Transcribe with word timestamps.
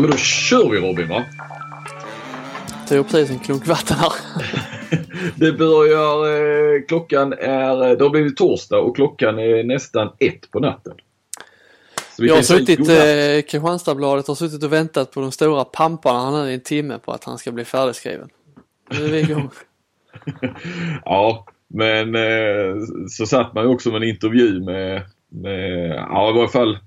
Men 0.00 0.10
då 0.10 0.16
kör 0.16 0.70
vi 0.70 0.78
Robin 0.78 1.08
va? 1.08 1.24
Tog 2.88 2.98
upp 2.98 3.10
precis 3.10 3.30
en 3.30 3.38
klunk 3.38 3.66
vatten 3.66 3.96
här. 3.96 4.12
Det 5.36 5.52
börjar, 5.52 6.26
eh, 6.26 6.82
klockan 6.88 7.32
är, 7.32 7.90
eh, 7.90 7.96
det 7.96 8.04
har 8.04 8.10
blivit 8.10 8.36
torsdag 8.36 8.78
och 8.78 8.96
klockan 8.96 9.38
är 9.38 9.64
nästan 9.64 10.12
ett 10.18 10.50
på 10.50 10.60
natten. 10.60 10.92
Jag 12.18 12.34
har 12.34 12.42
suttit, 12.42 12.78
eh, 12.78 13.50
Kristianstadsbladet 13.50 14.26
har 14.26 14.34
suttit 14.34 14.62
och 14.62 14.72
väntat 14.72 15.10
på 15.10 15.20
de 15.20 15.32
stora 15.32 15.64
pamparna 15.64 16.44
nu 16.44 16.50
i 16.50 16.54
en 16.54 16.60
timme 16.60 16.98
på 17.04 17.12
att 17.12 17.24
han 17.24 17.38
ska 17.38 17.52
bli 17.52 17.64
färdigskriven. 17.64 18.28
Nu 18.90 19.04
är 19.04 19.08
vi 19.08 19.20
igång. 19.20 19.50
Ja, 21.04 21.46
men 21.68 22.14
eh, 22.14 22.74
så 23.08 23.26
satt 23.26 23.54
man 23.54 23.64
ju 23.64 23.70
också 23.70 23.90
med 23.90 24.02
en 24.02 24.08
intervju 24.08 24.60
med, 24.60 25.02
med 25.28 25.90
ja 25.90 26.30
i 26.30 26.32
varje 26.32 26.48
fall 26.48 26.78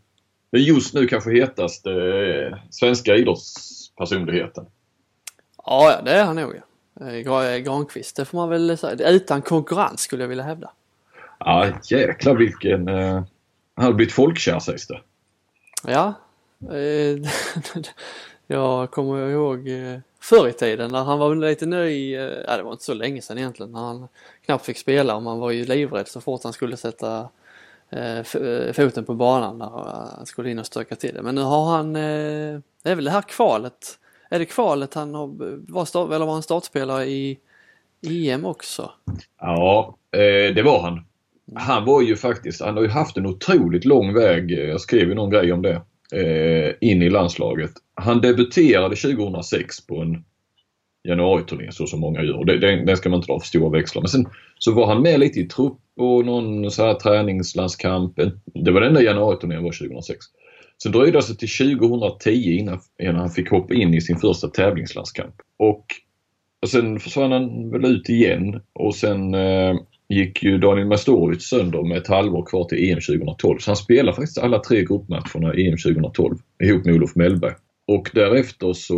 den 0.53 0.63
just 0.63 0.93
nu 0.93 1.07
kanske 1.07 1.31
hetaste 1.31 1.91
eh, 1.91 2.57
svenska 2.70 3.16
idrottspersonligheten. 3.16 4.66
Ja, 5.66 6.02
det 6.05 6.12
är 6.12 6.23
han 6.23 6.35
nog 6.35 6.55
ja. 6.55 7.05
Eh, 7.05 7.13
Gra- 7.13 7.59
Granqvist, 7.59 8.16
det 8.16 8.26
får 8.26 8.38
man 8.38 8.49
väl 8.49 8.77
säga. 8.77 9.09
Utan 9.09 9.41
konkurrens 9.41 10.02
skulle 10.02 10.23
jag 10.23 10.27
vilja 10.27 10.43
hävda. 10.43 10.71
Ja 11.39 11.67
jäklar 11.84 12.35
vilken... 12.35 12.88
Eh, 12.88 13.23
han 13.76 13.85
har 13.85 13.93
blivit 13.93 14.13
folkkär 14.13 14.59
sägs 14.59 14.88
det. 14.88 15.02
Ja. 15.87 16.13
Eh, 16.71 17.18
jag 18.48 18.91
kommer 18.91 19.29
ihåg 19.29 19.68
eh, 19.68 19.99
förr 20.20 20.48
i 20.48 20.54
tiden 20.54 20.91
när 20.91 21.04
han 21.04 21.20
var 21.20 21.35
lite 21.35 21.65
ny, 21.65 22.15
eh, 22.15 22.21
ja 22.48 22.57
det 22.57 22.63
var 22.63 22.71
inte 22.71 22.84
så 22.84 22.93
länge 22.93 23.21
sedan 23.21 23.37
egentligen, 23.37 23.71
när 23.71 23.79
han 23.79 24.07
knappt 24.46 24.65
fick 24.65 24.77
spela 24.77 25.15
och 25.15 25.24
man 25.24 25.40
var 25.40 25.51
ju 25.51 25.65
livrädd 25.65 26.07
så 26.07 26.21
fort 26.21 26.43
han 26.43 26.54
skulle 26.54 26.77
sätta 26.77 27.29
Eh, 27.96 28.41
eh, 28.41 28.74
foten 28.74 29.05
på 29.05 29.13
banan 29.13 29.60
där 29.60 29.74
och, 29.74 29.86
han 30.18 30.26
skulle 30.26 30.52
in 30.52 30.60
och 30.60 30.66
stöka 30.66 30.96
till 30.96 31.13
det. 31.13 31.22
Men 31.22 31.36
nu 31.36 31.41
har 31.41 31.66
han, 31.66 31.96
eh, 31.96 32.60
det 32.84 32.90
är 32.90 32.96
väl 32.96 33.05
det 33.05 33.12
här 33.12 33.22
kvalet, 33.22 33.99
är 34.30 34.40
det 34.40 34.46
kvalet 34.46 34.94
han 34.94 35.16
har, 35.16 35.30
var, 35.72 35.86
start, 35.86 36.12
eller 36.12 36.26
var 36.26 36.34
han 36.34 36.44
startspelare 36.44 37.05
i 37.05 37.40
EM 38.08 38.46
också? 38.46 38.91
Ja, 39.41 39.98
eh, 40.12 40.55
det 40.55 40.64
var 40.64 40.82
han. 40.82 41.05
Han 41.55 41.86
var 41.86 42.02
ju 42.02 42.16
faktiskt, 42.16 42.62
han 42.62 42.76
har 42.76 42.84
ju 42.84 42.90
haft 42.90 43.18
en 43.18 43.26
otroligt 43.26 43.86
lång 43.86 44.14
väg, 44.14 44.52
jag 44.52 44.82
skrev 44.82 45.10
ju 45.10 45.16
någon 45.16 45.30
grej 45.30 45.54
om 45.54 45.62
det, 45.62 45.82
eh, 46.14 46.74
in 46.82 47.02
i 47.02 47.10
landslaget. 47.10 47.71
Han 47.96 48.21
debuterade 48.21 48.96
2006 48.96 49.88
på 49.88 50.02
en 50.02 50.24
januariturné 51.04 51.71
så 51.71 51.87
som 51.87 51.99
många 51.99 52.23
gör. 52.23 52.46
Det, 52.46 52.57
den, 52.57 52.85
den 52.85 52.98
ska 52.98 53.09
man 53.09 53.18
inte 53.18 53.32
dra 53.32 53.40
för 53.40 53.48
stora 53.48 53.70
växlar. 53.70 54.01
Men 54.01 54.09
sen 54.09 54.26
så 54.59 54.71
var 54.71 54.87
han 54.87 55.01
med 55.01 55.20
lite 55.20 55.40
i 55.40 55.46
trupp 55.46 55.79
och 55.98 56.26
någon 56.26 56.71
så 56.71 56.84
här 56.84 56.93
träningslandskamp. 56.93 58.15
Det 58.54 58.71
var 58.71 58.82
den 58.82 58.90
enda 58.90 59.01
januariturnén 59.01 59.63
var 59.63 59.71
2006. 59.71 60.26
Sen 60.84 60.91
dröjde 60.91 61.18
det 61.18 61.21
sig 61.21 61.37
till 61.37 61.79
2010 61.79 62.29
innan, 62.29 62.79
innan 63.01 63.15
han 63.15 63.29
fick 63.29 63.49
hoppa 63.49 63.74
in 63.74 63.93
i 63.93 64.01
sin 64.01 64.18
första 64.18 64.47
tävlingslandskamp. 64.47 65.35
Och, 65.59 65.85
och 66.62 66.69
sen 66.69 67.00
försvann 67.00 67.31
han 67.31 67.72
väl 67.72 67.85
ut 67.85 68.09
igen 68.09 68.62
och 68.74 68.96
sen 68.96 69.34
eh, 69.34 69.75
gick 70.09 70.44
ju 70.44 70.57
Daniel 70.57 70.88
Mastorovic 70.88 71.44
sönder 71.44 71.84
med 71.84 71.97
ett 71.97 72.07
halvår 72.07 72.46
kvar 72.46 72.63
till 72.63 72.90
EM 72.90 73.00
2012. 73.00 73.59
Så 73.59 73.69
han 73.69 73.75
spelar 73.75 74.13
faktiskt 74.13 74.38
alla 74.38 74.59
tre 74.59 74.84
gruppmatcherna 74.84 75.56
i 75.56 75.68
EM 75.68 75.78
2012 75.78 76.38
ihop 76.63 76.85
med 76.85 76.96
Olof 76.96 77.16
Mellberg. 77.16 77.53
Och 77.88 78.09
därefter 78.13 78.73
så 78.73 78.97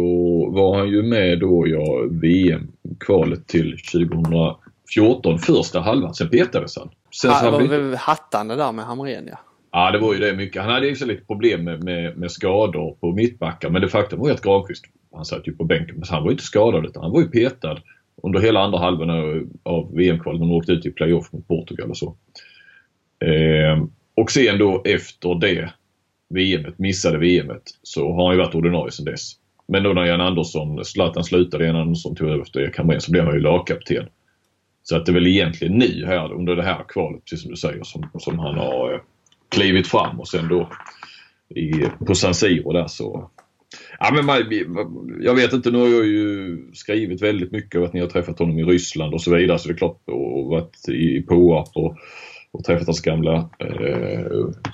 var 0.49 0.77
han 0.77 0.89
ju 0.89 1.03
med 1.03 1.39
då, 1.39 1.67
ja, 1.67 2.07
VM-kvalet 2.11 3.47
till 3.47 3.77
2014, 3.91 5.39
första 5.39 5.79
halvan. 5.79 6.13
Sen 6.13 6.29
petades 6.29 6.77
han. 6.77 6.89
Sen 7.21 7.31
så 7.31 7.37
Han 7.37 7.53
var 7.53 7.61
väl 7.61 7.95
hattande 7.95 8.55
där 8.55 8.71
med 8.71 8.85
Hamrén 8.85 9.27
ja. 9.31 9.39
Ja, 9.71 9.91
det 9.91 9.99
var 9.99 10.13
ju 10.13 10.19
det 10.19 10.33
mycket. 10.33 10.61
Han 10.61 10.71
hade 10.71 10.87
ju 10.87 10.95
så 10.95 11.05
lite 11.05 11.25
problem 11.25 11.63
med, 11.63 11.83
med, 11.83 12.17
med 12.17 12.31
skador 12.31 12.97
på 13.01 13.11
mittbackar. 13.11 13.69
Men 13.69 13.81
det 13.81 13.89
faktum 13.89 14.19
var 14.19 14.27
ju 14.27 14.33
att 14.33 14.41
Granqvist, 14.41 14.85
han 15.13 15.25
satt 15.25 15.47
ju 15.47 15.55
på 15.55 15.63
bänken, 15.63 15.95
men 15.95 16.05
han 16.09 16.23
var 16.23 16.29
ju 16.29 16.33
inte 16.33 16.43
skadad 16.43 16.85
utan 16.85 17.03
han 17.03 17.11
var 17.11 17.21
ju 17.21 17.27
petad 17.27 17.77
under 18.23 18.39
hela 18.39 18.59
andra 18.59 18.79
halvan 18.79 19.09
av- 19.63 19.95
VM-kvalet. 19.95 20.41
De 20.41 20.51
åkte 20.51 20.71
ut 20.71 20.85
i 20.85 20.91
playoff 20.91 21.31
mot 21.33 21.47
Portugal 21.47 21.89
och 21.89 21.97
så. 21.97 22.15
Ehm, 23.25 23.89
och 24.15 24.31
sen 24.31 24.57
då 24.57 24.81
efter 24.85 25.35
det 25.35 25.73
VMet, 26.29 26.79
missade 26.79 27.17
VMet, 27.17 27.63
så 27.83 28.13
har 28.13 28.25
han 28.25 28.35
ju 28.35 28.41
varit 28.41 28.55
ordinarie 28.55 28.91
sedan 28.91 29.05
dess. 29.05 29.31
Men 29.67 29.83
då 29.83 29.93
när 29.93 30.05
Jan 30.05 30.21
Andersson, 30.21 30.85
Zlatan 30.85 31.23
slutade, 31.23 31.65
Jan 31.65 31.75
Andersson 31.75 32.15
tog 32.15 32.29
över 32.29 32.41
efter 32.41 32.59
Erik 32.59 32.77
Hamrén 32.77 33.01
så 33.01 33.11
blev 33.11 33.23
han 33.23 33.33
ju 33.33 33.39
lagkapten. 33.39 34.05
Så 34.83 34.95
att 34.95 35.05
det 35.05 35.11
är 35.11 35.13
väl 35.13 35.27
egentligen 35.27 35.77
nu 35.77 36.05
här 36.05 36.33
under 36.33 36.55
det 36.55 36.63
här 36.63 36.83
kvalet, 36.87 37.23
precis 37.23 37.41
som 37.41 37.51
du 37.51 37.57
säger, 37.57 37.83
som, 37.83 38.09
som 38.19 38.39
han 38.39 38.55
har 38.55 38.93
eh, 38.93 38.99
klivit 39.49 39.87
fram 39.87 40.19
och 40.19 40.27
sen 40.27 40.47
då 40.47 40.69
i, 41.49 41.71
på 42.05 42.15
San 42.15 42.35
Siro 42.35 42.71
där 42.71 42.87
så... 42.87 43.29
Ja, 43.99 44.11
men 44.13 44.25
man, 44.25 44.37
jag 45.21 45.35
vet 45.35 45.53
inte, 45.53 45.71
nu 45.71 45.77
har 45.77 45.87
jag 45.87 46.05
ju 46.05 46.57
skrivit 46.73 47.21
väldigt 47.21 47.51
mycket 47.51 47.79
om 47.79 47.85
att 47.85 47.93
ni 47.93 47.99
har 47.99 48.07
träffat 48.07 48.39
honom 48.39 48.59
i 48.59 48.63
Ryssland 48.63 49.13
och 49.13 49.21
så 49.21 49.35
vidare 49.35 49.59
så 49.59 49.67
det 49.67 49.73
är 49.73 49.77
klart 49.77 50.01
och 50.05 50.45
varit 50.45 50.89
i 50.89 51.21
Påarp 51.21 51.69
och, 51.75 51.97
och 52.55 52.63
träffat 52.63 52.87
hans 52.87 53.01
gamla 53.01 53.49
eh, 53.59 54.25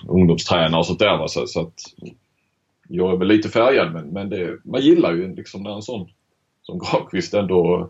ungdomstränare 0.08 0.80
och 0.80 0.86
sånt 0.86 1.00
där. 1.00 1.18
Va? 1.18 1.28
Så, 1.28 1.48
så 1.48 1.62
att 1.62 1.74
jag 2.88 3.14
är 3.14 3.18
väl 3.18 3.28
lite 3.28 3.50
färgad 3.50 3.94
men, 3.94 4.08
men 4.08 4.30
det, 4.30 4.58
man 4.64 4.82
gillar 4.82 5.14
ju 5.14 5.36
liksom 5.36 5.64
när 5.64 5.76
en 5.76 5.82
sån 5.82 6.10
som 6.62 6.80
Granqvist 6.80 7.34
ändå 7.34 7.90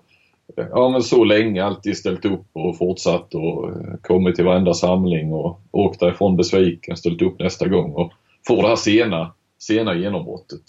eh, 0.57 0.65
Ja 0.71 0.89
men 0.89 1.03
så 1.03 1.23
länge 1.23 1.63
alltid 1.63 1.97
ställt 1.97 2.25
upp 2.25 2.45
och 2.53 2.77
fortsatt 2.77 3.35
och 3.35 3.69
eh, 3.69 3.95
kommit 4.01 4.35
till 4.35 4.45
varenda 4.45 4.73
samling 4.73 5.33
och 5.33 5.61
åkt 5.71 5.99
därifrån 5.99 6.37
besviken, 6.37 6.97
ställt 6.97 7.21
upp 7.21 7.39
nästa 7.39 7.67
gång 7.67 7.91
och 7.91 8.11
får 8.47 8.61
det 8.61 8.67
här 8.67 8.75
sena, 8.75 9.33
sena 9.59 9.95
genombrottet. 9.95 10.63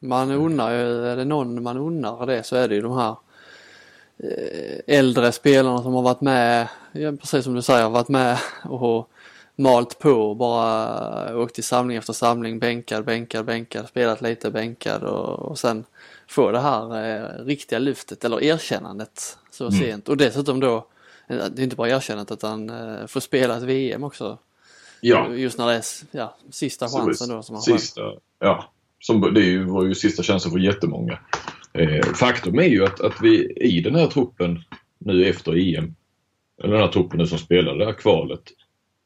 Man 0.00 0.30
unnar 0.30 0.70
ju, 0.70 1.06
är 1.06 1.16
det 1.16 1.24
någon 1.24 1.62
man 1.62 1.76
unnar 1.76 2.26
det 2.26 2.42
så 2.42 2.56
är 2.56 2.68
det 2.68 2.74
ju 2.74 2.80
de 2.80 2.96
här 2.96 3.16
eh, 4.18 4.96
äldre 4.98 5.32
spelarna 5.32 5.82
som 5.82 5.94
har 5.94 6.02
varit 6.02 6.20
med, 6.20 6.68
precis 6.92 7.44
som 7.44 7.54
du 7.54 7.62
säger, 7.62 7.88
varit 7.88 8.08
med 8.08 8.38
och 8.64 9.08
malt 9.56 9.98
på 9.98 10.10
och 10.10 10.36
bara 10.36 11.36
åkt 11.38 11.54
till 11.54 11.64
samling 11.64 11.96
efter 11.96 12.12
samling, 12.12 12.58
bänkad, 12.58 13.04
bänkad, 13.04 13.44
bänkad, 13.44 13.88
spelat 13.88 14.20
lite, 14.22 14.50
bänkad 14.50 15.02
och, 15.02 15.38
och 15.38 15.58
sen 15.58 15.84
få 16.28 16.50
det 16.50 16.60
här 16.60 17.04
eh, 17.06 17.44
riktiga 17.44 17.78
lyftet 17.78 18.24
eller 18.24 18.42
erkännandet 18.44 19.38
så 19.50 19.64
Mm. 19.66 19.78
sent 19.80 20.08
och 20.08 20.16
dessutom 20.16 20.60
då, 20.60 20.76
eh, 21.28 21.36
det 21.36 21.62
är 21.62 21.64
inte 21.64 21.76
bara 21.76 21.88
erkännandet 21.88 22.32
utan 22.32 22.70
eh, 22.70 23.06
få 23.06 23.20
spela 23.20 23.56
ett 23.56 23.62
VM 23.62 24.04
också. 24.04 24.38
Ja, 25.00 25.28
Just 25.34 25.58
när 25.58 25.66
det 25.66 25.74
är 25.74 25.82
ja, 26.10 26.36
sista 26.50 26.88
chansen 26.88 27.28
då 27.28 27.42
som 27.42 27.52
man 27.54 27.62
har. 27.68 27.78
sista, 27.78 28.00
ja. 28.38 28.72
Som, 29.00 29.34
det 29.34 29.58
var 29.58 29.84
ju 29.84 29.94
sista 29.94 30.22
chansen 30.22 30.52
för 30.52 30.58
jättemånga. 30.58 31.18
Eh, 31.72 32.04
faktum 32.14 32.58
är 32.58 32.66
ju 32.68 32.84
att, 32.84 33.00
att 33.00 33.14
vi 33.22 33.52
i 33.56 33.80
den 33.80 33.94
här 33.94 34.06
truppen 34.06 34.64
nu 34.98 35.28
efter 35.28 35.76
EM, 35.76 35.94
den 36.56 36.72
här 36.72 37.16
nu 37.16 37.26
som 37.26 37.38
spelade 37.38 37.78
det 37.78 37.84
här 37.84 37.92
kvalet. 37.92 38.42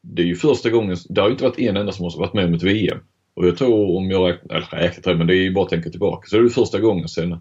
Det 0.01 0.21
är 0.21 0.25
ju 0.25 0.35
första 0.35 0.69
gången, 0.69 0.97
det 1.09 1.21
har 1.21 1.29
inte 1.29 1.43
varit 1.43 1.59
en 1.59 1.77
enda 1.77 1.91
som 1.91 2.03
har 2.03 2.19
varit 2.19 2.33
med 2.33 2.45
om 2.45 2.53
ett 2.53 2.63
VM. 2.63 2.99
Och 3.33 3.47
jag 3.47 3.57
tror 3.57 3.97
om 3.97 4.11
jag 4.11 4.29
räknar, 4.29 4.55
eller 4.55 4.67
räknar 4.67 5.15
men 5.15 5.27
det 5.27 5.33
är 5.33 5.41
ju 5.41 5.53
bara 5.53 5.63
att 5.63 5.69
tänka 5.69 5.89
tillbaka. 5.89 6.27
Så 6.27 6.35
det 6.35 6.41
är 6.41 6.43
det 6.43 6.49
första 6.49 6.79
gången 6.79 7.07
sen 7.07 7.37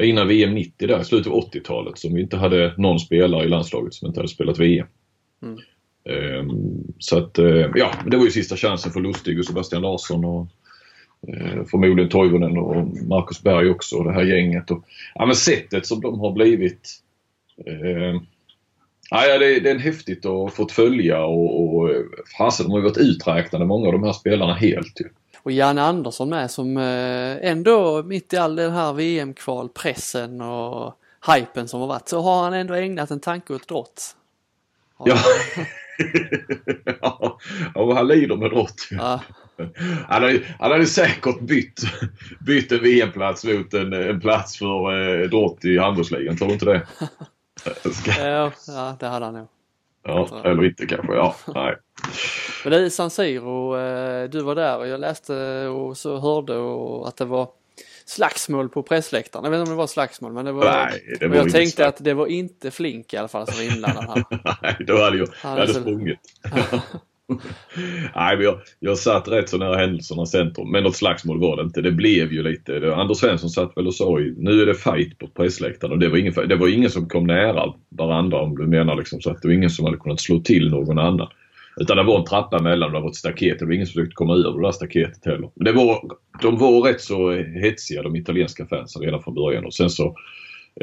innan 0.00 0.28
VM 0.28 0.54
90 0.54 0.88
där, 0.88 1.02
slutet 1.02 1.32
av 1.32 1.50
80-talet 1.50 1.98
som 1.98 2.14
vi 2.14 2.22
inte 2.22 2.36
hade 2.36 2.74
någon 2.78 2.98
spelare 2.98 3.44
i 3.44 3.48
landslaget 3.48 3.94
som 3.94 4.08
inte 4.08 4.20
hade 4.20 4.28
spelat 4.28 4.58
VM. 4.58 4.86
Mm. 5.42 5.58
Ehm, 6.04 6.84
så 6.98 7.18
att, 7.18 7.38
eh, 7.38 7.70
ja, 7.74 7.94
det 8.06 8.16
var 8.16 8.24
ju 8.24 8.30
sista 8.30 8.56
chansen 8.56 8.92
för 8.92 9.00
Lustig 9.00 9.38
och 9.38 9.44
Sebastian 9.44 9.82
Larsson 9.82 10.24
och 10.24 10.46
eh, 11.28 11.64
förmodligen 11.64 12.10
Toivonen 12.10 12.58
och 12.58 12.86
Marcus 13.06 13.42
Berg 13.42 13.70
också 13.70 13.96
och 13.96 14.04
det 14.04 14.12
här 14.12 14.24
gänget. 14.24 14.70
Och, 14.70 14.84
ja, 15.14 15.26
men 15.26 15.36
sättet 15.36 15.86
som 15.86 16.00
de 16.00 16.20
har 16.20 16.32
blivit 16.32 17.02
eh, 17.66 18.20
Ja, 19.10 19.38
det, 19.38 19.60
det 19.60 19.70
är 19.70 19.78
häftigt 19.78 20.26
att 20.26 20.54
fått 20.54 20.72
följa 20.72 21.24
och, 21.24 21.76
och 21.76 21.90
fasen, 22.38 22.66
de 22.66 22.72
har 22.72 22.78
ju 22.78 22.84
varit 22.84 22.98
uträknade 22.98 23.64
många 23.64 23.86
av 23.86 23.92
de 23.92 24.02
här 24.02 24.12
spelarna 24.12 24.54
helt 24.54 25.00
ju. 25.00 25.08
Och 25.42 25.52
Janne 25.52 25.82
Andersson 25.82 26.28
med 26.28 26.50
som 26.50 26.76
eh, 26.76 27.50
ändå 27.50 28.02
mitt 28.02 28.32
i 28.32 28.36
all 28.36 28.56
den 28.56 28.72
här 28.72 28.92
VM-kvalpressen 28.92 30.40
och 30.40 30.94
hypen 31.34 31.68
som 31.68 31.80
har 31.80 31.86
varit 31.86 32.08
så 32.08 32.20
har 32.20 32.42
han 32.44 32.54
ändå 32.54 32.74
ägnat 32.74 33.10
en 33.10 33.20
tanke 33.20 33.54
åt 33.54 33.68
drott. 33.68 34.16
Ja. 35.04 35.18
ja, 37.00 37.38
och 37.74 37.96
han 37.96 38.08
lider 38.08 38.36
med 38.36 38.52
rått. 38.52 38.88
Ja, 38.90 39.20
Han 40.08 40.22
hade, 40.22 40.40
han 40.58 40.70
hade 40.70 40.86
säkert 40.86 41.40
bytt, 41.40 41.80
bytt 42.46 42.72
en 42.72 42.82
VM-plats 42.82 43.44
mot 43.44 43.74
en, 43.74 43.92
en 43.92 44.20
plats 44.20 44.58
för 44.58 45.20
eh, 45.22 45.28
Drott 45.28 45.64
i 45.64 45.78
handbollsligan. 45.78 46.36
Tror 46.36 46.48
du 46.48 46.54
inte 46.54 46.66
det? 46.66 46.86
Ska, 47.92 48.10
ja, 48.30 48.52
ja, 48.66 48.96
det 49.00 49.06
hade 49.06 49.24
han 49.24 49.34
nog. 49.34 49.46
ja, 50.04 50.40
eller 50.44 50.64
inte 50.64 50.86
kanske. 50.86 51.12
Ja, 51.14 51.34
nej. 51.54 51.76
Men 52.64 52.72
det 52.72 52.78
är 52.78 52.88
San 52.90 53.10
Siro, 53.10 53.76
eh, 53.78 54.30
du 54.30 54.40
var 54.42 54.54
där 54.54 54.78
och 54.78 54.88
jag 54.88 55.00
läste 55.00 55.66
och 55.66 55.96
så 55.96 56.18
hörde 56.20 56.56
och 56.56 57.08
att 57.08 57.16
det 57.16 57.24
var 57.24 57.48
slagsmål 58.04 58.68
på 58.68 58.82
pressläktaren. 58.82 59.44
Jag 59.44 59.50
vet 59.50 59.58
inte 59.60 59.70
om 59.70 59.76
det 59.76 59.78
var 59.80 59.86
slagsmål 59.86 60.32
men 60.32 60.44
det 60.44 60.52
var... 60.52 60.64
Nej, 60.64 61.16
det 61.20 61.28
var 61.28 61.36
jag 61.36 61.50
tänkte 61.52 61.76
slags- 61.76 61.88
att 61.98 62.04
det 62.04 62.14
var 62.14 62.26
inte 62.26 62.70
Flink 62.70 63.14
i 63.14 63.16
alla 63.16 63.28
fall 63.28 63.46
som 63.46 63.56
var 63.66 63.72
inblandad 63.74 64.04
här. 64.04 64.24
Nej, 64.62 64.76
då 64.86 64.98
hade 65.02 65.16
jag, 65.18 65.28
jag 65.42 65.50
hade 65.50 65.74
så- 65.74 65.80
sprungit. 65.80 66.18
Nej, 68.16 68.36
men 68.36 68.44
jag, 68.44 68.58
jag 68.80 68.98
satt 68.98 69.28
rätt 69.28 69.48
så 69.48 69.58
nära 69.58 69.76
händelsernas 69.76 70.30
centrum. 70.30 70.70
Men 70.70 70.82
något 70.82 70.96
slagsmål 70.96 71.40
var 71.40 71.56
det 71.56 71.62
inte. 71.62 71.80
Det 71.80 71.92
blev 71.92 72.32
ju 72.32 72.42
lite... 72.42 72.78
Det, 72.78 72.96
Anders 72.96 73.18
Svensson 73.18 73.50
satt 73.50 73.76
väl 73.76 73.86
och 73.86 73.94
sa 73.94 74.18
nu 74.36 74.62
är 74.62 74.66
det 74.66 74.74
fight 74.74 75.18
på 75.18 75.28
pressläktaren. 75.28 75.92
Och 75.92 75.98
det 75.98 76.08
var, 76.08 76.16
ingen, 76.16 76.48
det 76.48 76.56
var 76.56 76.68
ingen 76.68 76.90
som 76.90 77.08
kom 77.08 77.26
nära 77.26 77.74
varandra 77.88 78.40
om 78.40 78.56
du 78.56 78.66
menar 78.66 78.96
liksom. 78.96 79.20
Så 79.20 79.30
att 79.30 79.42
det 79.42 79.48
var 79.48 79.54
ingen 79.54 79.70
som 79.70 79.84
hade 79.84 79.96
kunnat 79.96 80.20
slå 80.20 80.40
till 80.40 80.70
någon 80.70 80.98
annan. 80.98 81.28
Utan 81.80 81.96
det 81.96 82.02
var 82.02 82.18
en 82.18 82.24
trappa 82.24 82.58
emellan 82.58 82.88
och 82.88 82.94
det 82.94 83.00
var 83.00 83.10
ett 83.10 83.16
staket. 83.16 83.58
Det 83.58 83.66
var 83.66 83.72
ingen 83.72 83.86
som 83.86 83.92
försökte 83.92 84.14
komma 84.14 84.34
över 84.34 84.60
det 84.60 84.66
där 84.66 84.72
staketet 84.72 85.24
heller. 85.24 85.50
Men 85.54 85.64
Det 85.64 85.72
var, 85.72 86.00
de 86.42 86.58
var 86.58 86.82
rätt 86.82 87.00
så 87.00 87.32
hetsiga 87.62 88.02
de 88.02 88.16
italienska 88.16 88.66
fansen 88.66 89.02
redan 89.02 89.22
från 89.22 89.34
början. 89.34 89.64
Och 89.64 89.74
sen 89.74 89.90
så 89.90 90.16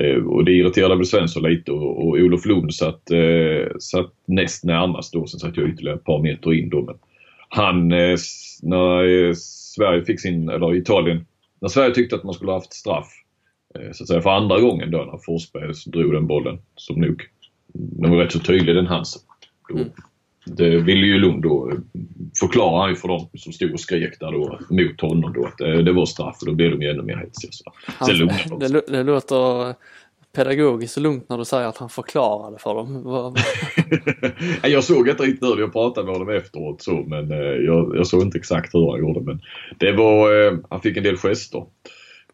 Eh, 0.01 0.23
och 0.23 0.45
det 0.45 0.51
irriterade 0.51 0.95
väl 0.95 1.05
Svensson 1.05 1.43
lite 1.43 1.71
och, 1.71 2.07
och 2.07 2.17
Olof 2.17 2.45
Lund 2.45 2.73
satt, 2.73 3.11
eh, 3.11 3.77
satt 3.79 4.13
näst 4.25 4.63
närmast 4.63 5.13
då. 5.13 5.27
Sen 5.27 5.39
satt 5.39 5.57
jag 5.57 5.69
ytterligare 5.69 5.97
ett 5.97 6.03
par 6.03 6.21
meter 6.21 6.53
in 6.53 6.69
då. 6.69 6.81
Men 6.81 6.95
han, 7.49 7.91
eh, 7.91 8.17
när 8.61 9.27
eh, 9.27 9.33
Sverige 9.75 10.05
fick 10.05 10.21
sin, 10.21 10.49
eller 10.49 10.75
Italien, 10.75 11.25
när 11.61 11.69
Sverige 11.69 11.93
tyckte 11.93 12.15
att 12.15 12.23
man 12.23 12.33
skulle 12.33 12.51
haft 12.51 12.73
straff 12.73 13.07
eh, 13.75 13.91
så 13.91 14.03
att 14.03 14.07
säga 14.07 14.21
för 14.21 14.29
andra 14.29 14.59
gången 14.59 14.91
då 14.91 14.97
när 14.97 15.19
Forsberg 15.25 15.73
drog 15.85 16.13
den 16.13 16.27
bollen 16.27 16.59
som 16.75 17.01
nog, 17.01 17.23
den 17.73 18.11
var 18.11 18.17
rätt 18.17 18.31
så 18.31 18.39
tydlig 18.39 18.75
den 18.75 18.87
hans. 18.87 19.25
Då. 19.69 19.75
Mm. 19.75 19.89
Det 20.47 20.77
ville 20.77 21.07
ju 21.07 21.19
Lund 21.19 21.43
då 21.43 21.71
förklara 22.39 22.81
han 22.81 22.89
ju 22.89 22.95
för 22.95 23.07
dem 23.07 23.29
som 23.37 23.53
stod 23.53 23.73
och 23.73 23.79
skrek 23.79 24.19
där 24.19 24.31
då 24.31 24.59
mot 24.69 25.01
honom 25.01 25.33
då 25.33 25.45
att 25.45 25.57
det, 25.57 25.83
det 25.83 25.91
var 25.91 26.05
straff 26.05 26.37
och 26.41 26.47
då 26.47 26.53
blev 26.53 26.71
de 26.71 26.81
ju 26.81 26.89
ännu 26.89 27.03
mer 27.03 27.15
hetsiga. 27.15 27.51
Sen 28.05 28.59
det, 28.59 28.81
det 28.87 29.03
låter 29.03 29.75
pedagogiskt 30.37 30.97
och 30.97 31.03
lugnt 31.03 31.29
när 31.29 31.37
du 31.37 31.45
säger 31.45 31.67
att 31.67 31.77
han 31.77 31.89
förklarade 31.89 32.57
för 32.59 32.75
dem. 32.75 33.35
jag 34.71 34.83
såg 34.83 35.09
inte 35.09 35.23
riktigt 35.23 35.49
hur 35.49 35.59
jag 35.59 35.73
pratade 35.73 36.05
med 36.05 36.15
honom 36.15 36.35
efteråt 36.35 36.81
så 36.81 36.91
men 36.91 37.31
eh, 37.31 37.37
jag, 37.37 37.95
jag 37.95 38.07
såg 38.07 38.21
inte 38.21 38.37
exakt 38.37 38.73
hur 38.73 38.91
han 38.91 38.99
gjorde 38.99 39.21
men 39.21 39.41
det 39.77 39.91
var, 39.91 40.47
eh, 40.47 40.57
han 40.69 40.81
fick 40.81 40.97
en 40.97 41.03
del 41.03 41.17
gester. 41.17 41.65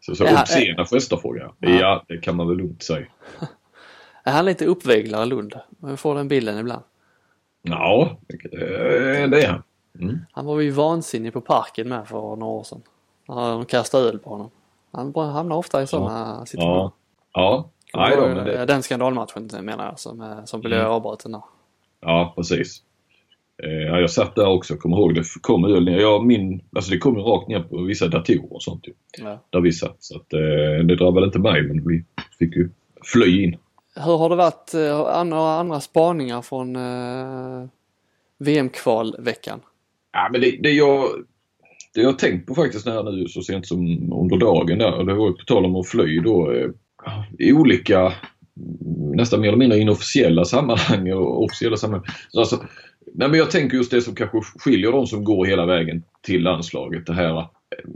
Så, 0.00 0.14
så 0.14 0.24
ja, 0.24 0.42
obscena 0.42 0.82
äh, 0.82 0.86
gester 0.86 1.16
frågar 1.16 1.42
jag. 1.42 1.70
Ja. 1.70 1.80
ja, 1.80 2.04
det 2.08 2.18
kan 2.18 2.36
man 2.36 2.48
väl 2.48 2.56
lugnt 2.56 2.82
säga. 2.82 3.06
Är 4.24 4.32
han 4.32 4.44
lite 4.44 4.66
uppviglare 4.66 5.26
Lund? 5.26 5.54
Jag 5.82 6.00
får 6.00 6.14
den 6.14 6.28
bilden 6.28 6.58
ibland. 6.58 6.82
Ja, 7.66 8.18
det 8.40 9.44
är 9.44 9.48
han. 9.48 9.62
Mm. 10.00 10.18
Han 10.32 10.46
var 10.46 10.60
ju 10.60 10.70
vansinnig 10.70 11.32
på 11.32 11.40
parken 11.40 11.88
med 11.88 12.08
för 12.08 12.36
några 12.36 12.52
år 12.52 12.62
sedan. 12.62 12.82
De 13.26 13.64
kastade 13.64 14.08
öl 14.08 14.18
på 14.18 14.30
honom. 14.30 14.50
Han 14.92 15.14
hamnar 15.14 15.56
ofta 15.56 15.82
i 15.82 15.86
sådana 15.86 16.36
ja. 16.40 16.46
situationer. 16.46 16.90
Ja. 17.32 17.70
ja. 17.92 18.00
Nej, 18.00 18.16
då, 18.16 18.26
men 18.26 18.44
det... 18.44 18.66
Den 18.66 18.82
skandalmatchen 18.82 19.50
menar 19.60 19.84
jag 19.84 19.98
som, 19.98 20.42
som 20.44 20.60
blev 20.60 20.80
mm. 20.80 20.92
avbruten 20.92 21.32
där. 21.32 21.42
Ja, 22.00 22.32
precis. 22.36 22.82
Eh, 23.62 23.98
jag 24.00 24.10
satt 24.10 24.34
där 24.34 24.46
också, 24.46 24.76
kommer 24.76 24.96
ihåg 24.96 25.14
det 25.14 25.24
kom 25.40 25.64
öl 25.64 25.84
ner. 25.84 26.00
Jag 26.00 26.26
min, 26.26 26.60
alltså 26.76 26.90
det 26.90 26.98
kom 26.98 27.16
rakt 27.16 27.48
ner 27.48 27.60
på 27.60 27.82
vissa 27.82 28.08
datorer 28.08 28.52
och 28.52 28.62
sånt 28.62 28.88
ju. 28.88 28.92
Ja. 29.18 29.38
Där 29.50 29.60
vi 29.60 29.72
satt. 29.72 29.96
Så 29.98 30.16
att, 30.16 30.32
eh, 30.32 30.84
det 30.84 30.96
drabbade 30.96 31.26
inte 31.26 31.38
mig 31.38 31.62
men 31.62 31.88
vi 31.88 32.04
fick 32.38 32.56
ju 32.56 32.70
fly 33.12 33.44
in. 33.44 33.56
Hur 33.96 34.16
har 34.16 34.28
det 34.28 34.36
varit, 34.36 34.74
eh, 34.74 35.24
några 35.24 35.52
andra 35.52 35.80
spaningar 35.80 36.42
från 36.42 36.76
eh, 36.76 37.68
VM-kvalveckan? 38.38 39.60
Ja, 40.12 40.28
men 40.32 40.40
det, 40.40 40.50
det, 40.62 40.70
jag, 40.70 41.08
det 41.94 42.00
jag 42.00 42.08
har 42.08 42.14
tänkt 42.14 42.46
på 42.46 42.54
faktiskt 42.54 42.86
när 42.86 43.12
nu 43.12 43.28
så 43.28 43.42
sent 43.42 43.66
som 43.66 44.12
under 44.12 44.36
dagen 44.36 44.78
där, 44.78 44.94
och 44.94 45.06
det 45.06 45.14
var 45.14 45.26
ju 45.26 45.32
på 45.32 45.44
tal 45.44 45.64
om 45.64 45.76
att 45.76 45.88
fly 45.88 46.20
då, 46.20 46.52
eh, 46.52 46.70
i 47.38 47.52
olika 47.52 48.12
nästan 49.14 49.40
mer 49.40 49.48
eller 49.48 49.58
mindre 49.58 49.78
inofficiella 49.78 50.44
sammanhang 50.44 51.12
och 51.12 51.44
officiella 51.44 51.76
sammanhang. 51.76 52.06
Alltså, 52.36 52.56
nej 53.14 53.28
men 53.28 53.38
jag 53.38 53.50
tänker 53.50 53.76
just 53.76 53.90
det 53.90 54.00
som 54.00 54.14
kanske 54.14 54.40
skiljer 54.58 54.92
de 54.92 55.06
som 55.06 55.24
går 55.24 55.46
hela 55.46 55.66
vägen 55.66 56.02
till 56.22 56.42
landslaget. 56.42 57.06
Det 57.06 57.14
här 57.14 57.46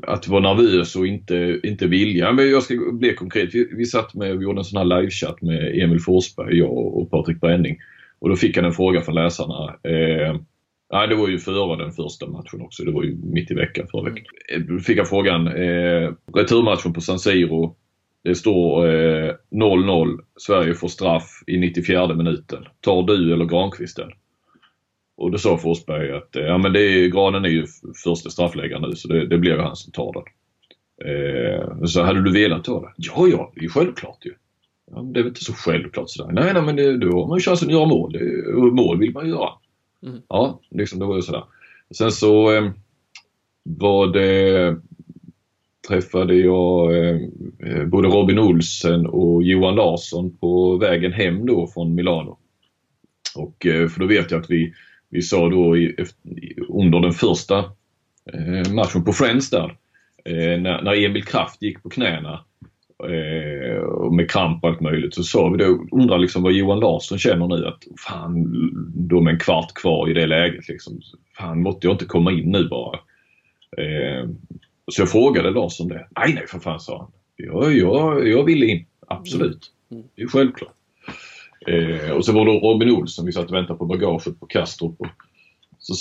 att 0.03 0.29
vara 0.29 0.55
nervös 0.55 0.97
och 0.97 1.07
inte, 1.07 1.61
inte 1.63 1.87
vilja. 1.87 2.33
Men 2.33 2.51
jag 2.51 2.63
ska 2.63 2.75
bli 2.93 3.15
konkret. 3.15 3.55
Vi, 3.55 3.69
vi 3.77 3.85
satt 3.85 4.15
med 4.15 4.37
och 4.37 4.43
gjorde 4.43 4.61
en 4.61 4.65
sån 4.65 4.79
här 4.79 5.01
livechatt 5.01 5.43
med 5.43 5.83
Emil 5.83 6.01
Forsberg, 6.01 6.59
jag 6.59 6.97
och 6.97 7.11
Patrik 7.11 7.41
Bränning. 7.41 7.79
Och 8.19 8.29
då 8.29 8.37
fick 8.37 8.57
han 8.57 8.65
en 8.65 8.73
fråga 8.73 9.01
från 9.01 9.15
läsarna. 9.15 9.69
Eh, 9.83 10.37
nej, 10.93 11.09
det 11.09 11.15
var 11.15 11.29
ju 11.29 11.39
före 11.39 11.85
den 11.85 11.93
första 11.93 12.27
matchen 12.27 12.61
också. 12.61 12.85
Det 12.85 12.93
var 12.93 13.03
ju 13.03 13.17
mitt 13.17 13.51
i 13.51 13.55
veckan 13.55 13.87
förra 13.91 14.11
veckan. 14.11 14.25
Då 14.69 14.75
eh, 14.75 14.81
fick 14.81 14.99
han 14.99 15.07
frågan. 15.07 15.47
Eh, 15.47 16.13
returmatchen 16.35 16.93
på 16.93 17.01
San 17.01 17.19
Siro. 17.19 17.77
Det 18.25 18.35
står 18.35 18.87
0-0. 19.51 20.09
Eh, 20.09 20.17
Sverige 20.37 20.75
får 20.75 20.89
straff 20.89 21.43
i 21.47 21.59
94 21.59 22.15
minuten. 22.15 22.65
Tar 22.81 23.03
du 23.03 23.33
eller 23.33 23.45
Granqvist 23.45 23.97
den? 23.97 24.11
Och 25.19 25.31
då 25.31 25.38
sa 25.38 25.59
Forsberg 25.59 26.12
att 26.12 26.29
ja, 26.32 26.59
men 26.59 26.73
det 26.73 26.81
är, 26.81 27.09
Granen 27.09 27.44
är 27.44 27.49
ju 27.49 27.67
första 28.05 28.31
straffläggaren 28.31 28.82
nu 28.82 28.97
så 28.97 29.09
det, 29.09 29.26
det 29.26 29.38
blir 29.38 29.56
han 29.56 29.76
som 29.76 29.93
tar 29.93 30.12
den. 30.12 30.25
Eh, 31.09 31.85
så 31.85 32.03
hade 32.03 32.23
du 32.23 32.32
velat 32.32 32.65
ta 32.65 32.81
det? 32.81 32.93
Ja, 32.97 33.29
ja, 33.29 33.53
det 33.55 33.61
är 33.61 33.62
ju 33.62 33.69
självklart 33.69 34.26
ju. 34.26 34.35
Ja, 34.91 35.03
det 35.03 35.20
är 35.20 35.23
väl 35.23 35.31
inte 35.31 35.44
så 35.44 35.53
självklart 35.53 36.11
sådär. 36.11 36.32
Nej, 36.32 36.55
nej 36.55 36.62
men 36.62 36.76
det, 36.76 36.97
då 36.97 37.20
har 37.20 37.29
man 37.29 37.38
ju 37.38 37.43
chansen 37.43 37.69
att 37.69 37.75
göra 37.75 37.87
mål. 37.87 38.12
Det, 38.12 38.53
mål 38.55 38.99
vill 38.99 39.12
man 39.12 39.25
ju 39.25 39.31
göra. 39.31 39.50
Mm. 40.06 40.20
Ja, 40.29 40.61
liksom 40.70 40.99
det 40.99 41.06
var 41.06 41.17
ju 41.17 41.23
sådär. 41.23 41.44
Sen 41.91 42.12
så 42.12 42.56
eh, 42.56 42.70
var 43.62 44.06
det 44.06 44.76
träffade 45.88 46.35
jag 46.35 46.97
eh, 46.97 47.85
både 47.87 48.09
Robin 48.09 48.38
Olsen 48.38 49.06
och 49.06 49.43
Johan 49.43 49.75
Larsson 49.75 50.37
på 50.37 50.76
vägen 50.76 51.12
hem 51.12 51.47
då 51.47 51.67
från 51.67 51.94
Milano. 51.94 52.38
Och 53.37 53.67
eh, 53.67 53.88
för 53.88 54.00
då 54.00 54.06
vet 54.06 54.31
jag 54.31 54.41
att 54.41 54.50
vi 54.50 54.75
vi 55.10 55.22
sa 55.22 55.49
då 55.49 55.76
i, 55.76 55.96
under 56.69 57.00
den 57.00 57.12
första 57.12 57.58
eh, 58.32 58.72
matchen 58.72 59.05
på 59.05 59.12
Friends 59.12 59.50
där, 59.50 59.76
eh, 60.25 60.60
när, 60.60 60.82
när 60.82 61.05
Emil 61.05 61.25
Kraft 61.25 61.62
gick 61.62 61.82
på 61.82 61.88
knäna 61.90 62.44
eh, 63.05 63.82
och 63.82 64.14
med 64.14 64.31
kramp 64.31 64.64
och 64.64 64.70
allt 64.70 64.81
möjligt 64.81 65.14
så 65.14 65.22
sa 65.22 65.49
vi 65.49 65.58
då, 65.58 65.87
undrar 65.93 66.19
liksom 66.19 66.43
vad 66.43 66.52
Johan 66.52 66.81
Larsson 66.81 67.19
känner 67.19 67.49
nu 67.49 67.66
att 67.66 67.84
fan, 68.06 68.46
då 68.94 69.20
med 69.20 69.32
en 69.32 69.40
kvart 69.40 69.75
kvar 69.75 70.10
i 70.10 70.14
det 70.14 70.26
läget 70.26 70.69
liksom. 70.69 71.00
Fan, 71.37 71.62
måtte 71.62 71.87
jag 71.87 71.94
inte 71.94 72.05
komma 72.05 72.32
in 72.32 72.50
nu 72.50 72.69
bara? 72.69 72.98
Eh, 73.77 74.29
så 74.93 75.03
jag 75.03 75.10
frågade 75.10 75.50
Larsson 75.50 75.88
det. 75.88 76.08
Nej, 76.17 76.34
nej 76.34 76.46
för 76.46 76.58
fan 76.58 76.81
sa 76.81 76.98
han. 76.98 77.10
Ja, 77.36 77.70
jag, 77.70 78.29
jag 78.29 78.44
ville 78.44 78.67
in. 78.67 78.86
Absolut. 79.06 79.72
Mm. 79.91 80.05
Det 80.15 80.22
är 80.22 80.27
självklart. 80.27 80.74
Eh, 81.67 82.10
och 82.10 82.24
så 82.24 82.32
var 82.32 82.44
det 82.44 82.53
Robin 82.53 82.91
Olsson, 82.91 83.27
vi 83.27 83.32
satt 83.32 83.50
och 83.50 83.56
väntade 83.56 83.79
på 83.79 83.86
bagaget 83.86 84.41
på 84.41 84.46
Kastrup. 84.46 85.00
Och, 85.00 85.06
så, 85.79 85.94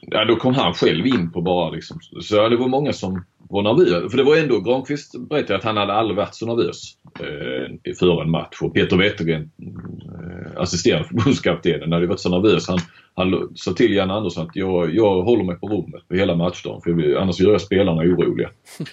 ja, 0.00 0.24
då 0.24 0.36
kom 0.36 0.54
han 0.54 0.74
själv 0.74 1.06
in 1.06 1.32
på 1.32 1.40
bara 1.40 1.70
liksom. 1.70 1.98
Så 2.22 2.36
ja, 2.36 2.48
det 2.48 2.56
var 2.56 2.68
många 2.68 2.92
som 2.92 3.24
var 3.48 3.62
nervösa. 3.62 4.08
För 4.10 4.16
det 4.16 4.24
var 4.24 4.36
ändå, 4.36 4.60
Granqvist 4.60 5.28
berättade 5.28 5.58
att 5.58 5.64
han 5.64 5.76
hade 5.76 5.92
aldrig 5.92 6.16
varit 6.16 6.34
så 6.34 6.46
nervös 6.46 6.92
eh, 7.20 7.94
före 7.98 8.22
en 8.22 8.30
match. 8.30 8.58
Och 8.62 8.74
Peter 8.74 8.96
Wettergren, 8.96 9.50
eh, 9.62 10.62
assisterande 10.62 11.08
förbundskaptenen, 11.08 11.92
hade 11.92 12.06
varit 12.06 12.20
så 12.20 12.30
nervös. 12.30 12.68
Han, 12.68 12.78
han 13.14 13.52
sa 13.54 13.72
till 13.72 13.94
Jan 13.94 14.10
Andersson 14.10 14.46
att 14.46 14.56
jag, 14.56 14.94
jag 14.94 15.22
håller 15.22 15.44
mig 15.44 15.56
på 15.56 15.68
rummet 15.68 16.08
på 16.08 16.14
hela 16.14 16.34
matchdagen 16.34 16.80
för 16.80 16.90
jag, 16.90 17.22
annars 17.22 17.40
gör 17.40 17.52
jag 17.52 17.60
spelarna 17.60 18.02
oroliga. 18.02 18.50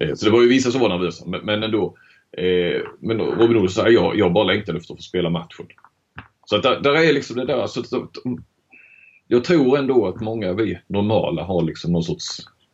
Eh, 0.00 0.14
så 0.14 0.24
det 0.24 0.30
var 0.30 0.42
ju 0.42 0.48
vissa 0.48 0.70
som 0.70 0.80
var 0.80 0.88
nervösa 0.88 1.24
men, 1.26 1.40
men 1.44 1.62
ändå. 1.62 1.94
Eh, 2.36 2.82
men 3.00 3.20
Robin 3.20 3.56
Olsson 3.56 3.84
säger 3.84 3.94
jag, 3.94 4.18
jag 4.18 4.32
bara 4.32 4.44
längtade 4.44 4.78
efter 4.78 4.94
att 4.94 4.98
få 4.98 5.02
spela 5.02 5.30
matchen. 5.30 5.66
Så 6.44 6.56
att 6.56 6.62
där, 6.62 6.80
där 6.80 6.94
är 6.94 7.12
liksom 7.12 7.36
det 7.36 7.46
där. 7.46 7.66
Så 7.66 7.80
att, 7.80 8.10
jag 9.28 9.44
tror 9.44 9.78
ändå 9.78 10.06
att 10.06 10.20
många 10.20 10.52
vi 10.52 10.78
normala 10.86 11.44
har 11.44 11.62
liksom 11.62 11.92
någon 11.92 12.02
sorts, 12.02 12.24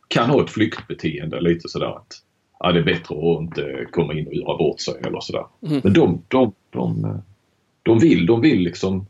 kan 0.07 0.29
ha 0.29 0.43
ett 0.43 0.49
flyktbeteende 0.49 1.41
lite 1.41 1.69
sådär 1.69 1.97
att 1.97 2.21
ja, 2.59 2.71
det 2.71 2.79
är 2.79 2.83
bättre 2.83 3.15
att 3.15 3.41
inte 3.41 3.87
komma 3.91 4.13
in 4.13 4.27
och 4.27 4.33
göra 4.33 4.57
bort 4.57 4.79
sig 4.79 4.93
eller 5.05 5.19
sådär. 5.19 5.45
Mm. 5.67 5.81
Men 5.83 5.93
de, 5.93 6.23
de, 6.27 6.53
de, 6.69 7.21
de 7.83 7.99
vill, 7.99 8.25
de 8.25 8.41
vill 8.41 8.59
liksom 8.59 9.05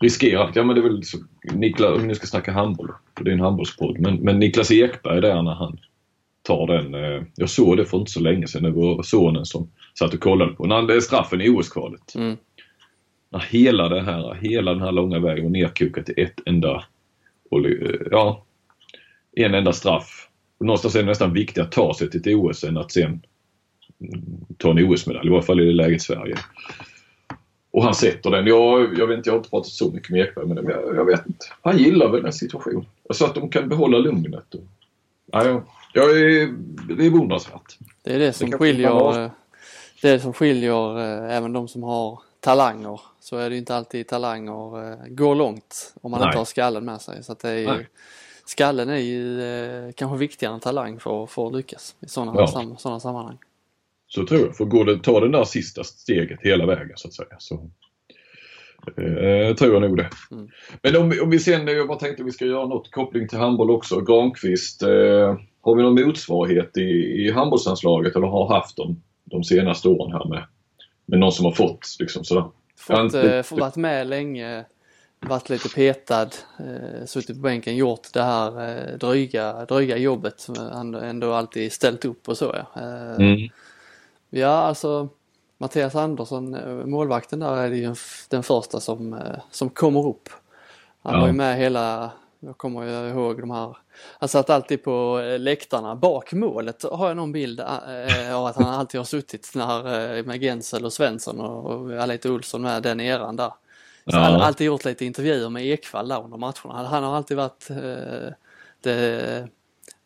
riskera. 0.00 0.52
Ja 0.54 0.64
men 0.64 0.76
det 0.76 0.80
är 0.80 0.88
väl 0.88 1.04
så, 1.04 1.18
Niklas, 1.52 1.98
om 1.98 2.06
ni 2.06 2.14
ska 2.14 2.26
snacka 2.26 2.52
handboll, 2.52 2.92
för 3.16 3.24
det 3.24 3.30
är 3.30 3.34
en 3.34 3.40
handbollspodd, 3.40 4.00
men, 4.00 4.16
men 4.16 4.38
Niklas 4.38 4.70
Ekberg 4.70 5.20
där 5.20 5.42
när 5.42 5.54
han 5.54 5.78
tar 6.48 6.66
den. 6.66 6.94
Eh, 6.94 7.22
jag 7.36 7.50
såg 7.50 7.76
det 7.76 7.84
för 7.84 7.98
inte 7.98 8.10
så 8.10 8.20
länge 8.20 8.46
sedan. 8.46 8.62
Det 8.62 8.70
var 8.70 9.02
sonen 9.02 9.46
som 9.46 9.70
satt 9.98 10.14
och 10.14 10.20
kollade 10.20 10.52
på 10.52 10.66
när 10.66 10.82
det 10.82 10.94
är 10.94 11.00
straffen 11.00 11.40
i 11.40 11.48
OS-kvalet. 11.48 12.14
Mm. 12.14 12.36
När 13.30 13.40
hela, 13.40 13.88
det 13.88 14.02
här, 14.02 14.34
hela 14.34 14.72
den 14.72 14.82
här 14.82 14.92
långa 14.92 15.18
vägen 15.18 15.44
var 15.44 15.50
nerkokat 15.50 16.06
till 16.06 16.14
ett 16.16 16.40
enda, 16.46 16.84
eh, 17.52 18.06
ja, 18.10 18.44
en 19.36 19.54
enda 19.54 19.72
straff. 19.72 20.28
Och 20.58 20.66
någonstans 20.66 20.94
är 20.94 21.00
det 21.00 21.06
nästan 21.06 21.32
viktigare 21.32 21.66
att 21.66 21.72
ta 21.72 21.94
sig 21.94 22.10
till 22.10 22.20
ett 22.20 22.36
OS 22.36 22.64
än 22.64 22.76
att 22.76 22.92
sen 22.92 23.20
ta 24.56 24.70
en 24.70 24.78
OS-medalj. 24.78 25.26
I 25.26 25.30
varje 25.30 25.42
fall 25.42 25.60
i 25.60 25.64
det 25.64 25.72
läget 25.72 26.02
Sverige. 26.02 26.36
Och 27.70 27.84
han 27.84 27.94
sätter 27.94 28.30
den. 28.30 28.46
Jag, 28.46 28.98
jag 28.98 29.06
vet 29.06 29.16
inte, 29.16 29.28
jag 29.28 29.34
har 29.34 29.38
inte 29.38 29.50
pratat 29.50 29.72
så 29.72 29.90
mycket 29.90 30.10
med 30.10 30.20
Ekberg 30.20 30.46
men 30.46 30.56
jag, 30.56 30.96
jag 30.96 31.04
vet 31.04 31.26
inte. 31.26 31.46
Han 31.62 31.78
gillar 31.78 32.08
väl 32.08 32.22
den 32.22 32.32
situationen. 32.32 32.84
Så 33.10 33.24
att 33.24 33.34
de 33.34 33.48
kan 33.48 33.68
behålla 33.68 33.98
lugnet. 33.98 34.54
Och, 34.54 34.64
ja, 35.32 35.62
Ja, 35.92 36.06
det 36.06 37.06
är 37.06 37.10
beundransvärt. 37.10 37.78
Det 38.02 38.14
är 38.14 38.18
det 38.18 38.32
som 38.32 38.50
det 38.50 38.58
skiljer, 38.58 39.18
det, 39.18 39.30
det 40.02 40.20
som 40.20 40.32
skiljer 40.32 40.98
även 41.30 41.52
de 41.52 41.68
som 41.68 41.82
har 41.82 42.20
talanger 42.40 43.00
så 43.20 43.36
är 43.36 43.48
det 43.50 43.54
ju 43.54 43.58
inte 43.58 43.74
alltid 43.74 44.06
talanger 44.08 44.90
eh, 44.92 44.96
går 45.08 45.34
långt 45.34 45.94
om 46.00 46.10
man 46.10 46.20
Nej. 46.20 46.26
inte 46.28 46.38
har 46.38 46.44
skallen 46.44 46.84
med 46.84 47.00
sig. 47.00 47.22
Så 47.24 47.32
att 47.32 47.40
det 47.40 47.48
är 47.50 47.56
ju, 47.58 47.86
skallen 48.44 48.88
är 48.88 48.96
ju 48.96 49.42
eh, 49.42 49.92
kanske 49.92 50.18
viktigare 50.18 50.54
än 50.54 50.60
talang 50.60 51.00
för, 51.00 51.26
för 51.26 51.46
att 51.46 51.54
lyckas 51.54 51.96
i 52.00 52.08
sådana, 52.08 52.32
Ja. 52.36 52.46
sam, 52.46 52.76
sådana 52.76 53.00
sammanhang. 53.00 53.38
Så 54.08 54.26
tror 54.26 54.40
jag. 54.40 54.56
För 54.56 54.64
går 54.64 54.84
det, 54.84 54.98
ta 55.02 55.20
den 55.20 55.32
där 55.32 55.44
sista 55.44 55.84
steget 55.84 56.38
hela 56.42 56.66
vägen 56.66 56.92
så 56.96 57.08
att 57.08 57.14
säga. 57.14 57.36
Så, 57.38 57.54
eh, 58.96 59.54
tror 59.56 59.72
jag 59.72 59.82
nog 59.82 59.96
det. 59.96 60.10
Mm. 60.30 60.48
Men 60.82 60.96
om, 60.96 61.10
vi- 61.10 61.20
om 61.20 61.30
vi 61.30 61.38
sen, 61.38 61.66
jag 61.66 61.88
bara 61.88 61.98
tänkte 61.98 62.22
vi 62.24 62.32
ska 62.32 62.44
göra 62.44 62.66
något 62.66 62.90
koppling 62.90 63.28
till 63.28 63.38
handboll 63.38 63.70
också. 63.70 64.00
Granqvist, 64.00 64.82
eh, 64.82 65.36
har 65.60 65.74
vi 65.74 65.82
någon 65.82 66.06
motsvarighet 66.06 66.76
i, 66.76 66.80
i 67.26 67.30
handbollslandslaget 67.32 68.16
eller 68.16 68.26
har 68.26 68.54
haft 68.54 68.76
dem 68.76 69.02
de 69.24 69.44
senaste 69.44 69.88
åren 69.88 70.12
här 70.12 70.24
med, 70.28 70.44
med 71.06 71.18
någon 71.18 71.32
som 71.32 71.44
har 71.44 71.52
fått 71.52 71.96
liksom 72.00 72.24
sådär? 72.24 72.44
Fått, 72.76 73.14
eh, 73.14 73.42
fått 73.42 73.60
varit 73.60 73.76
med 73.76 74.06
länge, 74.06 74.64
varit 75.20 75.48
lite 75.50 75.68
petad, 75.68 76.28
eh, 76.58 77.06
suttit 77.06 77.36
på 77.36 77.42
bänken, 77.42 77.76
gjort 77.76 78.12
det 78.12 78.22
här 78.22 78.68
eh, 78.68 78.98
dryga, 78.98 79.64
dryga 79.64 79.96
jobbet. 79.96 80.46
Ändå, 80.74 80.98
ändå 80.98 81.32
alltid 81.32 81.72
ställt 81.72 82.04
upp 82.04 82.28
och 82.28 82.38
så 82.38 82.54
ja. 82.74 82.82
Eh, 82.82 83.16
Mm. 83.26 83.48
Ja, 84.30 84.48
alltså 84.48 85.08
Mattias 85.58 85.94
Andersson, 85.94 86.54
eh, 86.54 86.86
målvakten 86.86 87.38
där 87.40 87.56
är 87.56 87.70
ju 87.70 87.94
den 88.28 88.42
första 88.42 88.80
som, 88.80 89.14
eh, 89.14 89.20
som 89.50 89.70
kommer 89.70 90.06
upp. 90.08 90.28
Han 91.02 91.14
Ja. 91.14 91.20
var 91.20 91.26
ju 91.26 91.32
med 91.32 91.56
hela, 91.56 92.10
jag 92.40 92.58
kommer 92.58 92.82
ju 92.82 93.08
ihåg 93.08 93.40
de 93.40 93.50
här, 93.50 93.76
han 94.18 94.28
satt 94.28 94.50
alltid 94.50 94.82
på 94.84 95.20
eh, 95.20 95.38
läktarna 95.38 95.96
bak 95.96 96.32
målet 96.32 96.82
har 96.82 97.08
jag 97.08 97.16
någon 97.16 97.32
bild 97.32 97.60
eh, 97.60 98.36
av 98.36 98.46
att 98.46 98.56
han 98.56 98.74
alltid 98.74 99.00
har 99.00 99.04
suttit 99.04 99.52
när, 99.54 100.16
eh, 100.18 100.24
med 100.24 100.40
Gensel 100.40 100.84
och 100.84 100.92
Svensson 100.92 101.40
och, 101.40 101.92
Alita 102.02 102.32
Olsson 102.32 102.62
med 102.62 102.82
den 102.82 103.00
eran 103.00 103.36
där. 103.36 103.48
Så 103.48 104.16
Ja. 104.16 104.18
Han 104.18 104.32
har 104.34 104.40
alltid 104.40 104.66
gjort 104.66 104.84
lite 104.84 105.04
intervjuer 105.04 105.50
med 105.50 105.66
Ekvall 105.66 106.08
där 106.08 106.24
under 106.24 106.36
matcherna. 106.38 106.88
Han 106.88 107.04
har 107.04 107.16
alltid 107.16 107.36
varit 107.36 107.68
det, 108.82 109.48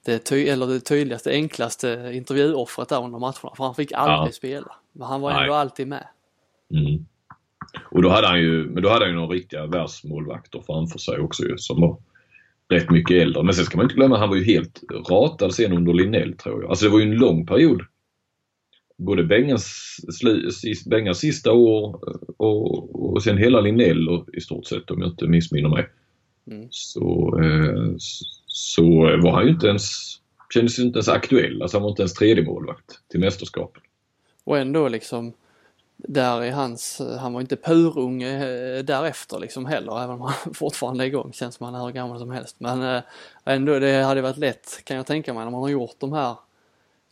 det, 0.05 0.19
ty 0.19 0.49
eller 0.49 0.67
det 0.67 0.81
tydligaste, 0.81 1.31
enklaste 1.31 2.11
intervjuoffret 2.15 2.89
där 2.89 3.05
under 3.05 3.19
matcherna. 3.19 3.55
För 3.57 3.65
han 3.65 3.75
fick 3.75 3.93
aldrig 3.93 4.29
Ja. 4.29 4.33
spela. 4.33 4.75
Men 4.93 5.09
han 5.09 5.21
var 5.21 5.33
Nej. 5.33 5.43
ändå 5.43 5.55
alltid 5.55 5.89
med. 5.89 6.07
Mm. 6.71 7.07
Och 7.91 8.03
då 8.03 8.09
hade 8.09 8.27
han 8.27 8.41
ju, 8.41 8.65
men 8.71 8.83
då 8.83 8.89
hade 8.89 9.05
han 9.05 9.11
ju 9.15 9.21
några 9.21 9.35
riktiga 9.35 9.67
världsmålvakter 9.67 10.63
framför 10.67 10.99
sig 10.99 11.19
också 11.19 11.43
ju, 11.43 11.59
som 11.59 11.81
var 11.81 11.97
rätt 12.73 12.91
mycket 12.91 13.23
äldre. 13.23 13.43
Men 13.43 13.55
sen 13.55 13.65
ska 13.65 13.77
man 13.77 13.85
inte 13.85 13.95
glömma, 13.95 14.19
han 14.19 14.29
var 14.29 14.37
ju 14.37 14.45
helt 14.45 14.81
ratad 15.11 15.55
sen 15.55 15.73
under 15.73 15.93
Linnell 15.93 16.37
tror 16.37 16.63
jag. 16.63 16.71
Alltså 16.71 16.85
det 16.85 16.91
var 16.91 17.01
ju 17.01 17.11
en 17.11 17.19
lång 17.19 17.47
period. 17.47 17.83
Både 18.99 19.25
Bengans, 19.25 19.97
sista 21.15 21.53
år 21.53 22.01
och, 22.37 23.13
och 23.13 23.23
sen 23.23 23.39
hela 23.39 23.61
Linnell 23.61 24.09
och, 24.09 24.29
i 24.35 24.41
stort 24.41 24.67
sett 24.67 24.91
om 24.91 25.01
jag 25.01 25.11
inte 25.11 25.27
missminner 25.27 25.69
mig. 25.69 25.89
Mm. 26.51 26.67
Så, 26.71 27.41
eh, 27.43 27.95
så 28.47 28.85
var 29.23 29.33
han 29.33 29.45
ju 29.45 29.51
inte 29.51 29.67
ens, 29.67 29.91
kändes 30.55 30.79
inte 30.79 30.97
ens 30.97 31.09
aktuell. 31.09 31.63
Alltså 31.63 31.77
han 31.77 31.83
var 31.83 31.91
inte 31.91 32.03
ens 32.03 32.15
tredje 32.15 32.45
målvakt 32.45 33.09
till 33.11 33.21
mästerskapet. 33.21 33.83
Och 34.45 34.59
ändå 34.59 34.89
liksom 34.89 35.33
där 36.09 36.45
i 36.45 36.51
hans, 36.51 37.03
han 37.21 37.33
var 37.33 37.41
inte 37.41 37.57
purunge 37.57 38.35
eh, 38.35 38.85
därefter 38.85 39.39
liksom 39.39 39.67
heller 39.67 40.03
även 40.03 40.15
om 40.15 40.21
han 40.21 40.35
fortfarande 40.55 41.05
är 41.05 41.07
igång. 41.07 41.33
Känns 41.33 41.55
som 41.55 41.65
han 41.67 41.75
är 41.75 41.85
hur 41.85 41.93
gammal 41.93 42.19
som 42.19 42.31
helst. 42.31 42.57
Men 42.59 42.83
eh, 42.83 43.03
ändå 43.45 43.79
det 43.79 44.03
hade 44.03 44.23
varit 44.23 44.37
lätt 44.37 44.81
kan 44.85 44.97
jag 44.97 45.07
tänka 45.07 45.35
mig 45.35 45.45
när 45.45 45.51
man 45.51 45.61
har 45.61 45.69
gjort 45.69 45.97
de 45.99 46.13
här 46.13 46.37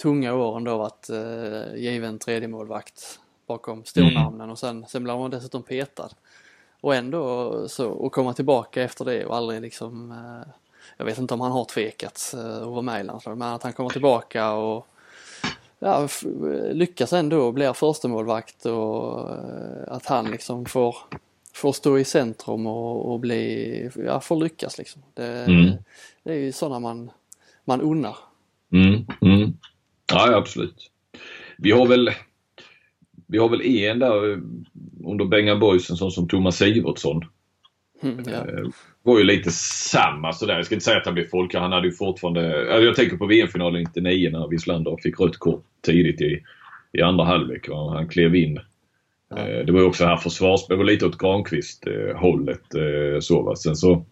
tunga 0.03 0.35
åren 0.35 0.65
då 0.65 0.79
varit 0.79 1.11
eh, 1.11 1.75
given 1.77 2.19
tredje 2.19 2.49
målvakt 2.49 3.21
bakom 3.47 3.85
stornamnen 3.85 4.51
och 4.51 4.59
sen, 4.59 4.87
sen 4.89 5.05
blir 5.05 5.19
man 5.19 5.31
dessutom 5.31 5.63
petad. 5.63 6.09
Och 6.81 6.95
ändå 6.95 7.53
så 7.69 7.89
och 7.89 8.13
komma 8.13 8.35
tillbaka 8.35 8.83
efter 8.83 9.05
det 9.05 9.27
och 9.27 9.37
aldrig 9.37 9.61
liksom 9.61 10.13
eh, 10.13 10.53
jag 10.97 11.05
vet 11.05 11.19
inte 11.19 11.35
om 11.35 11.41
han 11.41 11.53
har 11.53 11.65
tvekat 11.65 12.35
eh, 12.37 12.57
att 12.57 12.67
vara 12.67 12.83
med 12.83 13.01
i 13.01 13.05
landslaget 13.05 13.39
men 13.39 13.49
att 13.49 13.63
han 13.63 13.73
kommer 13.73 13.91
tillbaka 13.91 14.53
och 14.53 14.87
ja, 15.81 16.09
lyckas 16.73 17.13
ändå 17.13 17.41
och 17.41 17.55
blir 17.55 17.73
första 17.73 18.09
målvakt 18.09 18.67
och 18.67 19.31
eh, 19.31 19.83
att 19.89 20.07
han 20.07 20.31
liksom 20.31 20.67
får, 20.67 20.97
får 21.55 21.73
stå 21.73 21.99
i 21.99 22.05
centrum 22.05 22.67
och, 22.67 23.13
och 23.13 23.21
bli, 23.21 23.91
ja, 23.97 24.21
får 24.21 24.37
lyckas 24.37 24.79
liksom. 24.79 25.03
Det, 25.15 25.45
Mm. 25.45 25.73
det 26.25 26.33
är 26.33 26.39
ju 26.39 26.53
sådana 26.53 26.79
man, 26.79 27.11
man 27.65 27.81
unnar. 27.81 28.17
Mm, 28.73 29.07
mm. 29.21 29.53
Ja, 30.13 30.37
absolut. 30.37 30.91
Vi 31.59 31.71
har 31.71 31.87
väl 31.87 32.11
vi 33.27 33.39
har 33.39 33.49
väl 33.49 33.63
en 33.63 33.99
där 33.99 34.33
eh, 34.33 34.39
under 35.05 35.25
Bengan 35.25 35.61
Boys, 35.61 35.91
en 35.91 35.97
sån 35.97 36.11
som 36.11 36.29
Thomas 36.29 36.57
Sivertsson. 36.57 37.25
Mm, 38.03 38.25
ja. 38.27 38.47
Var 39.03 39.19
ju 39.19 39.25
lite 39.25 39.51
samma 39.51 40.33
sådär. 40.33 40.55
Jag 40.57 40.67
ska 40.67 40.75
inte 40.75 40.85
säga 40.85 40.97
att 40.99 41.05
han 41.05 41.15
blev 41.15 41.29
folk. 41.29 41.55
Han 41.55 41.73
hade 41.73 41.87
ju 41.87 41.93
fortfarande... 41.93 42.41
ja, 42.65 42.79
Jag 42.79 42.97
tänker 42.97 43.17
på 43.17 43.27
VM-finalen 43.27 43.83
99 43.83 44.31
när 44.31 44.49
Wislander 44.49 44.97
fick 45.03 45.21
rött 45.21 45.39
kort 45.39 45.65
tidigt 45.83 46.21
i, 46.21 46.43
i 46.93 47.03
andra 47.03 47.25
halvlek. 47.25 47.69
va. 47.69 47.93
Han 47.95 48.09
klev 48.09 48.35
in. 48.37 48.61
Ja. 49.31 49.39
Eh, 49.39 49.65
Det 49.67 49.73
var 49.73 49.81
ju 49.81 49.87
också 49.87 50.05
här 50.05 50.17
försvarsspel. 50.17 50.77
Det 50.77 50.85
var 50.85 50.91
lite 50.91 51.07
åt 51.07 51.19
Granqvist-hållet. 51.19 52.75
eh, 52.75 53.21
Så, 53.21 53.43
va. 53.43 53.57
Sen 53.57 53.77
så 53.77 54.05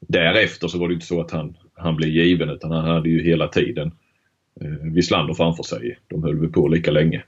därefter 0.00 0.68
så 0.68 0.78
var 0.78 0.88
det 0.88 0.94
inte 0.94 1.06
så 1.06 1.20
att 1.20 1.30
han, 1.30 1.56
han 1.74 1.96
blev 1.96 2.10
given 2.10 2.50
utan 2.50 2.70
han 2.70 2.84
hade 2.84 3.08
ju 3.08 3.22
hela 3.22 3.48
tiden 3.48 3.92
eh, 4.60 4.92
Wislander 4.94 5.34
framför 5.34 5.62
sig. 5.62 5.98
De 6.08 6.22
höll 6.22 6.36
väl 6.40 6.52
på 6.52 6.68
lika 6.68 6.90
länge. 6.90 7.22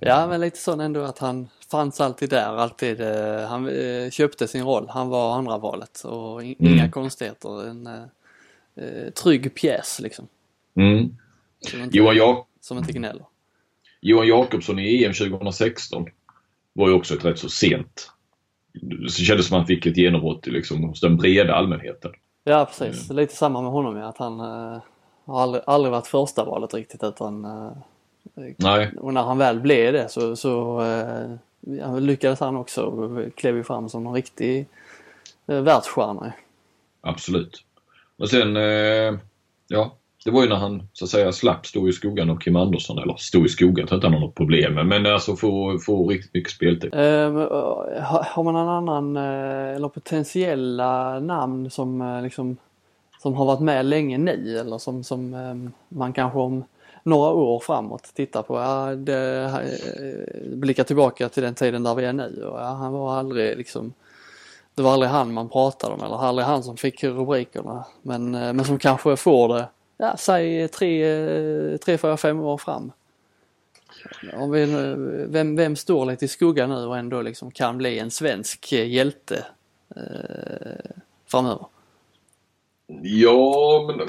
ja 0.00 0.26
men 0.26 0.40
lite 0.40 0.58
sån 0.58 0.80
ändå 0.80 1.00
att 1.02 1.18
han 1.18 1.48
fanns 1.70 2.00
alltid 2.00 2.30
där, 2.30 2.56
alltid. 2.56 3.00
eh, 3.00 3.46
Han 3.48 3.68
eh, 3.68 4.10
köpte 4.10 4.48
sin 4.48 4.64
roll, 4.64 4.86
han 4.88 5.08
var 5.08 5.34
andra 5.34 5.58
valet 5.58 6.00
och 6.04 6.42
in, 6.44 6.56
Mm. 6.60 6.72
inga 6.72 6.90
konstigheter. 6.90 7.68
En 7.68 7.86
eh, 7.86 8.02
eh, 8.76 9.10
trygg 9.10 9.54
pjäs 9.54 10.00
liksom. 10.00 10.28
Mm. 10.76 11.16
Som 11.70 11.82
inte, 11.82 11.96
Johan, 11.98 12.16
ja 12.16 12.46
som 12.60 12.78
inte 12.78 12.92
gnäller. 12.92 13.24
Johan 14.00 14.26
Jakobsson 14.26 14.78
i 14.78 15.04
EM 15.04 15.12
2016 15.12 16.06
var 16.72 16.88
ju 16.88 16.94
också 16.94 17.14
ett 17.14 17.24
rätt 17.24 17.38
så 17.38 17.48
sent. 17.48 18.10
Det 18.72 19.10
kändes 19.10 19.46
som 19.46 19.54
att 19.56 19.60
han 19.60 19.66
fick 19.66 19.86
ett 19.86 19.96
genombrott 19.96 20.46
liksom, 20.46 20.84
hos 20.84 21.00
den 21.00 21.16
breda 21.16 21.54
allmänheten. 21.54 22.12
Ja 22.44 22.64
precis, 22.64 23.10
lite 23.10 23.36
samma 23.36 23.62
med 23.62 23.70
honom 23.72 23.96
ja, 23.96 24.08
att 24.08 24.18
han 24.18 24.40
eh, 24.40 24.78
har 25.24 25.40
aldrig, 25.42 25.62
aldrig 25.66 25.92
varit 25.92 26.06
första 26.06 26.44
valet 26.44 26.74
riktigt 26.74 27.02
utan 27.04 27.44
eh, 27.44 27.72
Nej, 28.56 28.92
och 28.96 29.14
när 29.14 29.22
han 29.22 29.38
väl 29.38 29.60
blev 29.60 29.92
det 29.92 30.08
så, 30.08 30.36
så 30.36 30.80
eh, 30.82 31.30
ja, 31.60 31.98
lyckades 31.98 32.40
han 32.40 32.56
också 32.56 32.82
och 32.82 33.34
klev 33.34 33.56
ju 33.56 33.64
fram 33.64 33.88
som 33.88 34.06
en 34.06 34.12
riktig 34.12 34.66
eh, 35.46 35.60
världsstjärna. 35.60 36.32
absolut. 37.00 37.64
Men 38.16 38.28
sen, 38.28 38.56
eh, 38.56 39.18
ja, 39.68 39.96
det 40.24 40.30
var 40.30 40.42
ju 40.42 40.48
när 40.48 40.56
han 40.56 40.82
så 40.92 41.04
att 41.04 41.10
säga 41.10 41.32
slapp 41.32 41.66
stå 41.66 41.88
i 41.88 41.92
skuggan 41.92 42.30
av 42.30 42.36
Kim 42.36 42.56
Andersson. 42.56 42.98
Eller 42.98 43.16
stå 43.18 43.44
i 43.44 43.48
skuggan, 43.48 43.86
tror 43.86 43.96
inte 43.96 44.06
han 44.06 44.14
har 44.14 44.20
något 44.20 44.34
problem 44.34 44.74
med. 44.74 44.86
Men 44.86 45.06
alltså 45.06 45.36
få, 45.36 45.78
få 45.78 46.08
riktigt 46.08 46.34
mycket 46.34 46.52
speltid. 46.52 46.94
Eh, 46.94 47.32
har 48.02 48.42
man 48.42 48.54
någon 48.54 48.88
annan 48.88 49.16
eh, 49.16 49.76
eller 49.76 49.88
potentiella 49.88 51.20
namn 51.20 51.70
som 51.70 52.00
eh, 52.00 52.22
liksom 52.22 52.56
som 53.22 53.34
har 53.34 53.44
varit 53.44 53.60
med 53.60 53.86
länge 53.86 54.18
nu 54.18 54.58
eller 54.58 54.78
som, 54.78 55.04
som 55.04 55.34
eh, 55.34 55.70
man 55.88 56.12
kanske 56.12 56.38
om 56.38 56.64
några 57.02 57.30
år 57.30 57.60
framåt 57.60 58.10
titta 58.14 58.42
på. 58.42 58.56
Ja, 58.56 58.94
det, 58.94 59.44
eh, 59.44 60.56
blicka 60.56 60.84
tillbaka 60.84 61.28
till 61.28 61.42
den 61.42 61.54
tiden 61.54 61.82
där 61.82 61.94
vi 61.94 62.04
är 62.04 62.12
nu 62.12 62.44
och 62.44 62.60
ja, 62.60 62.64
han 62.64 62.92
var 62.92 63.18
aldrig 63.18 63.56
liksom 63.56 63.92
det 64.74 64.82
var 64.82 64.92
aldrig 64.92 65.10
han 65.10 65.32
man 65.32 65.48
pratade 65.48 65.94
om 65.94 66.02
eller 66.02 66.16
aldrig 66.16 66.46
han 66.46 66.62
som 66.62 66.76
fick 66.76 67.04
rubrikerna. 67.04 67.84
Men, 68.02 68.34
eh, 68.34 68.52
men 68.52 68.64
som 68.64 68.78
kanske 68.78 69.16
får 69.16 69.54
det, 69.54 69.68
ja 69.96 70.16
säg 70.16 70.68
tre, 70.68 71.04
eh, 71.04 71.76
tre, 71.76 71.98
fyra, 71.98 72.16
fem 72.16 72.40
år 72.40 72.58
fram. 72.58 72.92
Om 74.32 74.50
vi, 74.50 74.66
vem, 75.28 75.56
vem 75.56 75.76
står 75.76 76.06
lite 76.06 76.24
i 76.24 76.28
skuggan 76.28 76.70
nu 76.70 76.86
och 76.86 76.98
ändå 76.98 77.22
liksom 77.22 77.50
kan 77.50 77.78
bli 77.78 77.98
en 77.98 78.10
svensk 78.10 78.72
hjälte 78.72 79.44
eh, 79.96 80.90
framöver? 81.26 81.66
Ja, 83.02 83.84
men 83.88 84.08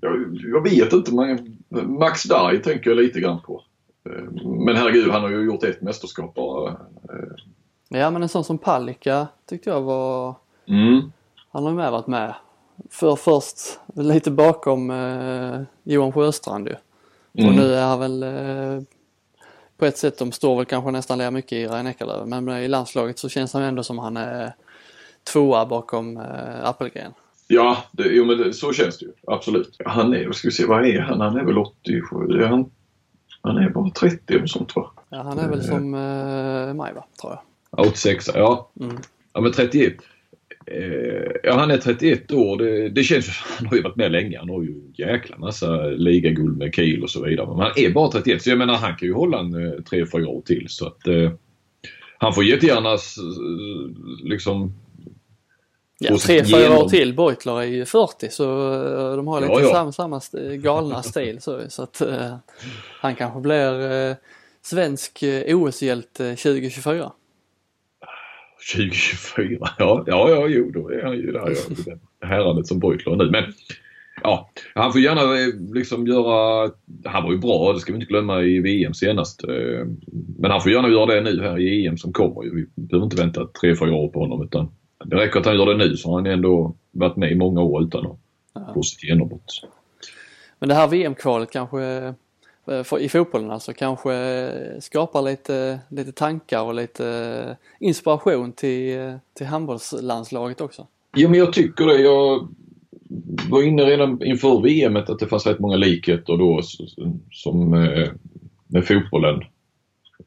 jag, 0.00 0.40
jag 0.42 0.62
vet 0.62 0.92
inte. 0.92 1.14
Man, 1.14 1.58
Max 1.82 2.22
Darj 2.22 2.62
tänker 2.62 2.90
jag 2.90 2.96
lite 2.96 3.20
grann 3.20 3.40
på. 3.40 3.62
Eh, 4.08 4.22
Men 4.44 4.76
herregud, 4.76 5.10
han 5.10 5.22
har 5.22 5.30
ju 5.30 5.44
gjort 5.44 5.64
ett 5.64 5.82
mästerskap 5.82 6.34
bara. 6.34 6.70
Eh, 6.70 7.34
Ja 7.88 8.10
men 8.10 8.22
en 8.22 8.28
sån 8.28 8.44
som 8.44 8.58
Palicka 8.58 9.26
tyckte 9.48 9.70
jag 9.70 9.80
var, 9.80 10.34
Mm. 10.68 11.12
han 11.50 11.62
har 11.62 11.70
ju 11.70 11.76
med 11.76 11.92
varit 11.92 12.06
med. 12.06 12.34
För 12.90 13.16
först 13.16 13.80
lite 13.94 14.30
bakom 14.30 14.90
eh, 14.90 15.60
Johan 15.82 16.12
Sjöstrand 16.12 16.68
ju. 16.68 16.74
Mm. 17.38 17.50
Och 17.50 17.56
nu 17.56 17.74
är 17.74 17.82
han 17.86 18.00
väl 18.00 18.22
eh, 18.22 18.82
på 19.76 19.84
ett 19.86 19.98
sätt, 19.98 20.18
de 20.18 20.32
står 20.32 20.56
väl 20.56 20.64
kanske 20.64 20.90
nästan 20.90 21.18
lika 21.18 21.30
mycket 21.30 21.52
i 21.52 21.66
Rhein 21.66 21.86
Eckerlöf 21.86 22.26
men 22.28 22.48
i 22.48 22.68
landslaget 22.68 23.18
så 23.18 23.28
känns 23.28 23.52
han 23.52 23.62
ändå 23.62 23.82
som 23.82 23.98
han 23.98 24.16
är 24.16 24.52
tvåa 25.32 25.66
bakom 25.66 26.16
eh, 26.16 26.64
Appelgren. 26.68 27.12
Ja, 27.48 27.84
det, 27.92 28.08
jo, 28.08 28.24
men 28.24 28.38
det, 28.38 28.52
så 28.52 28.72
känns 28.72 28.98
det 28.98 29.06
ju. 29.06 29.12
Absolut. 29.26 29.76
Han 29.84 30.14
är, 30.14 30.32
ska 30.32 30.48
vi 30.48 30.52
se, 30.52 30.66
vad 30.66 30.86
är 30.86 31.00
han? 31.00 31.20
Han 31.20 31.36
är 31.36 31.44
väl 31.44 31.58
87? 31.58 32.16
Är 32.16 32.46
han 32.46 32.70
Han 33.40 33.56
är 33.56 33.70
bara 33.70 33.90
30 33.90 34.42
och 34.42 34.50
sånt 34.50 34.76
va? 34.76 34.92
Ja, 35.10 35.22
han 35.22 35.38
är 35.38 35.48
väl 35.48 35.62
som 35.62 35.94
eh, 35.94 36.74
mig 36.74 36.94
va, 36.94 37.04
tror 37.20 37.32
jag. 37.32 37.40
Ja, 37.76 37.88
86, 37.88 38.30
ja. 38.34 38.70
Mm. 38.80 38.96
Ja 39.32 39.40
men 39.40 39.52
31. 39.52 39.94
Eh, 40.66 40.80
ja 41.42 41.58
han 41.58 41.70
är 41.70 41.78
31 41.78 42.32
år. 42.32 42.56
Det, 42.56 42.88
det 42.88 43.02
känns 43.02 43.28
ju 43.28 43.32
Han 43.58 43.66
har 43.66 43.76
ju 43.76 43.82
varit 43.82 43.96
med 43.96 44.12
länge. 44.12 44.38
Han 44.38 44.48
har 44.48 44.62
ju 44.62 44.68
en 44.68 44.92
jäkla 44.94 45.38
massa 45.38 45.82
ligaguld 45.82 46.58
med 46.58 46.74
Kiel 46.74 47.02
och 47.02 47.10
så 47.10 47.24
vidare. 47.24 47.46
Men 47.46 47.58
han 47.58 47.72
är 47.76 47.90
bara 47.90 48.10
31 48.10 48.42
så 48.42 48.50
jag 48.50 48.58
menar 48.58 48.74
han 48.74 48.96
kan 48.96 49.08
ju 49.08 49.14
hålla 49.14 49.38
en 49.38 49.54
eh, 49.54 49.72
3-4 49.72 50.24
år 50.24 50.42
till 50.42 50.66
så 50.68 50.86
att 50.86 51.06
eh, 51.06 51.30
han 52.18 52.34
får 52.34 52.44
jättegärna 52.44 52.98
liksom 54.22 54.72
Ja, 55.98 56.16
tre, 56.18 56.44
fyra 56.44 56.60
genom- 56.60 56.78
år 56.78 56.88
till. 56.88 57.14
Beutler 57.14 57.60
är 57.60 57.64
ju 57.66 57.84
40 57.84 58.28
så 58.30 58.72
eh, 58.72 59.16
de 59.16 59.28
har 59.28 59.40
lite 59.40 59.52
Ja, 59.52 59.60
ja. 59.60 59.70
samma, 59.92 59.92
samma 59.92 60.20
galna 60.56 61.02
stil 61.02 61.40
så, 61.40 61.60
så 61.68 61.82
att 61.82 62.00
eh, 62.00 62.36
han 63.00 63.14
kanske 63.14 63.40
blir 63.40 63.92
eh, 64.10 64.16
svensk 64.62 65.24
OS-hjälte 65.48 66.36
2024. 66.36 67.12
2024. 68.74 69.68
Ja, 69.78 70.04
ja, 70.06 70.30
ja, 70.30 70.46
jo 70.48 70.70
då 70.70 70.88
är 70.90 71.02
han 71.02 71.16
ju 71.16 71.32
där 71.32 71.56
ja, 71.86 71.96
häradet 72.28 72.66
som 72.66 72.78
Beutler 72.78 73.12
är 73.12 73.16
nu. 73.16 73.30
Men 73.30 73.44
ja, 74.22 74.50
han 74.74 74.92
får 74.92 75.00
gärna 75.00 75.20
eh, 75.22 75.74
liksom 75.74 76.06
göra... 76.06 76.70
Han 77.04 77.24
var 77.24 77.32
ju 77.32 77.38
bra, 77.38 77.72
det 77.72 77.80
ska 77.80 77.92
vi 77.92 77.96
inte 77.96 78.08
glömma 78.10 78.42
i 78.42 78.58
VM 78.60 78.94
senast. 78.94 79.44
Eh, 79.44 79.86
Men 80.38 80.50
han 80.50 80.60
får 80.60 80.72
gärna 80.72 80.88
göra 80.88 81.06
det 81.14 81.20
nu 81.20 81.42
här 81.42 81.58
i 81.58 81.86
EM 81.86 81.96
som 81.98 82.12
kommer. 82.12 82.42
Vi 82.54 82.66
behöver 82.74 83.04
inte 83.04 83.16
vänta 83.22 83.46
tre, 83.60 83.76
fyra 83.76 83.94
år 83.94 84.08
på 84.08 84.20
honom 84.20 84.42
utan 84.42 84.68
det 85.04 85.16
räcker 85.16 85.40
att 85.40 85.46
han 85.46 85.56
gör 85.56 85.66
det 85.66 85.76
nu 85.76 85.96
så 85.96 86.08
har 86.08 86.16
han 86.16 86.26
ändå 86.26 86.74
varit 86.90 87.16
med 87.16 87.32
i 87.32 87.34
många 87.34 87.62
år 87.62 87.82
utan 87.82 88.06
att 88.52 88.74
få 88.74 88.82
sitt 88.82 89.04
genombrott. 89.04 89.62
Men 90.58 90.68
det 90.68 90.74
här 90.74 90.88
VM-kvalet 90.88 91.50
kanske 91.50 91.82
eh, 92.66 92.82
för, 92.82 92.98
i 92.98 93.08
fotbollen 93.08 93.50
alltså 93.50 93.72
kanske 93.72 94.14
eh, 94.14 94.80
skapar 94.80 95.22
lite, 95.22 95.78
lite 95.88 96.12
tankar 96.12 96.62
och 96.62 96.74
lite 96.74 97.08
eh, 97.48 97.86
inspiration 97.86 98.52
till, 98.52 99.18
till 99.34 99.46
handbollslandslaget 99.46 100.60
också. 100.60 100.86
Jo 101.16 101.28
men 101.28 101.38
jag 101.38 101.52
tycker 101.52 101.86
det. 101.86 101.98
Jag 101.98 102.48
var 103.50 103.62
inne 103.62 103.82
redan 103.82 104.22
inför 104.22 104.62
VM 104.62 104.96
att 104.96 105.18
det 105.18 105.26
fanns 105.26 105.46
rätt 105.46 105.58
många 105.58 105.76
likheter 105.76 106.36
då 106.36 106.60
som 107.30 107.70
med 108.66 108.86
fotbollen 108.86 109.42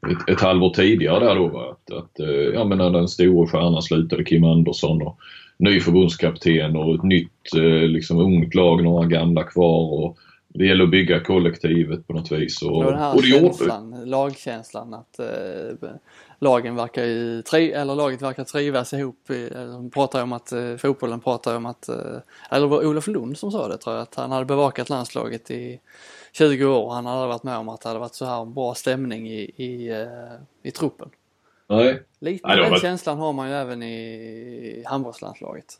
ett, 0.06 0.28
ett 0.28 0.40
halvår 0.40 0.70
tidigare 0.70 1.24
där 1.24 1.34
då. 1.34 1.48
Va? 1.48 1.70
Att, 1.70 1.92
att, 1.92 2.20
eh, 2.20 2.28
ja, 2.28 2.64
men 2.64 2.78
när 2.78 2.90
den 2.90 3.08
stora 3.08 3.48
stjärnan 3.48 3.82
slutade, 3.82 4.24
Kim 4.24 4.44
Andersson 4.44 5.02
och 5.02 5.18
ny 5.58 5.80
förbundskapten 5.80 6.76
och 6.76 6.94
ett 6.94 7.02
nytt 7.02 7.54
eh, 7.56 7.88
liksom 7.88 8.18
ungt 8.18 8.54
lag, 8.54 8.84
några 8.84 9.06
gamla 9.06 9.42
kvar. 9.42 10.04
Och 10.04 10.18
det 10.48 10.66
gäller 10.66 10.84
att 10.84 10.90
bygga 10.90 11.20
kollektivet 11.20 12.06
på 12.06 12.12
något 12.12 12.32
vis. 12.32 12.62
Och, 12.62 12.76
Och 12.76 12.84
den 12.84 12.98
här 12.98 13.14
och 13.14 13.22
det 13.22 13.28
känslan, 13.28 14.02
lagkänslan 14.04 14.94
att 14.94 15.18
eh, 15.18 15.88
lagen 16.38 16.76
verkar 16.76 17.04
ju, 17.04 17.42
tri, 17.42 17.72
eller 17.72 17.94
laget 17.94 18.22
verkar 18.22 18.44
trivas 18.44 18.92
ihop. 18.92 19.30
eller 19.30 19.72
De 19.72 19.90
pratar 19.90 20.22
om 20.22 20.32
att, 20.32 20.52
eh, 20.52 20.76
fotbollen 20.76 21.20
pratar 21.20 21.56
om 21.56 21.66
att, 21.66 21.88
eh, 21.88 21.96
eller 22.50 22.60
det 22.60 22.66
var 22.66 22.86
Olof 22.86 23.06
Lund 23.06 23.38
som 23.38 23.50
sa 23.52 23.68
det 23.68 23.78
tror 23.78 23.96
jag, 23.96 24.02
att 24.02 24.14
han 24.14 24.30
hade 24.30 24.44
bevakat 24.44 24.88
landslaget 24.88 25.50
i 25.50 25.80
20 26.32 26.64
år. 26.64 26.90
Han 26.90 27.06
hade 27.06 27.26
varit 27.26 27.42
med 27.42 27.56
om 27.56 27.68
att 27.68 27.80
det 27.80 27.88
hade 27.88 28.00
varit 28.00 28.14
så 28.14 28.24
här 28.24 28.44
bra 28.44 28.74
stämning 28.74 29.28
i, 29.28 29.40
i, 29.56 29.88
eh, 29.90 30.06
i 30.62 30.70
truppen. 30.70 31.10
Nej, 31.66 32.02
Lite 32.18 32.48
var 32.48 32.56
den 32.56 32.70
väl- 32.70 32.80
känslan 32.80 33.18
har 33.18 33.32
man 33.32 33.48
ju 33.48 33.54
även 33.54 33.82
i 33.82 34.82
handbollslandslaget. 34.86 35.74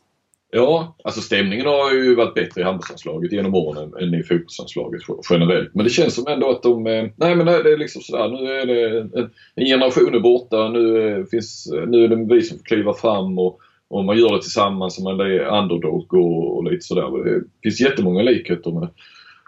Ja, 0.51 0.95
alltså 1.03 1.21
stämningen 1.21 1.65
har 1.65 1.93
ju 1.93 2.15
varit 2.15 2.33
bättre 2.33 2.61
i 2.61 2.63
handbollslandslaget 2.63 3.31
genom 3.31 3.55
åren 3.55 3.93
än, 4.01 4.13
i 4.13 4.23
fotbollslandslaget 4.23 5.01
generellt. 5.29 5.75
Men 5.75 5.83
det 5.83 5.89
känns 5.89 6.15
som 6.15 6.27
ändå 6.27 6.49
att 6.49 6.63
de... 6.63 6.87
eh, 6.87 7.05
Nej 7.15 7.35
men 7.35 7.45
det 7.45 7.73
är 7.73 7.77
liksom 7.77 8.01
sådär, 8.01 8.29
nu 8.29 8.51
är 8.51 8.65
det 8.65 8.99
en, 8.99 9.29
en 9.55 9.65
generation 9.65 10.15
är 10.15 10.19
borta, 10.19 10.69
nu, 10.69 11.09
eh, 11.09 11.25
finns, 11.25 11.71
nu 11.87 12.03
är 12.03 12.07
det 12.07 12.35
vi 12.35 12.41
som 12.41 12.57
får 12.57 12.65
kliva 12.65 12.93
fram 12.93 13.39
och, 13.39 13.59
och 13.87 14.05
man 14.05 14.17
gör 14.17 14.35
det 14.35 14.41
tillsammans 14.41 14.97
och 14.97 15.03
man 15.03 15.19
är 15.19 15.39
underdog 15.39 16.13
och, 16.13 16.57
och 16.57 16.71
lite 16.71 16.85
sådär. 16.85 17.23
Det 17.23 17.43
finns 17.63 17.81
jättemånga 17.81 18.21
likheter 18.21 18.71
med, 18.71 18.89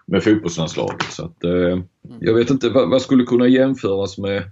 med 0.05 0.23
fotbollslandslaget. 0.23 1.11
Så 1.11 1.25
att, 1.25 1.43
eh, 1.43 1.79
jag 2.19 2.33
vet 2.33 2.49
inte, 2.49 2.69
vad, 2.69 2.89
vad 2.89 3.01
skulle 3.01 3.23
kunna 3.23 3.47
jämföras 3.47 4.17
med 4.17 4.43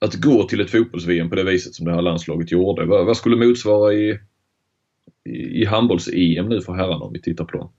att 0.00 0.14
gå 0.14 0.42
till 0.42 0.60
ett 0.60 0.70
fotbolls-VM 0.70 1.30
på 1.30 1.36
det 1.36 1.44
viset 1.44 1.74
som 1.74 1.86
det 1.86 1.92
här 1.92 2.02
landslaget 2.02 2.52
gjorde? 2.52 2.84
Vad, 2.84 3.06
vad 3.06 3.16
skulle 3.16 3.46
motsvara 3.46 3.92
i 3.92 4.18
i, 5.28 5.64
handbolls-EM 5.64 6.48
nu 6.48 6.60
för 6.60 6.72
herrarna 6.72 7.04
om 7.04 7.12
vi 7.12 7.20
tittar 7.20 7.44
på 7.44 7.58
dem. 7.58 7.70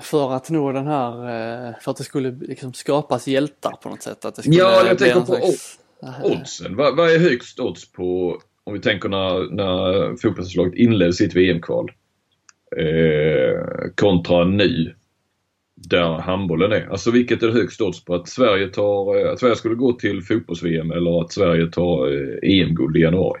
För 0.00 0.32
att 0.32 0.50
nå 0.50 0.72
den 0.72 0.86
här, 0.86 1.12
eh, 1.68 1.74
för 1.80 1.90
att 1.90 1.96
det 1.96 2.04
skulle 2.04 2.30
liksom 2.30 2.72
skapas 2.72 3.28
hjältar 3.28 3.72
på 3.82 3.88
något 3.88 4.02
sätt. 4.02 4.24
Att 4.24 4.34
det 4.34 4.42
skulle 4.42 4.56
Ja, 4.56 4.86
jag 4.86 4.98
tänker 4.98 5.20
på 5.20 5.26
slags- 5.26 5.78
Oddsen, 6.24 6.76
vad, 6.76 6.96
vad 6.96 7.10
är 7.10 7.18
högst 7.18 7.60
odds 7.60 7.92
på 7.92 8.40
om 8.64 8.74
vi 8.74 8.80
tänker 8.80 9.08
när, 9.08 9.50
när 9.54 10.16
fotbollslaget 10.16 10.74
inledde 10.74 11.12
sitt 11.12 11.36
VM-kval 11.36 11.90
eh, 12.76 13.90
kontra 13.94 14.44
nu 14.44 14.94
där 15.76 16.18
handbollen 16.18 16.72
är. 16.72 16.88
Alltså 16.90 17.10
vilket 17.10 17.42
är 17.42 17.48
högst 17.48 17.80
odds 17.80 18.04
på 18.04 18.14
att 18.14 18.28
Sverige, 18.28 18.68
tar, 18.68 19.20
eh, 19.20 19.32
att 19.32 19.40
Sverige 19.40 19.56
skulle 19.56 19.74
gå 19.74 19.92
till 19.92 20.22
fotbolls-VM 20.22 20.90
eller 20.90 21.20
att 21.20 21.32
Sverige 21.32 21.66
tar 21.66 22.06
eh, 22.12 22.60
EM-guld 22.60 22.96
i 22.96 23.00
januari? 23.00 23.40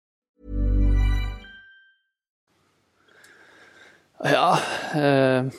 Ja, 4.23 4.59
eh, 4.95 5.01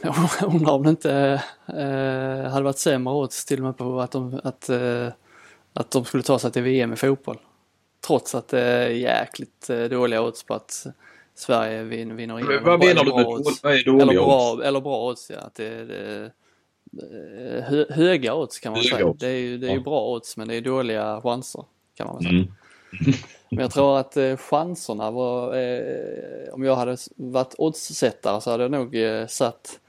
jag 0.02 0.14
undrar 0.46 0.72
om 0.72 0.82
det 0.82 0.90
inte 0.90 1.42
eh, 1.68 2.50
hade 2.50 2.62
varit 2.62 2.78
sämre 2.78 3.14
odds 3.14 3.44
till 3.44 3.58
och 3.58 3.64
med 3.64 3.76
på 3.76 4.00
att 4.00 4.10
de, 4.10 4.40
att, 4.44 4.68
eh, 4.68 5.06
att 5.72 5.90
de 5.90 6.04
skulle 6.04 6.22
ta 6.22 6.38
sig 6.38 6.52
till 6.52 6.62
VM 6.62 6.92
i 6.92 6.96
fotboll. 6.96 7.38
Trots 8.06 8.34
att 8.34 8.48
det 8.48 8.60
är 8.60 8.88
jäkligt 8.88 9.70
eh, 9.70 9.84
dåliga 9.84 10.22
odds 10.22 10.42
på 10.42 10.54
att 10.54 10.86
Sverige 11.34 11.82
vin, 11.82 12.16
vinner 12.16 12.38
EM. 12.38 12.46
Men 12.46 12.64
vad 12.64 12.84
Eller 12.84 12.94
menar 12.94 13.04
du 13.04 13.14
med 13.16 13.26
odds. 13.26 13.44
dåliga- 13.44 13.58
vad 13.62 13.72
är 13.74 13.84
dåliga 13.84 14.02
eller 14.02 14.20
bra, 14.20 14.52
odds? 14.52 14.62
Eller 14.64 14.80
bra 14.80 15.08
odds 15.08 15.30
ja. 15.30 15.38
Att 15.40 15.54
det, 15.54 15.84
det, 15.84 16.30
eh, 17.56 17.64
hö, 17.64 17.84
höga 17.90 18.34
odds 18.34 18.58
kan 18.58 18.72
man 18.72 18.80
Höga 18.82 18.96
säga. 18.96 19.06
odds. 19.06 19.20
Det 19.20 19.28
är 19.28 19.38
ju 19.38 19.58
det 19.58 19.68
är 19.68 19.72
ju 19.74 19.80
bra 19.80 20.06
odds 20.08 20.36
men 20.36 20.48
det 20.48 20.54
är 20.56 20.60
dåliga 20.60 21.20
chanser. 21.22 21.64
Kan 21.96 22.06
man 22.06 22.16
väl 22.16 22.24
säga. 22.24 22.34
Mm. 22.38 22.52
Men 23.48 23.58
jag 23.58 23.70
tror 23.70 23.98
att 23.98 24.16
eh, 24.16 24.36
chanserna 24.36 25.10
var, 25.10 25.56
eh, 25.56 26.52
om 26.52 26.64
jag 26.64 26.76
hade 26.76 26.96
varit 27.16 27.54
oddssättare 27.58 28.40
så 28.40 28.50
hade 28.50 28.62
jag 28.62 28.70
nog 28.70 28.96
eh, 28.96 29.26
satt, 29.26 29.80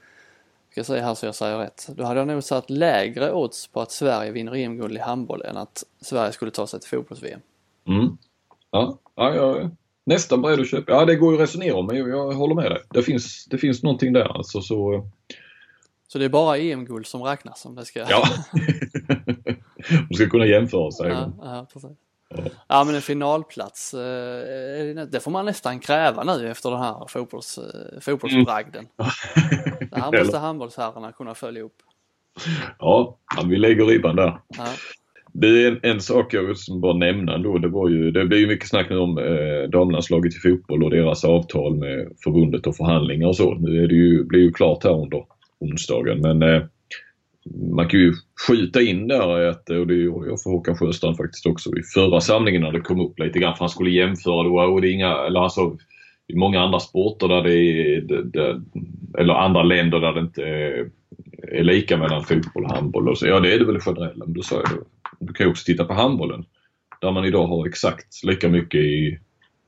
ska 0.70 0.78
jag 0.78 0.86
säga 0.86 1.04
här 1.04 1.14
så 1.14 1.26
jag 1.26 1.34
säger 1.34 1.58
rätt, 1.58 1.88
då 1.96 2.04
hade 2.04 2.20
jag 2.20 2.28
nog 2.28 2.44
satt 2.44 2.70
lägre 2.70 3.32
odds 3.32 3.66
på 3.66 3.80
att 3.80 3.92
Sverige 3.92 4.30
vinner 4.30 4.54
EM-guld 4.54 4.96
i 4.96 5.00
handboll 5.00 5.42
än 5.42 5.56
att 5.56 5.84
Sverige 6.00 6.32
skulle 6.32 6.50
ta 6.50 6.66
sig 6.66 6.80
till 6.80 6.88
fotbolls-VM. 6.88 7.40
Mm. 7.88 8.18
Ja, 8.70 8.98
ja, 9.14 9.56
är 9.56 9.70
nästan 10.04 10.42
beredd 10.42 10.60
att 10.60 10.70
köpa. 10.70 10.92
Ja, 10.92 11.04
det 11.04 11.16
går 11.16 11.32
ju 11.32 11.42
att 11.42 11.48
resonera 11.48 11.76
om 11.76 11.86
men 11.86 11.96
jag, 11.96 12.08
jag 12.08 12.32
håller 12.32 12.54
med 12.54 12.70
dig. 12.70 12.82
Det 12.90 13.02
finns, 13.02 13.46
det 13.46 13.58
finns 13.58 13.82
någonting 13.82 14.12
där 14.12 14.36
alltså 14.36 14.60
så... 14.60 15.10
Så 16.08 16.18
det 16.18 16.24
är 16.24 16.28
bara 16.28 16.58
EM-guld 16.58 17.06
som 17.06 17.22
räknas 17.22 17.66
om 17.66 17.74
det 17.74 17.84
ska... 17.84 18.00
Ja. 18.08 18.24
De 20.08 20.14
ska 20.14 20.28
kunna 20.28 20.46
jämföra 20.46 20.90
sig. 20.90 21.08
ja, 21.08 21.32
ja, 21.42 21.66
precis. 21.72 21.90
Ja 22.68 22.84
men 22.84 22.94
en 22.94 23.02
finalplats, 23.02 23.94
eh, 23.94 25.06
det 25.12 25.20
får 25.22 25.30
man 25.30 25.44
nästan 25.44 25.80
kräva 25.80 26.24
nu 26.24 26.50
efter 26.50 26.70
den 26.70 26.78
här 26.78 27.06
fotbolls, 27.08 27.58
eh, 27.58 28.00
fotbollsbragden. 28.00 28.86
Det 29.90 30.00
här 30.00 30.22
måste 30.22 30.38
handbollsherrarna 30.48 31.12
kunna 31.12 31.34
följa 31.34 31.62
upp. 31.62 31.76
Ja, 32.78 33.18
vi 33.48 33.56
lägger 33.56 33.84
ribban 33.84 34.16
där. 34.16 34.38
Ja. 34.58 34.66
Det 35.36 35.64
är 35.64 35.80
en, 35.82 36.00
sak 36.00 36.34
jag 36.34 36.42
vill 36.42 36.56
bara 36.82 36.92
nämna 36.92 37.34
ändå. 37.34 37.58
Det, 37.58 37.68
var 37.68 37.88
ju, 37.88 38.10
det 38.10 38.24
blir 38.24 38.38
ju 38.38 38.46
mycket 38.46 38.68
snack 38.68 38.90
nu 38.90 38.98
om 38.98 39.18
eh, 39.18 39.70
damlandslaget 39.70 40.34
i 40.34 40.38
fotboll 40.38 40.84
och 40.84 40.90
deras 40.90 41.24
avtal 41.24 41.76
med 41.76 42.08
förbundet 42.24 42.66
och 42.66 42.76
förhandlingar 42.76 43.28
och 43.28 43.36
så. 43.36 43.54
Nu 43.54 43.84
är 43.84 43.88
det 43.88 43.94
ju, 43.94 44.24
blir 44.24 44.40
ju 44.40 44.52
klart 44.52 44.84
här 44.84 45.02
under 45.02 45.24
onsdagen 45.58 46.20
men 46.20 46.42
eh, 46.42 46.62
man 47.76 47.88
kan 47.88 48.00
ju 48.00 48.12
skjuta 48.48 48.82
in 48.82 49.08
där 49.08 49.48
att, 49.48 49.70
och 49.70 49.86
det 49.86 49.94
gjorde 49.94 50.28
jag 50.28 50.42
för 50.42 50.50
Håkan 50.50 50.76
Sjöstrand 50.76 51.16
faktiskt 51.16 51.46
också 51.46 51.70
i 51.70 51.82
förra 51.94 52.20
samlingen 52.20 52.62
när 52.62 52.72
det 52.72 52.80
kom 52.80 53.00
upp 53.00 53.18
lite 53.18 53.38
grann 53.38 53.54
för 53.56 53.60
han 53.60 53.68
skulle 53.68 53.90
jämföra 53.90 54.42
då, 54.42 54.60
och 54.60 54.80
det 54.80 54.88
är 54.88 54.92
inga, 54.92 55.16
eller 55.16 55.40
alltså 55.40 55.76
i 56.28 56.36
många 56.36 56.60
andra 56.60 56.80
sporter 56.80 57.28
där 57.28 57.42
det 57.42 57.54
är, 57.54 58.00
det, 58.00 58.22
det, 58.22 58.62
eller 59.18 59.34
andra 59.34 59.62
länder 59.62 60.00
där 60.00 60.12
det 60.12 60.20
inte 60.20 60.42
är 60.42 60.90
är 61.48 61.64
lika 61.64 61.96
mellan 61.96 62.24
fotboll 62.24 62.64
och 62.64 62.70
handboll. 62.70 63.08
Och 63.08 63.18
så, 63.18 63.26
ja, 63.26 63.40
det 63.40 63.54
är 63.54 63.58
det 63.58 63.64
väl 63.64 63.78
generellt. 63.86 64.16
Men 64.16 64.32
då 64.32 64.42
sa 64.42 64.56
jag. 64.56 64.84
Du 65.20 65.32
kan 65.32 65.46
ju 65.46 65.50
också 65.50 65.64
titta 65.64 65.84
på 65.84 65.94
handbollen. 65.94 66.44
Där 67.00 67.12
man 67.12 67.24
idag 67.24 67.46
har 67.46 67.66
exakt 67.66 68.24
lika 68.24 68.48
mycket 68.48 68.80
i, 68.80 69.18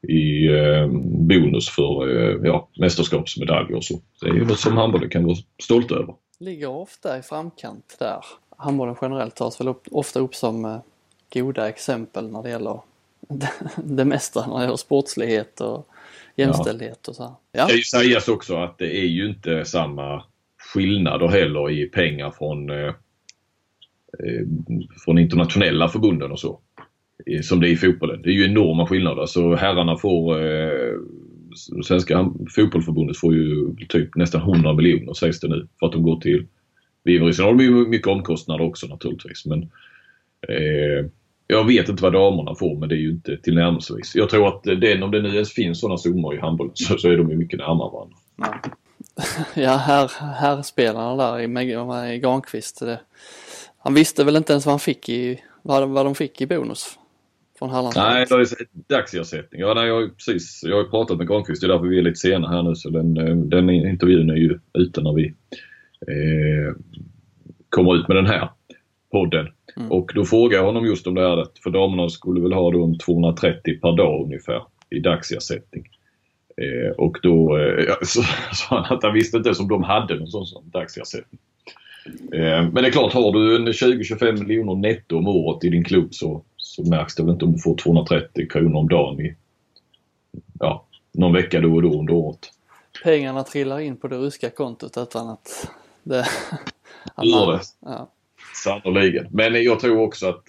i 0.08 0.46
eh, 0.46 0.88
bonus 1.28 1.68
för 1.68 2.18
eh, 2.18 2.40
ja, 2.44 2.70
mästerskapsmedaljer 2.78 3.76
och 3.76 3.84
så. 3.84 4.00
Det 4.20 4.28
är 4.28 4.34
ju 4.34 4.44
något 4.44 4.58
som 4.58 4.76
handbollen 4.76 5.10
kan 5.10 5.24
vara 5.24 5.36
stolt 5.62 5.92
över. 5.92 6.14
Ligger 6.38 6.68
ofta 6.68 7.18
i 7.18 7.22
framkant 7.22 7.96
där. 7.98 8.24
Handbollen 8.56 8.96
generellt 9.02 9.34
tas 9.34 9.60
väl 9.60 9.68
upp, 9.68 9.86
ofta 9.90 10.20
upp 10.20 10.34
som 10.34 10.64
eh, 10.64 10.78
goda 11.32 11.68
exempel 11.68 12.30
när 12.30 12.42
det 12.42 12.50
gäller 12.50 12.80
det, 13.76 14.04
mesta, 14.04 14.46
när 14.46 14.56
det 14.56 14.62
gäller 14.62 14.76
sportslighet 14.76 15.60
och 15.60 15.88
jämställdhet 16.36 17.08
och 17.08 17.16
så. 17.16 17.22
Här. 17.22 17.32
Ja. 17.52 17.66
Det 17.66 17.68
ska 17.68 17.76
ju 17.76 17.82
sägas 17.82 18.28
också 18.28 18.56
att 18.56 18.78
det 18.78 18.96
är 18.96 19.06
ju 19.06 19.28
inte 19.28 19.64
samma 19.64 20.24
skillnader 20.72 21.28
heller 21.28 21.70
i 21.70 21.86
pengar 21.86 22.30
från, 22.30 22.70
eh, 22.70 22.86
eh, 24.18 24.46
från 25.04 25.18
internationella 25.18 25.88
förbunden 25.88 26.32
och 26.32 26.40
så. 26.40 26.60
Som 27.42 27.60
det 27.60 27.68
är 27.68 27.72
i 27.72 27.76
fotbollen. 27.76 28.22
Det 28.22 28.28
är 28.28 28.32
ju 28.32 28.44
enorma 28.44 28.86
skillnader. 28.86 29.26
Så 29.26 29.54
herrarna 29.54 29.96
får 29.96 30.42
eh, 30.42 30.92
Svenska 31.84 32.32
fotbollförbundet 32.54 33.16
får 33.16 33.34
ju 33.34 33.74
typ 33.88 34.16
nästan 34.16 34.40
100 34.40 34.72
miljoner 34.72 35.14
sägs 35.14 35.40
det 35.40 35.48
nu 35.48 35.68
för 35.80 35.86
att 35.86 35.92
de 35.92 36.02
går 36.02 36.20
till 36.20 36.46
Vivery. 37.04 37.32
Sen 37.32 37.44
har 37.44 37.54
de 37.54 37.64
ju 37.64 37.70
mycket 37.70 38.08
omkostnader 38.08 38.64
också 38.64 38.86
naturligtvis. 38.86 39.46
Men 39.46 39.62
eh, 40.48 41.10
jag 41.46 41.64
vet 41.64 41.88
inte 41.88 42.02
vad 42.02 42.12
damerna 42.12 42.54
får 42.54 42.78
men 42.78 42.88
det 42.88 42.94
är 42.94 42.98
ju 42.98 43.10
inte 43.10 43.36
tillnärmelsevis. 43.36 44.14
Jag 44.14 44.30
tror 44.30 44.48
att 44.48 44.62
den, 44.62 45.02
om 45.02 45.10
det 45.10 45.22
nu 45.22 45.28
ens 45.28 45.52
finns 45.52 45.80
sådana 45.80 45.98
summor 45.98 46.34
i 46.34 46.38
handbollen 46.38 46.72
så, 46.74 46.98
så 46.98 47.08
är 47.08 47.16
de 47.16 47.30
ju 47.30 47.36
mycket 47.36 47.58
närmare 47.58 47.90
varandra. 47.92 48.16
Ja, 48.36 48.60
ja 49.62 49.76
här, 49.76 50.10
här 50.34 50.62
spelarna 50.62 51.16
där 51.16 51.40
i, 51.40 51.46
med, 51.46 51.68
i 52.14 52.18
Granqvist. 52.18 52.80
Det, 52.80 53.00
han 53.78 53.94
visste 53.94 54.24
väl 54.24 54.36
inte 54.36 54.52
ens 54.52 54.66
vad 54.66 54.72
han 54.72 54.80
fick 54.80 55.08
i, 55.08 55.40
vad, 55.62 55.88
vad 55.88 56.06
de 56.06 56.14
fick 56.14 56.40
i 56.40 56.46
bonus 56.46 56.98
från 57.58 57.70
Hallandslaget. 57.70 58.30
Nej, 58.30 58.46
det 58.88 58.94
är 58.94 58.96
dagsersättning. 58.96 59.60
Ja, 59.60 59.74
nej, 59.74 59.86
jag, 59.86 59.94
har 59.94 60.08
precis, 60.08 60.62
jag 60.64 60.76
har 60.76 60.82
ju 60.82 60.90
pratat 60.90 61.18
med 61.18 61.28
Granqvist, 61.28 61.60
det 61.60 61.66
är 61.66 61.68
därför 61.68 61.86
vi 61.86 61.98
är 61.98 62.02
lite 62.02 62.20
sena 62.20 62.48
här 62.48 62.62
nu. 62.62 62.74
Så 62.74 62.90
den, 62.90 63.16
eh, 63.16 63.36
den 63.36 63.70
intervjun 63.70 64.30
är 64.30 64.36
ju 64.36 64.58
ute 64.78 65.00
när 65.00 65.12
vi 65.12 65.26
eh, 66.00 66.74
kommer 67.68 67.96
ut 67.96 68.08
med 68.08 68.16
den 68.16 68.26
här 68.26 68.50
podden. 69.12 69.48
Mm. 69.76 69.92
Och 69.92 70.12
då 70.14 70.24
frågar 70.24 70.58
jag 70.58 70.64
honom 70.64 70.86
just 70.86 71.06
om 71.06 71.14
det 71.14 71.28
här, 71.28 71.46
för 71.62 71.70
damerna 71.70 72.08
skulle 72.08 72.40
väl 72.40 72.52
ha 72.52 72.84
en 72.84 72.98
230 72.98 73.80
per 73.80 73.96
dag 73.96 74.24
ungefär 74.24 74.62
i 74.90 75.00
dagsersättning. 75.00 75.88
Eh, 76.62 76.90
och 76.90 77.18
då 77.22 77.58
eh, 77.58 77.94
sa 78.02 78.22
han 78.68 78.96
att 78.96 79.02
han 79.02 79.14
visste 79.14 79.36
inte 79.36 79.48
ens 79.48 79.60
om 79.60 79.68
de 79.68 79.82
hade 79.82 80.14
någon 80.14 80.26
sån, 80.26 80.46
sån 80.46 80.70
dagsersättning. 80.70 81.40
Eh, 82.32 82.62
men 82.72 82.74
det 82.74 82.86
är 82.86 82.90
klart, 82.90 83.12
har 83.12 83.32
du 83.32 83.56
en 83.56 83.68
20-25 83.68 84.38
miljoner 84.44 84.74
netto 84.74 85.18
om 85.18 85.28
året 85.28 85.64
i 85.64 85.68
din 85.68 85.84
klubb 85.84 86.14
så, 86.14 86.44
så 86.76 86.82
märks 86.82 87.14
det 87.14 87.22
väl 87.22 87.32
inte 87.32 87.44
om 87.44 87.52
du 87.52 87.58
får 87.58 87.76
230 87.76 88.48
kronor 88.48 88.76
om 88.76 88.88
dagen 88.88 89.20
i 89.20 89.36
ja, 90.60 90.86
någon 91.12 91.32
vecka 91.32 91.60
då 91.60 91.74
och 91.74 91.82
då 91.82 91.98
under 91.98 92.14
året. 92.14 92.52
Pengarna 93.04 93.42
trillar 93.42 93.78
in 93.78 93.96
på 93.96 94.08
det 94.08 94.18
ryska 94.18 94.50
kontot 94.50 94.96
utan 94.96 95.28
att 95.28 95.70
det... 96.02 96.26
att 97.14 97.26
Gör 97.26 97.52
det. 97.52 97.60
Ja. 97.80 98.10
Sannoliken. 98.64 99.26
Men 99.30 99.62
jag 99.62 99.80
tror 99.80 100.00
också 100.00 100.28
att 100.28 100.44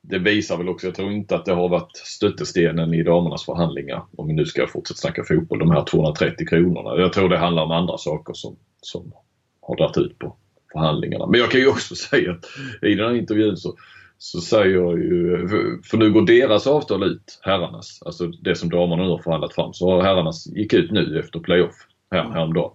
det 0.00 0.18
visar 0.18 0.56
väl 0.56 0.68
också, 0.68 0.86
jag 0.86 0.94
tror 0.94 1.12
inte 1.12 1.34
att 1.36 1.44
det 1.44 1.52
har 1.52 1.68
varit 1.68 1.96
stöttestenen 1.96 2.94
i 2.94 3.02
damernas 3.02 3.44
förhandlingar, 3.44 4.04
om 4.16 4.26
vi 4.26 4.32
nu 4.32 4.46
ska 4.46 4.66
fortsätta 4.66 4.98
snacka 4.98 5.24
fotboll, 5.24 5.58
de 5.58 5.70
här 5.70 5.84
230 5.84 6.46
kronorna. 6.46 7.00
Jag 7.00 7.12
tror 7.12 7.28
det 7.28 7.38
handlar 7.38 7.62
om 7.62 7.70
andra 7.70 7.98
saker 7.98 8.32
som, 8.32 8.56
som 8.80 9.12
har 9.60 9.76
dragit 9.76 9.96
ut 9.96 10.18
på 10.18 10.36
förhandlingarna. 10.72 11.26
Men 11.26 11.40
jag 11.40 11.50
kan 11.50 11.60
ju 11.60 11.68
också 11.68 11.94
säga 12.10 12.32
att 12.32 12.44
i 12.82 12.94
den 12.94 13.08
här 13.08 13.14
intervjun 13.14 13.56
så, 13.56 13.76
så 14.24 14.40
säger 14.40 14.74
jag 14.74 14.98
ju, 14.98 15.48
för- 15.84 15.96
nu 15.96 16.12
går 16.12 16.22
deras 16.26 16.66
avtal 16.66 17.02
ut, 17.04 17.38
herrarnas, 17.42 18.02
alltså 18.06 18.26
det 18.26 18.54
som 18.54 18.70
damerna 18.70 19.02
nu 19.02 19.08
har 19.08 19.18
förhandlat 19.18 19.54
fram, 19.54 19.72
så 19.72 20.00
herrarnas 20.02 20.46
gick 20.46 20.72
ut 20.72 20.90
nu 20.90 21.20
efter 21.20 21.38
playoff 21.40 21.74
här, 22.10 22.30
häromdagen. 22.30 22.70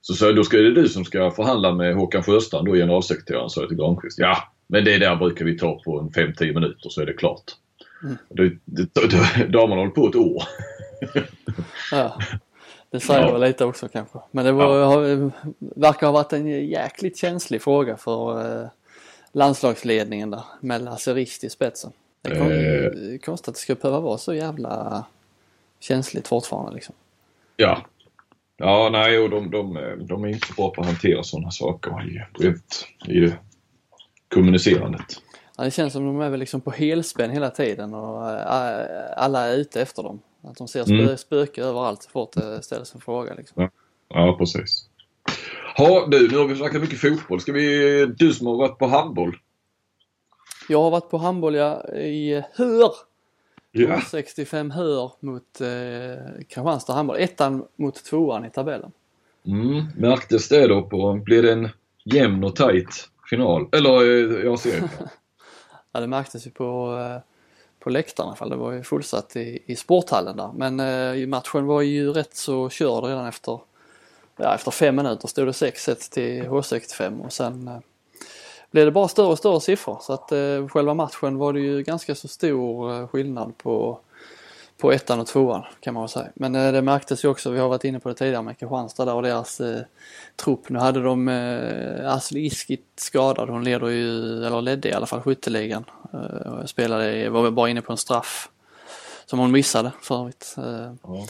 Så 0.00 0.14
sa 0.14 0.26
jag, 0.26 0.36
då 0.36 0.44
ska 0.44 0.56
det 0.56 0.74
du 0.74 0.88
som 0.88 1.04
ska 1.04 1.30
förhandla 1.30 1.72
med 1.74 1.94
Håkan 1.94 2.22
Sjöstrand, 2.22 2.66
då 2.66 2.72
generalsekreteraren, 2.72 3.50
sa 3.50 3.60
jag 3.60 3.68
till 3.68 3.78
Granqvist. 3.78 4.18
Ja, 4.18 4.36
men 4.66 4.84
det 4.84 4.98
där 4.98 5.16
brukar 5.16 5.44
vi 5.44 5.58
ta 5.58 5.80
på 5.84 6.00
en 6.00 6.10
5-10 6.10 6.54
minuter 6.54 6.88
så 6.88 7.00
är 7.00 7.06
det 7.06 7.12
klart. 7.12 7.42
Mm. 8.02 8.16
Det, 8.28 8.48
det, 8.64 8.88
det, 8.94 9.46
damerna 9.46 9.80
håller 9.80 9.90
på 9.94 10.08
ett 10.08 10.16
år. 10.16 10.42
Ja. 11.92 12.18
Det 12.90 13.00
säger 13.00 13.20
Ja. 13.26 13.32
väl 13.32 13.40
lite 13.40 13.64
också 13.64 13.88
kanske. 13.88 14.18
Men 14.30 14.44
det 14.44 14.52
var, 14.52 14.84
har, 14.84 15.30
verkar 15.80 16.06
ha 16.06 16.12
varit 16.12 16.32
en 16.32 16.46
jäkligt 16.68 17.18
känslig 17.18 17.62
fråga 17.62 17.96
för 17.96 18.40
eh, 18.62 18.68
landslagsledningen 19.32 20.30
där 20.30 20.42
med 20.60 20.82
Lasse 20.82 21.14
Rist 21.14 21.44
i 21.44 21.50
spetsen. 21.50 21.92
Det 22.22 22.30
är 22.30 23.12
Eh. 23.12 23.18
konstigt 23.18 23.48
att 23.48 23.54
det 23.54 23.60
ska 23.60 23.74
behöva 23.74 24.00
vara 24.00 24.18
så 24.18 24.34
jävla 24.34 25.04
känsligt 25.80 26.28
fortfarande 26.28 26.72
liksom. 26.74 26.94
Ja. 27.56 27.82
Ja, 28.56 28.88
nej, 28.92 29.18
och 29.18 29.30
de, 29.30 29.50
de, 29.50 29.74
de 30.08 30.24
är 30.24 30.28
inte 30.28 30.52
bra 30.56 30.70
på 30.70 30.80
att 30.80 30.86
hantera 30.86 31.22
sådana 31.22 31.50
saker 31.50 31.90
i, 32.08 32.44
vet, 32.44 32.64
i 33.08 33.20
det 33.20 33.36
kommunicerandet. 34.34 35.22
Ja, 35.56 35.64
det 35.64 35.70
känns 35.70 35.92
som 35.92 36.04
de 36.06 36.20
är 36.20 36.30
väl 36.30 36.40
liksom 36.40 36.60
på 36.60 36.70
helspänn 36.70 37.30
hela 37.30 37.50
tiden 37.50 37.94
och 37.94 38.30
eh, 38.30 39.12
alla 39.16 39.46
är 39.48 39.56
ute 39.56 39.82
efter 39.82 40.02
dem. 40.02 40.20
Att 40.42 40.56
de 40.56 40.68
ser 40.68 40.84
spö, 40.84 40.94
Mm. 40.94 41.16
spöke 41.16 41.62
överallt 41.62 42.02
så 42.02 42.10
fort 42.10 42.32
det 42.32 42.62
ställs 42.62 42.94
en 42.94 43.00
fråga 43.00 43.34
liksom. 43.34 43.68
Ja, 44.08 44.36
precis. 44.38 44.88
Ha, 45.76 46.06
du, 46.06 46.28
nu 46.28 46.38
har 46.38 46.44
vi 46.44 46.56
snackat 46.56 46.80
mycket 46.80 47.00
fotboll. 47.00 47.40
Ska 47.40 47.52
vi, 47.52 48.06
du 48.06 48.32
som 48.32 48.46
har 48.46 48.56
varit 48.56 48.78
på 48.78 48.86
handboll. 48.86 49.36
Jag 50.68 50.82
har 50.82 50.90
varit 50.90 51.10
på 51.10 51.18
handboll 51.18 51.54
ja, 51.54 51.88
i 51.94 52.42
Hör. 52.54 52.92
Ja. 53.72 54.00
65 54.10 54.70
Hör 54.70 55.12
mot 55.20 55.60
eh, 55.60 56.44
Kristianstad 56.48 56.92
handboll. 56.92 57.16
Ettan 57.20 57.64
mot 57.76 58.04
tvåan 58.04 58.44
i 58.44 58.50
tabellen. 58.50 58.92
Mm, 59.46 59.84
märktes 59.96 60.48
det 60.48 60.66
då 60.66 60.82
på, 60.82 61.14
blev 61.14 61.42
det 61.42 61.52
en 61.52 61.68
jämn 62.04 62.44
och 62.44 62.56
tight 62.56 63.08
final? 63.30 63.68
Eller 63.72 64.00
eh, 64.00 64.44
ja, 64.44 64.56
seriefinal? 64.56 65.08
Ja, 65.94 66.00
det 66.00 66.06
märktes 66.06 66.46
ju 66.46 66.50
på, 66.50 66.98
eh, 66.98 67.20
på 67.80 67.90
läktaren 67.90 68.26
i 68.26 68.28
alla 68.28 68.36
fall. 68.36 68.50
Det 68.50 68.56
var 68.56 68.72
ju 68.72 68.82
fullsatt 68.82 69.36
i, 69.36 69.62
i 69.66 69.76
sporthallen 69.76 70.36
där. 70.36 70.50
Men 70.54 70.80
eh, 70.80 71.26
matchen 71.28 71.66
var 71.66 71.82
ju 71.82 72.12
rätt 72.12 72.36
så 72.36 72.68
körd 72.68 73.04
redan 73.04 73.26
efter, 73.26 73.60
ja, 74.42 74.54
efter 74.54 74.70
fem 74.70 74.96
minuter. 74.96 75.28
Stod 75.28 75.46
det 75.48 75.52
6-1 75.52 76.12
till 76.12 76.42
H65 76.42 77.24
och 77.24 77.32
sen 77.32 77.68
eh, 77.68 77.78
blev 78.70 78.84
det 78.84 78.92
bara 78.92 79.08
större 79.08 79.26
och 79.26 79.38
större 79.38 79.60
siffror. 79.60 79.98
Så 80.00 80.12
att 80.12 80.32
eh, 80.32 80.68
själva 80.68 80.94
matchen 80.94 81.38
var 81.38 81.52
det 81.52 81.60
ju 81.60 81.82
ganska 81.82 82.14
så 82.14 82.28
stor 82.28 82.92
eh, 82.92 83.08
skillnad 83.08 83.58
på, 83.58 83.98
på 84.78 84.92
ettan 84.92 85.20
och 85.20 85.26
tvåan 85.26 85.62
kan 85.80 85.94
man 85.94 86.02
väl 86.02 86.08
säga. 86.08 86.28
Men 86.34 86.54
eh, 86.54 86.72
det 86.72 86.82
märktes 86.82 87.24
ju 87.24 87.28
också, 87.28 87.50
vi 87.50 87.58
har 87.58 87.68
varit 87.68 87.84
inne 87.84 88.00
på 88.00 88.08
det 88.08 88.14
tidigare 88.14 88.42
med 88.42 88.58
Kristianstad 88.58 89.04
där 89.04 89.14
och 89.14 89.22
deras 89.22 89.60
eh, 89.60 89.80
trupp. 90.36 90.68
Nu 90.68 90.78
hade 90.78 91.02
de 91.02 91.28
eh, 91.28 92.14
Asli 92.14 92.46
Iskit 92.46 92.86
skadad. 92.96 93.48
Hon 93.48 93.64
leder 93.64 93.88
ju, 93.88 94.36
eller 94.46 94.60
ledde 94.62 94.88
i 94.88 94.92
alla 94.92 95.06
fall 95.06 95.20
skytteligan. 95.20 95.84
Eh, 96.12 96.64
spelade, 96.64 97.30
var 97.30 97.42
väl 97.42 97.52
bara 97.52 97.68
inne 97.68 97.82
på 97.82 97.92
en 97.92 97.98
straff 97.98 98.48
som 99.26 99.38
hon 99.38 99.52
missade 99.52 99.92
för 100.00 100.20
övrigt. 100.20 100.54
Eh, 100.58 100.92
Ja. 101.02 101.26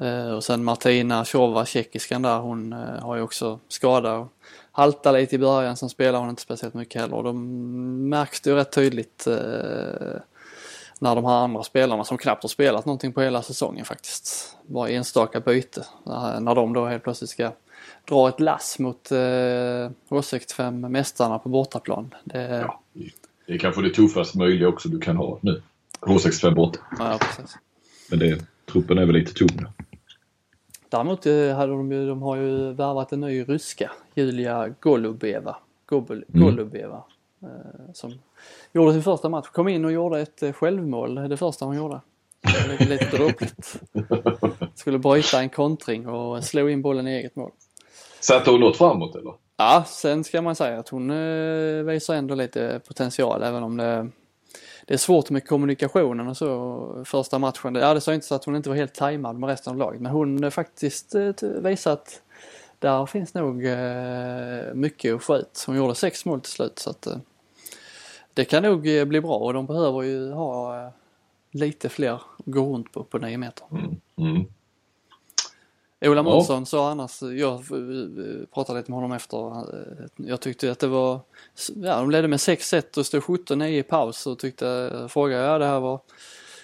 Eh, 0.00 0.30
och 0.30 0.44
sen 0.44 0.64
Martina 0.64 1.24
Tjova, 1.24 1.66
tjeckiskan 1.66 2.22
där, 2.22 2.38
hon 2.38 2.72
eh, 2.72 2.78
har 2.78 3.16
ju 3.16 3.22
också 3.22 3.58
skada 3.68 4.14
och 4.14 4.32
haltar 4.72 5.12
lite 5.12 5.34
i 5.34 5.38
början, 5.38 5.76
sen 5.76 5.88
spelar 5.88 6.18
hon 6.18 6.30
inte 6.30 6.42
speciellt 6.42 6.74
mycket 6.74 7.00
heller. 7.00 7.16
Och 7.16 7.24
de 7.24 8.08
märks 8.08 8.40
det 8.40 8.50
ju 8.50 8.56
rätt 8.56 8.72
tydligt 8.72 9.26
eh, 9.26 9.34
när 10.98 11.14
de 11.14 11.24
här 11.24 11.44
andra 11.44 11.62
spelarna 11.62 12.04
som 12.04 12.18
knappt 12.18 12.42
har 12.42 12.48
spelat 12.48 12.86
någonting 12.86 13.12
på 13.12 13.20
hela 13.20 13.42
säsongen 13.42 13.84
faktiskt. 13.84 14.56
Bara 14.66 14.88
enstaka 14.88 15.40
byte. 15.40 15.86
När, 16.04 16.40
när 16.40 16.54
de 16.54 16.72
då 16.72 16.86
helt 16.86 17.04
plötsligt 17.04 17.30
ska 17.30 17.52
dra 18.08 18.28
ett 18.28 18.40
lass 18.40 18.78
mot 18.78 19.10
eh, 19.10 19.16
H65 20.08 20.88
mästarna 20.88 21.38
på 21.38 21.48
bortaplan. 21.48 22.14
Det, 22.24 22.42
Ja. 22.42 22.80
Det 23.46 23.54
är 23.54 23.58
kanske 23.58 23.82
det 23.82 23.90
tuffaste 23.90 24.38
möjliga 24.38 24.68
också 24.68 24.88
du 24.88 24.98
kan 24.98 25.16
ha 25.16 25.38
nu. 25.40 25.62
H65 26.00 26.54
borta. 26.54 26.78
ja, 26.98 27.18
precis. 27.20 27.56
Men 28.10 28.18
det, 28.18 28.44
truppen 28.66 28.98
är 28.98 29.04
väl 29.04 29.14
lite 29.14 29.34
tom. 29.34 29.66
Däremot 30.88 31.26
eh, 31.26 31.56
hade 31.56 31.72
de 31.72 31.92
ju, 31.92 32.06
de 32.06 32.22
har 32.22 32.36
ju 32.36 32.72
värvat 32.72 33.12
en 33.12 33.20
ny 33.20 33.42
ryska, 33.42 33.90
Julia 34.14 34.74
Golubeva. 34.80 35.56
Gobel, 35.86 36.24
Mm. 36.34 36.46
Golubeva. 36.46 37.02
Eh, 37.42 37.92
som 37.94 38.12
gjorde 38.72 38.92
sin 38.92 39.02
första 39.02 39.28
match. 39.28 39.46
Kom 39.46 39.68
in 39.68 39.84
och 39.84 39.92
gjorde 39.92 40.20
ett 40.20 40.42
eh, 40.42 40.52
självmål, 40.52 41.14
det 41.14 41.36
första 41.36 41.64
hon 41.64 41.76
gjorde. 41.76 42.00
Lite, 42.68 42.84
lite 42.84 43.16
dråpligt. 43.16 43.80
Skulle 44.74 44.98
bryta 44.98 45.40
en 45.40 45.48
kontring 45.48 46.08
och 46.08 46.44
slå 46.44 46.68
in 46.68 46.82
bollen 46.82 47.08
i 47.08 47.10
eget 47.10 47.36
mål. 47.36 47.50
Satte 48.20 48.50
hon 48.50 48.60
något 48.60 48.76
framåt 48.76 49.16
eller? 49.16 49.34
Ja, 49.56 49.84
sen 49.86 50.24
ska 50.24 50.42
man 50.42 50.56
säga 50.56 50.78
att 50.78 50.88
hon 50.88 51.08
visar 51.86 52.14
ändå 52.14 52.34
lite 52.34 52.80
potential 52.88 53.42
även 53.42 53.62
om 53.62 53.76
det, 53.76 54.08
det 54.92 54.96
är 54.96 54.98
svårt 54.98 55.30
med 55.30 55.46
kommunikationen 55.46 56.28
och 56.28 56.36
så 56.36 57.04
första 57.04 57.38
matchen. 57.38 57.74
Ja, 57.74 57.94
det 57.94 58.00
sa 58.00 58.14
inte 58.14 58.26
så 58.26 58.34
att 58.34 58.44
hon 58.44 58.56
inte 58.56 58.68
var 58.68 58.76
helt 58.76 58.94
tajmad 58.94 59.38
med 59.38 59.48
resten 59.48 59.70
av 59.70 59.78
laget 59.78 60.00
men 60.00 60.12
hon 60.12 60.42
har 60.42 60.50
faktiskt 60.50 61.14
eh, 61.14 61.20
visat 61.22 61.42
att 61.42 61.64
visat 61.64 62.22
där 62.78 63.06
finns 63.06 63.34
nog 63.34 63.66
eh, 63.66 64.74
mycket 64.74 65.14
att 65.14 65.22
få 65.22 65.36
ut. 65.36 65.64
Hon 65.66 65.76
gjorde 65.76 65.94
sex 65.94 66.24
mål 66.24 66.40
till 66.40 66.52
slut 66.52 66.78
så 66.78 66.90
att 66.90 67.06
det 68.34 68.44
kan 68.44 68.62
nog 68.62 68.80
bli 68.82 69.20
bra 69.20 69.36
och 69.36 69.52
de 69.52 69.66
behöver 69.66 70.02
ju 70.02 70.32
ha 70.32 70.92
lite 71.50 71.88
fler 71.88 72.12
att 72.12 72.22
gå 72.44 72.74
runt 72.74 72.92
på, 72.92 73.04
på 73.04 73.18
9 73.18 73.38
meter. 73.38 73.66
Mm. 73.70 73.96
Mm. 74.18 74.46
Ola 76.04 76.22
Månsson 76.22 76.66
sa 76.66 76.90
annars, 76.90 77.22
jag 77.22 77.54
eh, 77.54 78.46
pratade 78.54 78.78
lite 78.78 78.90
med 78.90 78.96
honom 78.96 79.12
efter, 79.12 79.50
eh, 79.60 80.06
jag 80.16 80.40
tyckte 80.40 80.72
att 80.72 80.78
det 80.78 80.86
var, 80.86 81.20
ja 81.74 81.96
de 81.96 82.10
ledde 82.10 82.28
med 82.28 82.38
6-1 82.38 82.98
och 82.98 83.06
stod 83.06 83.22
17-9 83.22 83.66
i 83.66 83.82
paus 83.82 84.26
och 84.26 84.38
tyckte, 84.38 85.08
frågade 85.08 85.44
jag 85.44 85.60
det 85.60 85.66
här 85.66 85.80
var 85.80 86.00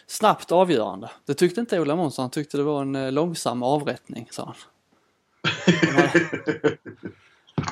snabbt 0.07 0.53
avgörande. 0.53 1.11
Det 1.27 1.35
tyckte 1.35 1.61
inte 1.61 1.81
Ola 1.81 1.97
Månsson, 1.97 2.23
han 2.23 2.31
tyckte 2.31 2.57
det 2.57 2.63
var 2.63 2.83
en 2.83 2.97
eh, 2.97 3.13
långsam 3.13 3.63
avrättning, 3.63 4.29
sa 4.31 4.45
han. 4.45 4.55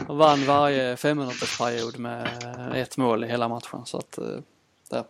De 0.07 0.19
vann 0.19 0.47
varje 0.47 0.97
femminutersperiod 0.97 1.99
med 1.99 2.29
ett 2.75 2.97
mål 2.97 3.25
i 3.25 3.27
hela 3.27 3.49
matchen 3.49 3.87
så 3.87 3.99
att, 3.99 4.19
där. 4.91 5.05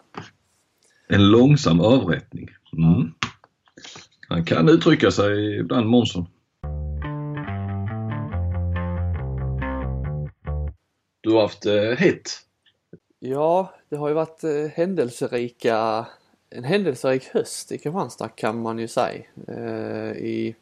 En 1.08 1.30
långsam 1.30 1.80
avrättning. 1.80 2.50
Mm. 2.72 3.12
Han 4.28 4.44
kan 4.44 4.68
uttrycka 4.68 5.10
sig 5.10 5.58
ibland 5.58 5.86
Månsson. 5.86 6.26
Du 11.26 11.32
har 11.32 11.42
haft 11.42 11.66
eh, 11.66 11.82
hett. 11.82 12.30
Ja, 13.18 13.74
det 13.88 13.96
har 13.96 14.08
ju 14.08 14.14
varit 14.14 14.44
eh, 14.44 14.70
händelserika, 14.74 16.06
en 16.50 16.64
händelserik 16.64 17.24
höst 17.24 17.72
i 17.72 17.78
Kristianstad 17.78 18.28
kan 18.28 18.62
man 18.62 18.78
ju 18.78 18.88
säga. 18.88 19.22
Eh, 19.48 20.12
i, 20.16 20.54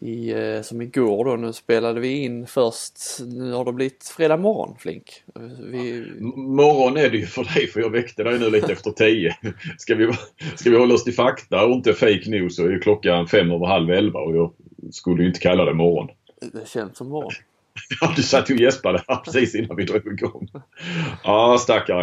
i, 0.00 0.34
som 0.62 0.82
igår 0.82 1.24
då, 1.24 1.36
nu 1.36 1.52
spelade 1.52 2.00
vi 2.00 2.08
in 2.08 2.46
först, 2.46 2.98
nu 3.20 3.52
har 3.52 3.64
det 3.64 3.72
blivit 3.72 4.14
fredag 4.16 4.36
morgon 4.36 4.76
Flink. 4.78 5.22
Vi... 5.60 6.06
Morgon 6.36 6.96
är 6.96 7.10
det 7.10 7.16
ju 7.16 7.26
för 7.26 7.44
dig 7.44 7.66
för 7.66 7.80
jag 7.80 7.90
väckte 7.90 8.22
dig 8.22 8.38
nu 8.38 8.50
lite 8.50 8.72
efter 8.72 8.90
tio. 8.90 9.36
Ska 9.78 9.94
vi, 9.94 10.12
ska 10.56 10.70
vi 10.70 10.78
hålla 10.78 10.94
oss 10.94 11.04
till 11.04 11.14
fakta 11.14 11.64
och 11.64 11.72
inte 11.72 11.94
fake 11.94 12.30
news 12.30 12.56
så 12.56 12.66
är 12.66 12.78
klockan 12.78 13.28
fem 13.28 13.50
över 13.50 13.66
halv 13.66 13.90
elva 13.90 14.20
och 14.20 14.36
jag 14.36 14.52
skulle 14.90 15.22
ju 15.22 15.28
inte 15.28 15.40
kalla 15.40 15.64
det 15.64 15.74
morgon. 15.74 16.08
Det 16.52 16.68
känns 16.68 16.96
som 16.96 17.08
morgon. 17.08 17.32
Ja, 18.00 18.12
du 18.16 18.22
satt 18.22 18.50
ju 18.50 18.54
och 18.54 18.60
gäspade 18.60 19.04
här 19.08 19.16
precis 19.16 19.54
innan 19.54 19.76
vi 19.76 19.84
drog 19.84 20.06
igång. 20.06 20.48
Ja, 21.24 21.58
stackare. 21.60 22.02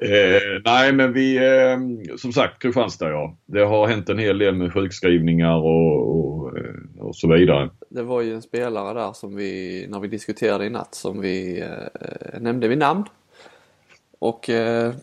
Eh, 0.00 0.60
nej, 0.64 0.92
men 0.92 1.12
vi, 1.12 1.36
eh, 1.36 2.16
som 2.16 2.32
sagt, 2.32 2.62
Kristianstad 2.62 3.10
ja. 3.10 3.36
Det 3.46 3.60
har 3.60 3.86
hänt 3.86 4.08
en 4.08 4.18
hel 4.18 4.38
del 4.38 4.54
med 4.54 4.72
sjukskrivningar 4.72 5.56
och, 5.56 6.18
och, 6.18 6.58
eh, 6.58 6.74
och, 6.98 7.16
så 7.16 7.32
vidare. 7.32 7.70
Det 7.88 8.02
var 8.02 8.20
ju 8.20 8.34
en 8.34 8.42
spelare 8.42 8.94
där 9.00 9.12
som 9.12 9.36
vi, 9.36 9.86
när 9.88 10.00
vi 10.00 10.08
diskuterade 10.08 10.66
i 10.66 10.70
natt, 10.70 10.94
som 10.94 11.20
vi 11.20 11.60
eh, 11.60 12.40
nämnde 12.40 12.68
vid 12.68 12.78
namn. 12.78 13.04
Och 14.18 14.50
eh, 14.50 14.94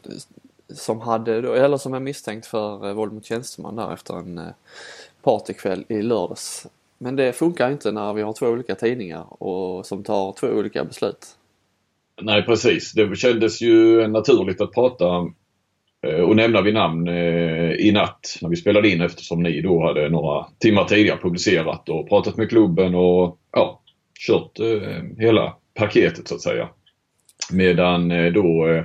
som 0.73 1.01
hade, 1.01 1.35
eller 1.63 1.77
som 1.77 1.93
är 1.93 1.99
misstänkt 1.99 2.47
för 2.47 2.87
eh, 2.87 2.93
våld 2.93 3.13
mot 3.13 3.25
tjänsteman 3.25 3.75
där 3.75 3.93
efter 3.93 4.13
en 4.13 4.37
eh, 4.37 4.53
partykväll 5.21 5.85
i 5.87 6.01
lördags. 6.01 6.67
Men 7.03 7.15
det 7.15 7.33
funkar 7.33 7.71
inte 7.71 7.91
när 7.91 8.13
vi 8.13 8.21
har 8.21 8.33
två 8.33 8.47
olika 8.47 8.75
tidningar 8.75 9.43
och 9.43 9.85
som 9.85 10.03
tar 10.03 10.33
två 10.39 10.47
olika 10.47 10.83
beslut. 10.83 11.27
Nej 12.21 12.43
precis. 12.43 12.93
Det 12.93 13.15
kändes 13.15 13.61
ju 13.61 14.07
naturligt 14.07 14.61
att 14.61 14.73
prata 14.73 15.05
eh, 16.07 16.21
och 16.21 16.35
nämna 16.35 16.61
vid 16.61 16.73
namn 16.73 17.07
eh, 17.07 17.71
i 17.71 17.91
natt 17.93 18.37
när 18.41 18.49
vi 18.49 18.55
spelade 18.55 18.89
in 18.89 19.01
eftersom 19.01 19.43
ni 19.43 19.61
då 19.61 19.83
hade 19.83 20.09
några 20.09 20.45
timmar 20.59 20.83
tidigare 20.83 21.19
publicerat 21.21 21.89
och 21.89 22.09
pratat 22.09 22.37
med 22.37 22.49
klubben 22.49 22.95
och 22.95 23.37
ja, 23.51 23.81
kört 24.27 24.59
eh, 24.59 25.03
hela 25.17 25.55
paketet 25.73 26.27
så 26.27 26.35
att 26.35 26.41
säga. 26.41 26.69
Medan 27.51 28.09
då 28.33 28.83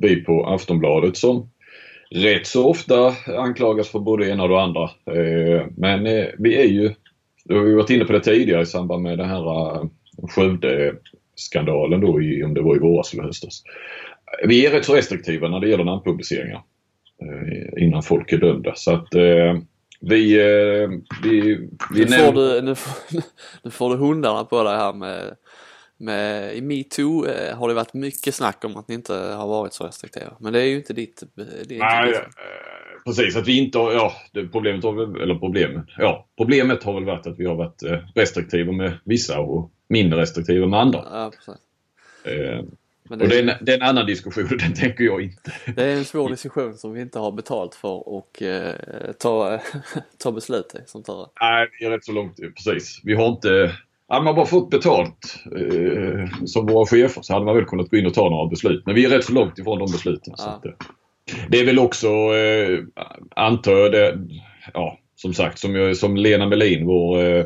vi 0.00 0.24
på 0.24 0.46
Aftonbladet 0.46 1.16
som 1.16 1.50
rätt 2.10 2.46
så 2.46 2.68
ofta 2.68 3.14
anklagas 3.38 3.88
för 3.88 3.98
både 3.98 4.30
ena 4.30 4.42
och 4.42 4.48
det 4.48 4.60
andra. 4.60 4.90
Men 5.76 6.04
vi 6.38 6.56
är 6.56 6.64
ju 6.64 6.94
du 7.44 7.58
har 7.58 7.66
ju 7.66 7.76
varit 7.76 7.90
inne 7.90 8.04
på 8.04 8.12
det 8.12 8.20
tidigare 8.20 8.62
i 8.62 8.66
samband 8.66 9.02
med 9.02 9.18
den 9.18 9.28
här 9.28 9.48
uh, 9.48 9.84
Skövde-skandalen 10.28 12.00
då, 12.00 12.22
i, 12.22 12.44
om 12.44 12.54
det 12.54 12.62
var 12.62 12.76
i 12.76 12.78
våras 12.78 13.12
eller 13.12 13.22
höstas. 13.22 13.62
Vi 14.44 14.66
är 14.66 14.70
rätt 14.70 14.84
så 14.84 14.94
restriktiva 14.94 15.48
när 15.48 15.60
det 15.60 15.68
gäller 15.68 15.84
namnpubliceringar 15.84 16.62
uh, 17.22 17.82
innan 17.82 18.02
folk 18.02 18.32
är 18.32 18.38
dömda. 18.38 18.74
Så 18.74 18.94
att 18.94 19.14
uh, 19.14 19.58
vi, 20.00 20.34
vi, 21.22 21.68
vi 21.94 22.04
nu, 22.04 22.06
får 22.06 22.32
du, 22.32 22.62
nu, 22.62 22.74
får, 22.74 23.20
nu 23.62 23.70
får 23.70 23.90
du 23.90 23.96
hundarna 23.96 24.44
på 24.44 24.62
dig 24.62 24.76
här 24.76 24.92
med, 24.92 25.36
med 25.98 26.56
I 26.56 26.60
metoo 26.60 27.26
har 27.54 27.68
det 27.68 27.74
varit 27.74 27.94
mycket 27.94 28.34
snack 28.34 28.64
om 28.64 28.76
att 28.76 28.88
ni 28.88 28.94
inte 28.94 29.14
har 29.14 29.46
varit 29.46 29.72
så 29.72 29.86
restriktiva. 29.86 30.32
Men 30.40 30.52
det 30.52 30.60
är 30.60 30.66
ju 30.66 30.76
inte 30.76 30.92
ditt... 30.92 31.22
Det 31.34 31.42
är 31.74 31.78
Nej, 31.78 32.08
inte 32.08 32.20
ditt 32.20 32.28
precis, 33.04 33.36
att 33.36 33.48
vi 33.48 33.58
inte 33.58 33.78
har, 33.78 33.92
ja, 33.92 34.12
problemet 34.52 34.84
har 34.84 34.92
väl, 34.92 35.22
eller 35.22 35.34
problemet, 35.34 35.84
ja, 35.98 36.26
problemet 36.36 36.84
har 36.84 36.94
väl 36.94 37.04
varit 37.04 37.26
att 37.26 37.38
vi 37.38 37.46
har 37.46 37.54
varit 37.54 37.82
eh, 37.82 37.98
restriktiva 38.14 38.72
med 38.72 38.98
vissa 39.04 39.40
och 39.40 39.70
mindre 39.88 40.20
restriktiva 40.20 40.66
med 40.66 40.80
andra. 40.80 41.04
Ja, 41.12 41.30
precis. 41.36 41.62
Eh, 42.24 42.64
det, 43.08 43.24
och 43.24 43.28
det 43.28 43.38
är, 43.38 43.48
en, 43.48 43.64
det 43.64 43.72
är, 43.72 43.76
en, 43.76 43.82
annan 43.82 44.06
diskussion 44.06 44.44
och 44.44 44.58
den 44.58 44.74
tänker 44.74 45.04
jag 45.04 45.22
inte. 45.22 45.52
Det 45.76 45.84
är 45.84 45.96
en 45.96 46.04
svår 46.04 46.28
diskussion 46.28 46.74
som 46.74 46.92
vi 46.92 47.00
inte 47.00 47.18
har 47.18 47.32
betalt 47.32 47.74
för 47.74 48.08
och 48.08 48.42
eh, 48.42 48.74
ta, 49.18 49.60
ta 50.18 50.32
beslut 50.32 50.74
i. 50.74 50.78
Sånt 50.86 51.08
här. 51.08 51.26
Nej, 51.40 51.68
det 51.80 51.86
är 51.86 51.90
rätt 51.90 52.04
så 52.04 52.12
långt, 52.12 52.36
precis. 52.36 53.00
Vi 53.04 53.14
har 53.14 53.28
inte 53.28 53.72
hade 54.10 54.24
man 54.24 54.34
bara 54.34 54.46
fått 54.46 54.70
betalt 54.70 55.44
eh, 55.56 56.44
som 56.44 56.66
våra 56.66 56.86
chefer 56.86 57.22
så 57.22 57.32
hade 57.32 57.44
man 57.44 57.56
väl 57.56 57.64
kunnat 57.64 57.90
gå 57.90 57.96
in 57.96 58.06
och 58.06 58.14
ta 58.14 58.30
några 58.30 58.48
beslut. 58.48 58.82
Men 58.86 58.94
vi 58.94 59.04
är 59.04 59.10
rätt 59.10 59.24
så 59.24 59.32
långt 59.32 59.58
ifrån 59.58 59.78
de 59.78 59.92
besluten. 59.92 60.34
Ja. 60.36 60.42
Så 60.42 60.48
att, 60.50 60.64
det 61.48 61.60
är 61.60 61.66
väl 61.66 61.78
också, 61.78 62.08
eh, 62.08 62.78
antar 63.36 63.72
jag, 63.72 63.92
det, 63.92 64.18
ja, 64.74 64.98
som 65.16 65.34
sagt 65.34 65.58
som, 65.58 65.94
som 65.94 66.16
Lena 66.16 66.46
Melin, 66.46 66.86
vår, 66.86 67.24
eh, 67.24 67.44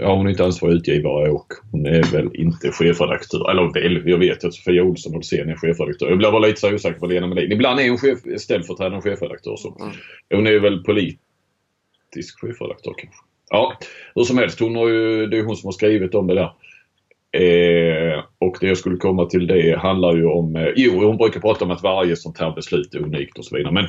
ja 0.00 0.14
hon 0.14 0.26
är 0.26 0.30
inte 0.30 0.44
ansvarig 0.44 0.74
utgivare 0.74 1.30
och 1.30 1.52
hon 1.72 1.86
är 1.86 2.12
väl 2.12 2.30
inte 2.34 2.72
chefredaktör. 2.72 3.50
Eller 3.50 3.72
väl, 3.72 4.08
jag 4.08 4.18
vet 4.18 4.44
att 4.44 4.54
Sofia 4.54 4.82
Olsson 4.82 5.16
Olsén 5.16 5.48
är 5.48 5.56
chefredaktör. 5.56 6.08
Jag 6.08 6.18
blir 6.18 6.30
bara 6.30 6.46
lite 6.46 6.60
så 6.60 6.74
osäker 6.74 6.98
på 6.98 7.06
Lena 7.06 7.26
Melin. 7.26 7.52
Ibland 7.52 7.80
är 7.80 7.88
hon 7.88 7.98
chef, 7.98 8.18
ställföreträdande 8.40 9.10
chefredaktör. 9.10 9.56
Så. 9.56 9.76
Mm. 9.80 9.92
Hon 10.34 10.46
är 10.46 10.58
väl 10.58 10.84
politisk 10.84 12.40
chefredaktör 12.40 12.94
kanske. 12.98 13.20
Ja, 13.50 13.78
hur 14.14 14.24
som 14.24 14.38
helst. 14.38 14.60
Hon 14.60 14.76
har 14.76 14.88
ju, 14.88 15.26
det 15.26 15.38
är 15.38 15.42
hon 15.42 15.56
som 15.56 15.66
har 15.66 15.72
skrivit 15.72 16.14
om 16.14 16.26
det 16.26 16.34
där. 16.34 16.50
Eh, 17.32 18.24
och 18.38 18.56
det 18.60 18.66
jag 18.66 18.78
skulle 18.78 18.96
komma 18.96 19.26
till 19.26 19.46
det 19.46 19.78
handlar 19.78 20.16
ju 20.16 20.26
om, 20.26 20.56
eh, 20.56 20.68
jo 20.76 21.04
hon 21.04 21.16
brukar 21.16 21.40
prata 21.40 21.64
om 21.64 21.70
att 21.70 21.82
varje 21.82 22.16
sånt 22.16 22.38
här 22.38 22.54
beslut 22.54 22.94
är 22.94 22.98
unikt 22.98 23.38
och 23.38 23.44
så 23.44 23.56
vidare. 23.56 23.72
Men, 23.72 23.84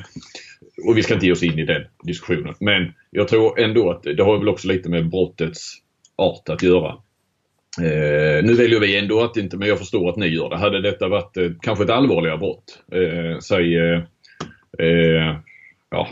och 0.87 0.97
vi 0.97 1.03
ska 1.03 1.13
inte 1.13 1.25
ge 1.25 1.31
oss 1.31 1.43
in 1.43 1.59
i 1.59 1.65
den 1.65 1.85
diskussionen. 2.03 2.53
Men 2.59 2.93
jag 3.09 3.27
tror 3.27 3.59
ändå 3.59 3.91
att 3.91 4.03
det 4.03 4.23
har 4.23 4.37
väl 4.37 4.49
också 4.49 4.67
lite 4.67 4.89
med 4.89 5.09
brottets 5.09 5.73
art 6.15 6.49
att 6.49 6.63
göra. 6.63 6.97
Eh, 7.81 8.43
nu 8.43 8.53
väljer 8.53 8.79
vi 8.79 8.97
ändå 8.97 9.21
att 9.21 9.37
inte, 9.37 9.57
men 9.57 9.67
jag 9.67 9.79
förstår 9.79 10.09
att 10.09 10.17
ni 10.17 10.27
gör 10.27 10.49
det. 10.49 10.57
Hade 10.57 10.81
detta 10.81 11.07
varit 11.07 11.37
eh, 11.37 11.51
kanske 11.61 11.83
ett 11.83 11.89
allvarligare 11.89 12.37
brott, 12.37 12.83
eh, 12.91 13.39
säg 13.39 13.77
eh, 13.77 14.01
eh 14.79 15.35
ja, 15.89 16.07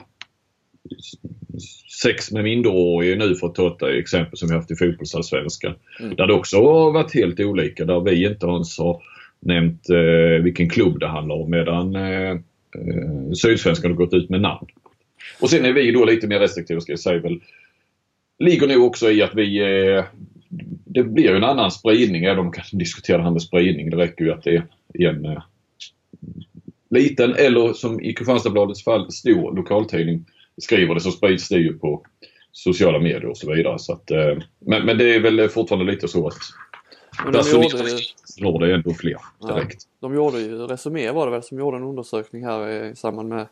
sex 2.02 2.32
med 2.32 2.44
minderåriga 2.44 3.16
nu 3.16 3.36
för 3.36 3.48
att 3.48 3.56
ta 3.56 3.68
ett 3.68 4.00
exempel 4.00 4.38
som 4.38 4.50
vi 4.50 4.56
haft 4.56 4.72
i 4.72 4.76
fotbollsallsvenskan. 4.76 5.74
Mm. 6.00 6.16
Där 6.16 6.28
det 6.28 6.34
också 6.34 6.58
har 6.58 6.92
varit 6.92 7.14
helt 7.14 7.40
olika. 7.40 7.86
Där 7.86 8.00
vi 8.00 8.28
inte 8.28 8.46
ens 8.46 8.78
har 8.80 9.02
nämnt 9.40 9.90
eh, 9.90 10.44
vilken 10.44 10.70
klubb 10.70 11.00
det 11.00 11.08
handlar 11.08 11.36
om 11.36 11.50
medan 11.52 11.96
eh, 11.96 12.32
eh, 12.32 13.32
Sydsvenskan 13.34 13.92
har 13.92 13.98
gått 13.98 14.14
ut 14.14 14.30
med 14.30 14.42
namn. 14.42 14.68
Och 15.42 15.50
sen 15.50 15.66
är 15.66 15.74
vi 15.74 15.92
då 15.92 16.06
lite 16.06 16.28
mer 16.28 16.40
restriktiva 16.40 16.82
ska 16.82 16.92
jag 16.92 17.00
säga 17.00 17.22
väl. 17.22 17.40
Ligger 18.40 18.68
nog 18.68 18.86
också 18.86 19.12
i 19.12 19.22
att 19.22 19.36
vi 19.36 19.60
eh, 19.96 20.04
det 20.86 21.04
blir 21.04 21.36
en 21.36 21.44
annan 21.44 21.72
spridning. 21.72 22.24
Även 22.24 22.40
om 22.40 22.46
man 22.46 22.54
kan 22.54 22.64
diskutera 22.80 23.18
det 23.18 23.24
här 23.24 23.32
med 23.32 23.42
spridning. 23.42 23.90
Det 23.90 23.98
räcker 23.98 24.26
ju 24.26 24.32
att 24.32 24.44
det 24.44 24.56
är 24.94 25.10
en 25.10 25.26
eh, 25.26 25.44
liten 26.90 27.36
eller 27.36 27.74
som 27.74 28.02
i 28.02 28.14
Kristianstadsbladets 28.14 28.84
fall 28.84 29.12
stor 29.12 29.56
lokaltidning 29.56 30.26
skriver 30.62 30.94
det 30.94 31.02
så 31.02 31.12
sprids 31.12 31.50
det 31.50 31.58
ju 31.58 31.80
på 31.80 32.06
sociala 32.52 33.00
medier 33.00 33.26
och 33.26 33.38
så 33.38 33.54
vidare. 33.54 33.80
Så 33.80 33.94
att, 33.94 34.12
eh, 34.12 34.38
men, 34.60 34.86
men 34.86 34.98
det 34.98 35.16
är 35.16 35.20
väl 35.20 35.50
fortfarande 35.50 35.92
lite 35.92 36.08
så 36.08 36.28
att 36.28 36.38
men 37.24 37.34
de 37.34 37.50
gjorde 37.52 37.90
ju... 37.90 37.98
når 38.38 38.60
det 38.60 38.74
ändå 38.74 38.94
fler 38.94 39.18
direkt. 39.48 39.84
Ja, 39.84 40.08
de 40.08 40.16
gjorde 40.16 40.40
ju, 40.40 40.68
Resumé 40.68 41.12
var 41.12 41.26
det 41.26 41.32
väl 41.32 41.44
som 41.44 41.60
gjorde 41.60 41.78
en 41.78 41.84
undersökning 41.84 42.46
här 42.46 42.70
i 42.70 42.96
samband 42.96 43.30
med, 43.30 43.48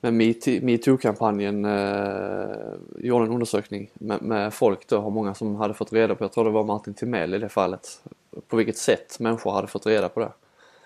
med 0.00 0.14
metoo-kampanjen. 0.62 1.64
Eh, 1.64 2.74
gjorde 2.98 3.24
en 3.24 3.32
undersökning 3.32 3.90
med, 3.94 4.22
med, 4.22 4.54
folk 4.54 4.88
då, 4.88 5.00
hur 5.00 5.10
många 5.10 5.34
som 5.34 5.56
hade 5.56 5.74
fått 5.74 5.92
reda 5.92 6.14
på, 6.14 6.24
jag 6.24 6.32
tror 6.32 6.44
det 6.44 6.50
var 6.50 6.64
Martin 6.64 6.94
Timell 6.94 7.34
i 7.34 7.38
det 7.38 7.48
fallet, 7.48 7.88
på 8.48 8.56
vilket 8.56 8.76
sätt 8.76 9.20
människor 9.20 9.52
hade 9.52 9.68
fått 9.68 9.86
reda 9.86 10.08
på 10.08 10.20
det. 10.20 10.32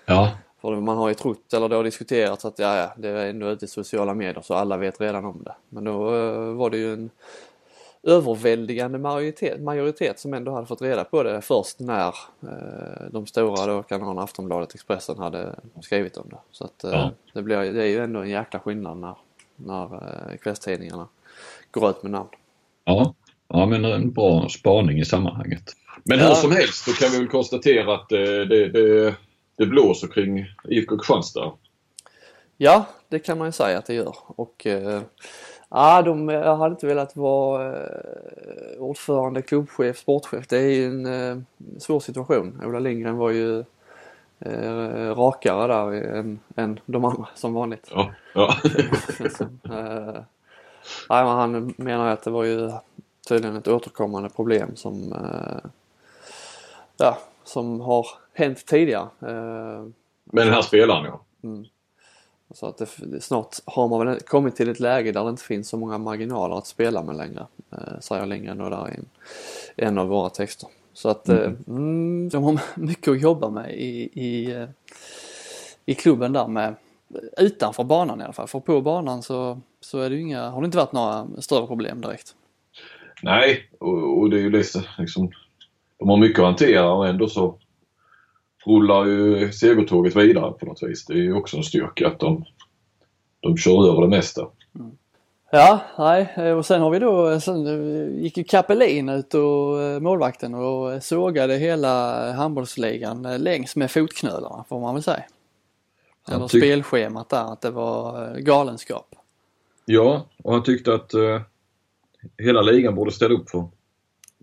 Ja. 0.06 0.30
För 0.64 0.80
man 0.80 0.96
har 0.96 1.08
ju 1.08 1.14
trott, 1.14 1.52
eller 1.52 1.68
det 1.68 1.76
har 1.76 1.84
diskuterats 1.84 2.44
att 2.44 2.58
ja, 2.58 2.76
ja, 2.76 2.92
det 2.96 3.08
är 3.08 3.30
ändå 3.30 3.50
ute 3.50 3.64
i 3.64 3.68
sociala 3.68 4.14
medier 4.14 4.42
så 4.42 4.54
alla 4.54 4.76
vet 4.76 5.00
redan 5.00 5.24
om 5.24 5.42
det. 5.44 5.54
Men 5.68 5.84
då 5.84 6.14
uh, 6.14 6.54
var 6.54 6.70
det 6.70 6.76
ju 6.76 6.92
en 6.92 7.10
överväldigande 8.02 8.98
majoritet, 8.98 9.60
majoritet 9.60 10.18
som 10.18 10.34
ändå 10.34 10.52
hade 10.52 10.66
fått 10.66 10.82
reda 10.82 11.04
på 11.04 11.22
det 11.22 11.40
först 11.40 11.80
när 11.80 12.08
eh, 12.42 13.10
de 13.10 13.26
stora 13.26 13.66
då 13.66 13.82
kanalerna 13.82 14.22
Aftonbladet 14.22 14.74
Expressen 14.74 15.18
hade 15.18 15.54
skrivit 15.82 16.16
om 16.16 16.28
det. 16.30 16.38
Så 16.50 16.64
att 16.64 16.84
eh, 16.84 16.90
Ja. 16.90 17.10
det, 17.32 17.42
blir, 17.42 17.56
det 17.72 17.82
är 17.82 17.88
ju 17.88 17.98
ändå 17.98 18.20
en 18.20 18.30
jäkla 18.30 18.60
skillnad 18.60 18.96
när, 18.98 19.14
när 19.56 19.84
eh, 19.94 20.36
kvällstidningarna 20.36 21.08
går 21.70 21.90
ut 21.90 22.02
med 22.02 22.12
namn. 22.12 22.28
Ja, 22.84 23.14
ja 23.48 23.66
men 23.66 23.84
en 23.84 24.12
bra 24.12 24.48
spaning 24.48 24.98
i 24.98 25.04
sammanhanget. 25.04 25.72
Men 26.04 26.18
Ja. 26.18 26.28
hur 26.28 26.34
som 26.34 26.52
helst 26.52 26.84
så 26.84 26.92
kan 26.92 27.10
vi 27.10 27.18
väl 27.18 27.28
konstatera 27.28 27.94
att 27.94 28.12
eh, 28.12 28.18
det, 28.20 28.68
det, 28.68 29.14
det 29.56 29.66
blåser 29.66 30.08
kring 30.08 30.46
IFK 30.68 30.98
Kristianstad. 30.98 31.52
Ja, 32.56 32.86
det 33.08 33.18
kan 33.18 33.38
man 33.38 33.48
ju 33.48 33.52
säga 33.52 33.78
att 33.78 33.86
det 33.86 33.94
gör. 33.94 34.16
Och 34.26 34.66
eh, 34.66 35.02
ja, 35.68 36.02
de, 36.02 36.28
jag 36.28 36.56
hade 36.56 36.72
inte 36.72 36.86
velat 36.86 37.16
vara 37.16 37.76
eh, 37.76 38.78
ordförande, 38.78 39.42
klubbchef, 39.42 39.98
sportchef. 39.98 40.48
Det 40.48 40.56
är 40.58 40.70
ju 40.70 40.86
en 40.86 41.06
eh, 41.06 41.38
svår 41.78 42.00
situation. 42.00 42.62
Ola 42.64 42.78
Lindgren 42.78 43.16
var 43.16 43.30
ju 43.30 43.64
eh, 44.40 45.14
rakare 45.14 45.66
där 45.66 45.92
än, 45.92 46.40
än 46.56 46.80
de 46.86 47.04
andra 47.04 47.28
som 47.34 47.54
vanligt. 47.54 47.88
Ja, 47.90 48.10
ja. 48.34 48.56
eh, 49.64 50.22
nej, 51.08 51.24
men 51.24 51.26
han 51.26 51.74
menar 51.76 52.06
att 52.06 52.22
det 52.22 52.30
var 52.30 52.44
ju 52.44 52.70
tydligen 53.28 53.56
ett 53.56 53.68
återkommande 53.68 54.28
problem 54.28 54.76
som 54.76 55.12
eh, 55.12 55.70
ja, 56.96 57.18
som 57.44 57.80
har 57.80 58.06
hänt 58.34 58.66
tidigare. 58.66 59.08
Eh, 59.20 59.86
Men 60.24 60.46
den 60.46 60.52
här 60.52 60.62
spelaren 60.62 61.04
ja. 61.04 61.24
så 62.54 62.66
att 62.66 62.78
det, 62.78 63.20
snart 63.20 63.56
har 63.64 63.88
man 63.88 64.06
väl 64.06 64.20
kommit 64.20 64.56
till 64.56 64.68
ett 64.68 64.80
läge 64.80 65.12
där 65.12 65.24
det 65.24 65.30
inte 65.30 65.42
finns 65.42 65.68
så 65.68 65.76
många 65.76 65.98
marginaler 65.98 66.58
att 66.58 66.66
spela 66.66 67.02
med 67.02 67.16
längre. 67.16 67.46
Eh, 67.72 68.00
säger 68.00 68.26
Lindgren 68.26 68.58
då 68.58 68.68
där 68.68 68.90
i 68.90 68.94
en, 68.94 69.08
en 69.76 69.98
av 69.98 70.08
våra 70.08 70.30
texter. 70.30 70.68
Så 70.92 71.08
att 71.08 71.28
eh, 71.28 71.52
mm, 71.68 72.28
de 72.28 72.44
har 72.44 72.60
mycket 72.80 73.08
att 73.08 73.20
jobba 73.20 73.50
med 73.50 73.74
i, 73.74 74.10
i, 74.12 74.52
eh, 74.52 74.68
i 75.86 75.94
klubben 75.94 76.32
där 76.32 76.48
med 76.48 76.74
utanför 77.38 77.84
banan 77.84 78.20
i 78.20 78.24
alla 78.24 78.32
fall. 78.32 78.48
För 78.48 78.60
på 78.60 78.80
banan 78.80 79.22
så, 79.22 79.60
så 79.80 79.98
är 79.98 80.10
det 80.10 80.16
inga, 80.16 80.48
har 80.48 80.60
det 80.60 80.64
inte 80.64 80.78
varit 80.78 80.92
några 80.92 81.26
större 81.38 81.66
problem 81.66 82.00
direkt. 82.00 82.34
Nej, 83.22 83.70
och, 83.78 84.18
och 84.18 84.30
det 84.30 84.36
är 84.36 84.40
ju 84.40 84.50
liksom, 84.50 85.30
de 85.98 86.08
har 86.08 86.16
mycket 86.16 86.38
att 86.38 86.44
hantera 86.44 86.92
och 86.92 87.08
ändå 87.08 87.28
så 87.28 87.58
rullar 88.64 89.04
ju 89.06 89.52
segertåget 89.52 90.16
vidare 90.16 90.52
på 90.52 90.66
något 90.66 90.82
vis. 90.82 91.06
Det 91.06 91.12
är 91.12 91.18
ju 91.18 91.34
också 91.34 91.56
en 91.56 91.62
styrka 91.62 92.08
att 92.08 92.18
de, 92.20 92.44
de 93.40 93.56
kör 93.56 93.88
över 93.88 94.02
det 94.02 94.08
mesta. 94.08 94.46
Ja, 95.52 95.80
nej, 95.98 96.34
eh, 96.36 96.50
och 96.58 96.66
sen 96.66 96.80
har 96.80 96.90
vi 96.90 96.98
då, 96.98 97.40
sen 97.40 97.66
eh, 97.66 98.22
gick 98.22 98.36
ju 98.36 98.44
Kapelin 98.44 99.08
ut 99.08 99.34
och 99.34 99.82
eh, 99.82 100.00
målvakten 100.00 100.54
och 100.54 101.02
sågade 101.02 101.56
hela 101.56 102.32
handbollsligan 102.32 103.24
eh, 103.26 103.38
längs 103.38 103.76
med 103.76 103.90
fotknölarna 103.90 104.64
får 104.68 104.80
man 104.80 104.94
väl 104.94 105.02
säga. 105.02 105.22
Han 106.22 106.36
Eller 106.36 106.46
tyck- 106.48 106.58
spelschemat 106.60 107.28
där, 107.28 107.52
att 107.52 107.60
det 107.60 107.70
var 107.70 108.28
eh, 108.30 108.36
galenskap. 108.38 109.14
Ja, 109.84 110.26
och 110.44 110.52
han 110.52 110.62
tyckte 110.62 110.94
att 110.94 111.14
eh, 111.14 111.40
hela 112.38 112.62
ligan 112.62 112.94
borde 112.94 113.10
ställa 113.12 113.34
upp 113.34 113.50
för 113.50 113.68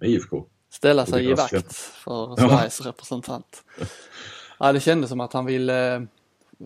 IFK. 0.02 0.46
Ställa 0.72 1.06
sig 1.06 1.30
i 1.30 1.34
vakt 1.34 1.74
för 1.74 2.36
Ja. 2.38 2.50
Sveriges 2.50 2.82
representant. 2.82 3.64
Ja, 4.60 4.72
det 4.72 4.80
kändes 4.80 5.10
som 5.10 5.20
att 5.20 5.34
han 5.34 5.46
ville, 5.46 6.08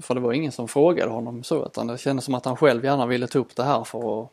för 0.01 0.15
det 0.15 0.19
var 0.21 0.33
ingen 0.33 0.51
som 0.51 0.67
frågade 0.67 1.11
honom 1.11 1.43
så, 1.43 1.65
utan 1.65 1.87
det 1.87 1.97
kändes 1.97 2.25
som 2.25 2.33
att 2.33 2.45
han 2.45 2.57
själv 2.57 2.85
gärna 2.85 3.05
ville 3.05 3.27
ta 3.27 3.39
upp 3.39 3.55
det 3.55 3.63
här 3.63 3.83
för 3.83 4.21
att, 4.23 4.29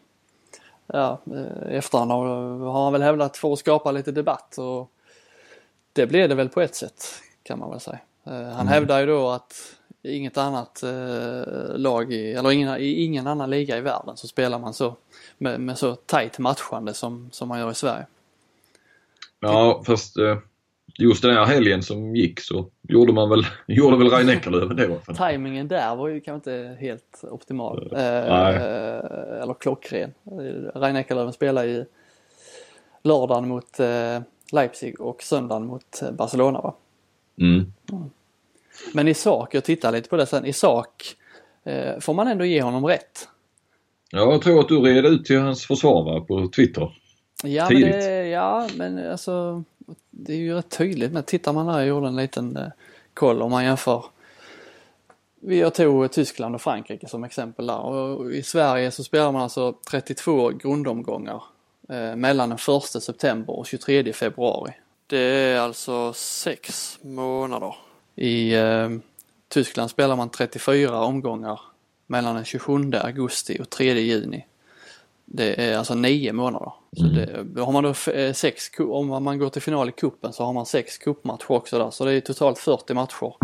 ja, 0.86 1.20
eh, 1.34 1.76
efterhand 1.76 2.10
har, 2.10 2.82
han 2.84 2.92
väl 2.92 3.02
hävdat 3.02 3.36
för 3.36 3.52
att 3.52 3.58
skapa 3.58 3.92
lite 3.92 4.12
debatt 4.12 4.58
och 4.58 4.90
det 5.92 6.06
blev 6.06 6.28
det 6.28 6.34
väl 6.34 6.48
på 6.48 6.60
ett 6.60 6.74
sätt 6.74 7.04
kan 7.42 7.58
man 7.58 7.70
väl 7.70 7.80
säga. 7.80 7.98
Eh, 8.24 8.48
Han 8.48 8.68
hävdar 8.68 9.00
ju 9.00 9.06
då 9.06 9.30
att 9.30 9.54
inget 10.02 10.36
annat 10.38 10.82
eh, 10.82 11.42
lag 11.76 12.12
i, 12.12 12.32
eller 12.32 12.50
ingen, 12.52 12.76
i 12.76 13.04
ingen 13.04 13.26
annan 13.26 13.50
liga 13.50 13.76
i 13.76 13.80
världen 13.80 14.16
så 14.16 14.28
spelar 14.28 14.58
man 14.58 14.74
så 14.74 14.96
med, 15.38 15.60
med 15.60 15.78
så 15.78 15.94
tajt 15.94 16.38
matchande 16.38 16.94
som, 16.94 17.30
som 17.32 17.48
man 17.48 17.58
gör 17.58 17.70
i 17.70 17.74
Sverige. 17.74 18.06
Ja, 19.42 19.82
fast 19.86 20.18
eh, 20.18 20.38
just 20.98 21.22
den 21.22 21.34
här 21.34 21.44
helgen 21.44 21.82
som 21.82 22.16
gick 22.16 22.40
så 22.40 22.66
gjorde 22.88 23.12
man 23.12 23.30
väl, 23.30 23.46
gjorde 23.66 23.96
väl 23.96 24.10
Rein 24.10 24.28
Eckerlöf 24.28 25.04
fall. 25.04 25.16
Timingen 25.16 25.68
där 25.68 25.96
var 25.96 26.08
ju 26.08 26.20
kanske 26.20 26.50
inte 26.50 26.76
helt 26.80 27.24
optimal. 27.30 27.92
Eh, 27.92 27.98
Nej. 27.98 28.56
eller 29.42 29.54
klockren. 29.60 30.14
Reine 30.74 31.00
Eckerlöf 31.00 31.34
spelar 31.34 31.64
ju 31.64 31.84
lördagen 33.02 33.48
mot 33.48 33.80
eh, 33.80 34.20
Leipzig 34.52 35.00
och 35.00 35.22
söndagen 35.22 35.66
mot 35.66 36.02
eh, 36.02 36.10
Barcelona 36.10 36.60
va? 36.60 36.74
Mm. 37.40 37.72
Men 38.94 39.08
i 39.08 39.14
sak, 39.14 39.54
jag 39.54 39.64
tittar 39.64 39.92
lite 39.92 40.08
på 40.08 40.16
det 40.16 40.26
sen, 40.26 40.46
i 40.46 40.52
sak 40.52 41.16
eh, 41.64 41.98
får 42.00 42.14
man 42.14 42.28
ändå 42.28 42.44
ge 42.44 42.62
honom 42.62 42.86
rätt. 42.86 43.28
Ja, 44.10 44.32
jag 44.32 44.42
tror 44.42 44.60
att 44.60 44.68
du 44.68 44.80
red 44.80 45.06
ut 45.06 45.24
till 45.24 45.38
hans 45.38 45.66
försvar 45.66 46.04
va, 46.04 46.20
på 46.20 46.48
Twitter. 46.48 46.98
Ja 47.44 47.66
men, 47.70 47.76
Tidigt. 47.76 47.92
det, 47.92 48.21
ja 48.32 48.68
men 48.76 49.10
alltså 49.10 49.64
det 50.10 50.32
är 50.32 50.36
ju 50.36 50.54
rätt 50.54 50.70
tydligt. 50.70 51.12
Men 51.12 51.22
tittar 51.22 51.52
man 51.52 51.68
här, 51.68 51.78
jag 51.78 51.88
gjorde 51.88 52.08
en 52.08 52.16
liten 52.16 52.56
eh, 52.56 52.68
koll 53.14 53.42
om 53.42 53.50
man 53.50 53.64
jämför. 53.64 54.04
Jag 55.40 55.74
tog 55.74 56.12
Tyskland 56.12 56.54
och 56.54 56.62
Frankrike 56.62 57.08
som 57.08 57.24
exempel 57.24 57.66
där. 57.66 57.78
Och 57.78 58.32
I 58.32 58.42
Sverige 58.42 58.90
så 58.90 59.04
spelar 59.04 59.32
man 59.32 59.42
alltså 59.42 59.74
32 59.90 60.48
grundomgångar 60.48 61.42
eh, 61.88 62.16
mellan 62.16 62.48
den 62.48 62.58
1 62.76 63.02
september 63.02 63.58
och 63.58 63.66
23 63.66 64.12
februari. 64.12 64.72
Det 65.06 65.18
är 65.18 65.60
alltså 65.60 66.12
sex 66.12 66.98
månader. 67.02 67.74
I 68.14 68.54
eh, 68.54 68.90
Tyskland 69.48 69.90
spelar 69.90 70.16
man 70.16 70.30
34 70.30 71.04
omgångar 71.04 71.60
mellan 72.06 72.34
den 72.34 72.44
27 72.44 72.92
augusti 72.94 73.58
och 73.60 73.70
3 73.70 74.00
juni. 74.00 74.46
Det 75.34 75.64
är 75.64 75.78
alltså 75.78 75.94
nio 75.94 76.32
månader. 76.32 76.72
Så 76.96 77.02
det, 77.02 77.60
har 77.60 77.72
man 77.72 77.82
då 77.82 78.12
eh, 78.12 78.32
sex, 78.32 78.70
om 78.78 79.24
man 79.24 79.38
går 79.38 79.48
till 79.48 79.62
final 79.62 79.88
i 79.88 79.92
kuppen 79.92 80.32
så 80.32 80.44
har 80.44 80.52
man 80.52 80.66
sex 80.66 80.98
cupmatcher 80.98 81.50
också 81.50 81.78
där. 81.78 81.90
Så 81.90 82.04
det 82.04 82.12
är 82.12 82.20
totalt 82.20 82.58
40 82.58 82.94
matcher. 82.94 83.34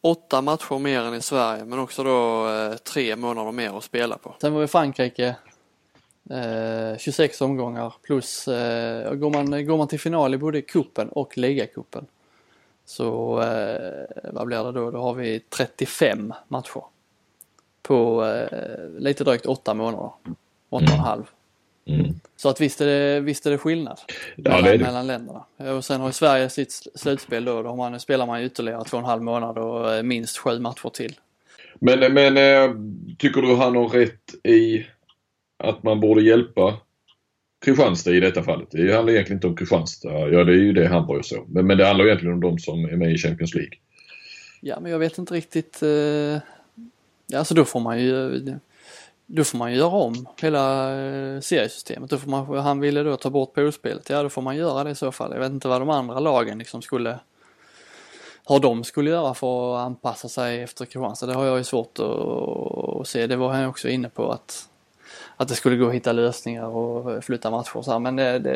Åtta 0.00 0.42
matcher 0.42 0.78
mer 0.78 1.00
än 1.00 1.14
i 1.14 1.20
Sverige 1.20 1.64
men 1.64 1.78
också 1.78 2.04
då 2.04 2.48
eh, 2.48 2.74
tre 2.74 3.16
månader 3.16 3.52
mer 3.52 3.78
att 3.78 3.84
spela 3.84 4.18
på. 4.18 4.34
Sen 4.40 4.54
var 4.54 4.60
vi 4.60 4.66
Frankrike. 4.66 5.36
Eh, 6.30 6.98
26 6.98 7.40
omgångar 7.40 7.94
plus 8.02 8.48
eh, 8.48 9.14
går, 9.14 9.30
man, 9.30 9.66
går 9.66 9.76
man 9.76 9.88
till 9.88 10.00
final 10.00 10.34
i 10.34 10.38
både 10.38 10.62
kuppen 10.62 11.08
och 11.08 11.38
ligacupen 11.38 12.06
så 12.88 13.40
eh, 13.42 14.30
vad 14.32 14.46
blir 14.46 14.64
det 14.64 14.72
då? 14.72 14.90
Då 14.90 14.98
har 14.98 15.14
vi 15.14 15.40
35 15.40 16.34
matcher. 16.48 16.82
På 17.82 18.24
eh, 18.24 18.88
lite 18.98 19.24
drygt 19.24 19.46
åtta 19.46 19.74
månader. 19.74 20.10
Åtta 20.68 20.84
och 20.84 20.90
en 20.92 20.98
halv. 20.98 21.22
Mm. 21.86 22.20
Så 22.36 22.48
att 22.48 22.60
visst 22.60 22.80
är 22.80 22.86
det, 22.86 23.20
visst 23.20 23.46
är 23.46 23.50
det 23.50 23.58
skillnad 23.58 23.98
Ja, 24.36 24.42
mellan, 24.50 24.64
det 24.64 24.76
det. 24.76 24.84
mellan 24.84 25.06
länderna. 25.06 25.44
Och 25.76 25.84
sen 25.84 26.00
har 26.00 26.08
ju 26.08 26.12
Sverige 26.12 26.48
sitt 26.48 26.68
sl- 26.68 26.88
slutspel 26.94 27.44
då. 27.44 27.62
Då 27.62 27.76
man, 27.76 28.00
spelar 28.00 28.26
man 28.26 28.42
ytterligare 28.42 28.84
två 28.84 28.96
och 28.96 29.02
en 29.02 29.08
halv 29.08 29.22
månad 29.22 29.58
och 29.58 29.94
eh, 29.94 30.02
minst 30.02 30.38
sju 30.38 30.58
matcher 30.58 30.88
till. 30.88 31.14
Men, 31.74 32.14
men 32.14 32.36
eh, 32.36 32.76
tycker 33.18 33.42
du 33.42 33.56
han 33.56 33.76
har 33.76 33.88
rätt 33.88 34.34
i 34.44 34.86
att 35.58 35.82
man 35.82 36.00
borde 36.00 36.22
hjälpa 36.22 36.76
Kristianstad 37.64 38.10
i 38.10 38.20
detta 38.20 38.42
fallet? 38.42 38.68
Det 38.70 38.94
handlar 38.94 39.12
egentligen 39.12 39.36
inte 39.36 39.46
om 39.46 39.56
Kristianstad. 39.56 40.28
Ja, 40.28 40.44
det 40.44 40.52
är 40.52 40.56
ju 40.56 40.72
det 40.72 40.88
Hamburg 40.88 41.18
och 41.18 41.24
så. 41.26 41.44
Men, 41.48 41.66
men 41.66 41.78
det 41.78 41.86
handlar 41.86 42.06
egentligen 42.06 42.34
om 42.34 42.40
de 42.40 42.58
som 42.58 42.84
är 42.84 42.96
med 42.96 43.12
i 43.12 43.18
Champions 43.18 43.54
League. 43.54 43.72
Ja 44.60 44.80
men 44.80 44.92
jag 44.92 44.98
vet 44.98 45.18
inte 45.18 45.34
riktigt. 45.34 45.82
Eh, 45.82 46.38
alltså 47.38 47.54
då 47.54 47.64
får 47.64 47.80
man 47.80 48.00
ju 48.02 48.40
då 49.30 49.44
får 49.44 49.58
man 49.58 49.72
göra 49.72 49.88
om 49.88 50.26
hela 50.40 50.92
eh, 51.00 51.40
seriesystemet. 51.40 52.10
Då 52.10 52.18
får 52.18 52.30
man, 52.30 52.58
han 52.58 52.80
ville 52.80 53.02
då 53.02 53.16
ta 53.16 53.30
bort 53.30 53.54
poolspelet. 53.54 54.10
Ja 54.10 54.22
då 54.22 54.28
får 54.28 54.42
man 54.42 54.56
göra 54.56 54.84
det 54.84 54.90
i 54.90 54.94
så 54.94 55.12
fall. 55.12 55.32
Jag 55.32 55.40
vet 55.40 55.52
inte 55.52 55.68
vad 55.68 55.80
de 55.80 55.90
andra 55.90 56.20
lagen 56.20 56.58
liksom 56.58 56.82
skulle 56.82 57.18
har 58.44 58.60
de 58.60 58.84
skulle 58.84 59.10
göra 59.10 59.34
för 59.34 59.76
att 59.76 59.86
anpassa 59.86 60.28
sig 60.28 60.62
efter 60.62 60.84
Kristianstad. 60.84 61.26
Det 61.26 61.34
har 61.34 61.44
jag 61.44 61.58
ju 61.58 61.64
svårt 61.64 61.98
att, 61.98 63.00
att 63.00 63.08
se. 63.08 63.26
Det 63.26 63.36
var 63.36 63.52
han 63.52 63.66
också 63.66 63.88
inne 63.88 64.08
på 64.08 64.32
att 64.32 64.68
att 65.36 65.48
det 65.48 65.54
skulle 65.54 65.76
gå 65.76 65.88
att 65.88 65.94
hitta 65.94 66.12
lösningar 66.12 66.66
och 66.66 67.24
flytta 67.24 67.50
matcher 67.50 67.76
och 67.76 67.84
så 67.84 67.92
här. 67.92 67.98
Men 67.98 68.16
det, 68.16 68.38
det, 68.38 68.52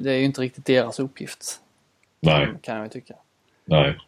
det 0.00 0.12
är 0.12 0.16
ju 0.16 0.24
inte 0.24 0.40
riktigt 0.40 0.64
deras 0.66 1.00
uppgift. 1.00 1.60
Nej, 2.20 2.54
Kan 2.62 2.76
jag 2.76 2.84
ju 2.84 2.90
tycka. 2.90 3.14
nej. 3.64 3.98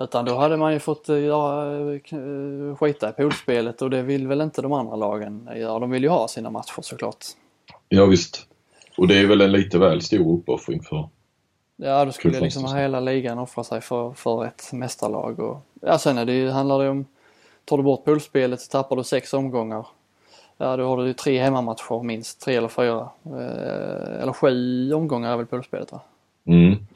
Utan 0.00 0.24
då 0.24 0.36
hade 0.36 0.56
man 0.56 0.72
ju 0.72 0.78
fått 0.78 1.08
eh, 1.08 1.18
göra, 1.18 1.84
eh, 1.94 2.76
skita 2.76 3.10
i 3.10 3.12
poolspelet 3.12 3.82
och 3.82 3.90
det 3.90 4.02
vill 4.02 4.26
väl 4.26 4.40
inte 4.40 4.62
de 4.62 4.72
andra 4.72 4.96
lagen 4.96 5.48
göra. 5.56 5.78
De 5.78 5.90
vill 5.90 6.02
ju 6.02 6.08
ha 6.08 6.28
sina 6.28 6.50
matcher 6.50 6.82
såklart. 6.82 7.24
Ja, 7.88 8.06
visst. 8.06 8.46
Och 8.98 9.08
det 9.08 9.18
är 9.18 9.26
väl 9.26 9.40
en 9.40 9.52
lite 9.52 9.78
väl 9.78 10.02
stor 10.02 10.38
uppoffring 10.38 10.82
för... 10.82 11.08
Ja, 11.76 12.04
då 12.04 12.12
skulle 12.12 12.34
Kul 12.34 12.42
liksom 12.42 12.76
hela 12.76 13.00
ligan 13.00 13.38
offra 13.38 13.64
sig 13.64 13.80
för, 13.80 14.12
för 14.12 14.44
ett 14.44 14.72
mästarlag. 14.72 15.40
Och, 15.40 15.60
ja, 15.80 15.98
sen 15.98 16.18
är 16.18 16.24
det 16.24 16.32
ju, 16.32 16.50
handlar 16.50 16.82
det 16.82 16.88
om, 16.88 17.06
tar 17.64 17.76
du 17.76 17.82
bort 17.82 18.04
poolspelet 18.04 18.60
så 18.60 18.70
tappar 18.70 18.96
du 18.96 19.04
sex 19.04 19.34
omgångar. 19.34 19.86
Ja, 20.56 20.76
då 20.76 20.88
har 20.88 20.96
du 20.96 21.06
ju 21.06 21.12
tre 21.12 21.42
hemmamatcher 21.42 22.02
minst, 22.02 22.40
tre 22.40 22.56
eller 22.56 22.68
fyra. 22.68 23.08
Eh, 23.26 24.22
eller 24.22 24.32
sju 24.32 24.92
omgångar 24.92 25.32
är 25.32 25.36
väl 25.36 25.46
poolspelet 25.46 25.92
va? 25.92 26.00
Mm. 26.46 26.86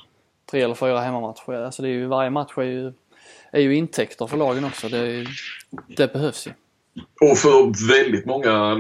Tre 0.51 0.63
eller 0.63 0.75
fyra 0.75 1.01
hemmamatcher. 1.01 1.53
Alltså 1.53 1.83
det 1.83 1.89
är 1.89 1.93
ju, 1.93 2.07
varje 2.07 2.31
match 2.31 2.53
är 2.57 2.63
ju, 2.63 2.93
är 3.53 3.61
ju 3.61 3.75
intäkter 3.75 4.27
för 4.27 4.37
lagen 4.37 4.65
också. 4.65 4.89
Det, 4.89 5.07
ju- 5.07 5.27
det 5.97 6.13
behövs 6.13 6.47
ju. 6.47 6.51
Och 7.31 7.39
för 7.39 7.89
väldigt 7.89 8.27
många 8.27 8.77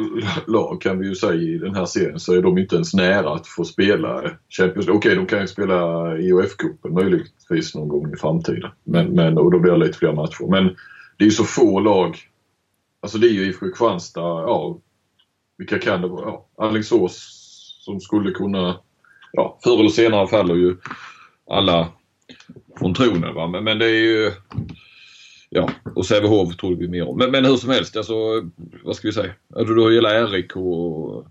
lag 0.47 0.81
kan 0.81 0.99
vi 0.99 1.07
ju 1.09 1.14
säga 1.14 1.35
i 1.35 1.59
den 1.59 1.75
här 1.75 1.87
serien 1.87 2.21
så 2.21 2.35
är 2.35 2.43
de 2.43 2.59
inte 2.59 2.75
ens 2.75 2.95
nära 2.95 3.35
att 3.35 3.47
få 3.47 3.64
spela 3.64 4.23
Champions 4.49 4.87
League. 4.87 4.99
Okej, 4.99 5.16
de 5.16 5.27
kan 5.27 5.41
ju 5.41 5.47
spela 5.47 5.77
IOF-cupen 6.16 6.91
möjligtvis 6.95 7.75
någon 7.75 7.89
gång 7.89 8.12
i 8.12 8.16
framtiden. 8.16 8.71
Men, 8.85 9.07
men, 9.14 9.39
och 9.39 9.51
då 9.53 9.59
blir 9.59 9.73
det 9.73 9.79
lite 9.79 9.99
fler 9.99 10.12
matcher. 10.12 10.51
Men 10.51 10.64
det 11.19 11.25
är 11.25 11.27
ju 11.27 11.31
så 11.31 11.45
få 11.45 11.81
lag. 11.81 12.16
Alltså 13.01 13.19
det 13.19 13.27
är 13.27 13.31
ju 13.33 13.47
IFK 13.47 13.66
Kristianstad, 13.66 14.21
ja, 14.21 14.79
vilka 15.59 15.79
kan 15.79 16.03
det 16.03 16.09
vara? 16.09 16.25
Ja, 16.27 16.47
Alingsås 16.59 17.35
som 17.85 18.01
skulle 18.01 18.31
kunna, 18.31 18.81
ja, 19.33 19.59
förr 19.64 19.79
eller 19.81 19.89
senare 19.89 20.27
faller 20.29 20.55
ju 20.55 20.77
alla 21.49 21.88
från 22.78 22.94
tronen. 22.94 23.34
Va? 23.34 23.46
Men, 23.46 23.64
men 23.64 23.78
det 23.78 23.86
är 23.86 24.05
ju 24.05 24.32
Ja, 25.51 25.70
och 25.94 26.07
Sävehof 26.07 26.57
tror 26.57 26.76
vi 26.76 26.88
mer 26.88 27.09
om. 27.09 27.18
Men, 27.18 27.30
men 27.30 27.44
hur 27.44 27.57
som 27.57 27.70
helst, 27.70 27.96
alltså, 27.96 28.14
vad 28.84 28.96
ska 28.96 29.09
vi 29.09 29.12
säga? 29.12 29.32
Alltså, 29.55 29.74
du 29.74 29.82
har 29.82 29.90
hela 29.90 30.26
RIK 30.26 30.57
och... 30.57 31.26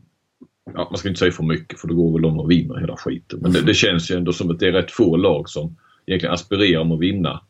Ja, 0.74 0.88
man 0.92 0.98
ska 0.98 1.08
inte 1.08 1.20
säga 1.20 1.32
för 1.32 1.44
mycket 1.44 1.80
för 1.80 1.88
då 1.88 1.96
går 1.96 2.14
väl 2.14 2.22
de 2.22 2.40
och 2.40 2.52
vinner 2.52 2.80
hela 2.80 2.98
skiten. 2.98 3.40
Men 3.42 3.52
det, 3.52 3.62
det 3.62 3.74
känns 3.74 4.12
ju 4.12 4.16
ändå 4.16 4.34
som 4.34 4.52
att 4.52 4.60
det 4.60 4.68
är 4.68 4.72
rätt 4.72 4.92
få 4.92 5.18
lag 5.18 5.50
som 5.50 5.76
egentligen 6.06 6.34
aspirerar 6.34 6.82
om 6.82 6.92
att 6.92 7.00
vinna. 7.00 7.42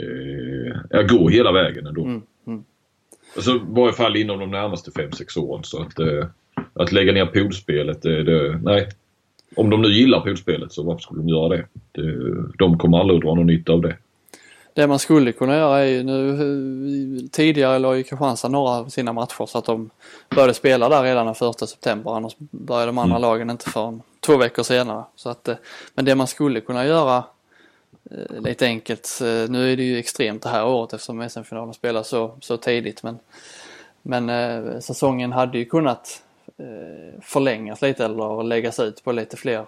Eh, 0.00 0.76
ja, 0.90 1.02
gå 1.02 1.28
hela 1.28 1.52
vägen 1.52 1.86
ändå. 1.86 2.04
Mm, 2.04 2.22
mm. 2.46 2.64
Alltså, 3.36 3.56
I 3.56 3.60
varje 3.66 3.92
fall 3.92 4.16
inom 4.16 4.38
de 4.38 4.50
närmaste 4.50 4.90
5-6 4.90 5.38
åren. 5.38 5.64
Så 5.64 5.82
att, 5.82 5.98
eh, 5.98 6.26
att 6.72 6.92
lägga 6.92 7.12
ner 7.12 7.26
poolspelet, 7.26 8.02
det, 8.02 8.22
det, 8.22 8.60
nej. 8.62 8.88
Om 9.56 9.70
de 9.70 9.82
nu 9.82 9.88
gillar 9.88 10.20
poolspelet 10.20 10.72
så 10.72 10.82
varför 10.82 11.00
skulle 11.00 11.20
de 11.20 11.28
göra 11.28 11.48
det? 11.48 11.66
De 12.58 12.78
kommer 12.78 12.98
aldrig 12.98 13.16
att 13.16 13.24
dra 13.24 13.34
någon 13.34 13.46
nytta 13.46 13.72
av 13.72 13.80
det. 13.80 13.96
Det 14.78 14.86
man 14.86 14.98
skulle 14.98 15.32
kunna 15.32 15.56
göra 15.56 15.78
är 15.78 15.84
ju 15.84 16.02
nu, 16.02 17.28
tidigare 17.32 17.78
la 17.78 17.96
ju 17.96 18.02
Kristianstad 18.02 18.48
några 18.48 18.70
av 18.70 18.88
sina 18.88 19.12
matcher 19.12 19.46
så 19.46 19.58
att 19.58 19.64
de 19.64 19.90
började 20.30 20.54
spela 20.54 20.88
där 20.88 21.02
redan 21.02 21.26
den 21.26 21.34
första 21.34 21.66
september 21.66 22.16
annars 22.16 22.36
började 22.38 22.86
de 22.86 22.98
andra 22.98 23.18
lagen 23.18 23.50
inte 23.50 23.70
förrän 23.70 24.02
två 24.20 24.36
veckor 24.36 24.62
senare. 24.62 25.04
Så 25.16 25.30
att, 25.30 25.48
eh, 25.48 25.56
men 25.94 26.04
det 26.04 26.14
man 26.14 26.26
skulle 26.26 26.60
kunna 26.60 26.86
göra 26.86 27.24
eh, 28.10 28.40
lite 28.40 28.66
enkelt, 28.66 29.20
eh, 29.22 29.50
nu 29.50 29.72
är 29.72 29.76
det 29.76 29.82
ju 29.82 29.98
extremt 29.98 30.42
det 30.42 30.48
här 30.48 30.66
året 30.66 30.92
eftersom 30.92 31.28
SM-finalen 31.28 31.74
spelas 31.74 32.08
så, 32.08 32.36
så 32.40 32.56
tidigt 32.56 33.02
men, 33.02 33.18
men 34.02 34.82
säsongen 34.82 35.32
hade 35.32 35.58
ju 35.58 35.64
kunnat 35.64 36.22
förlängas 37.22 37.82
lite 37.82 38.04
eller 38.04 38.42
läggas 38.42 38.80
ut 38.80 39.04
på 39.04 39.12
lite 39.12 39.36
fler 39.36 39.66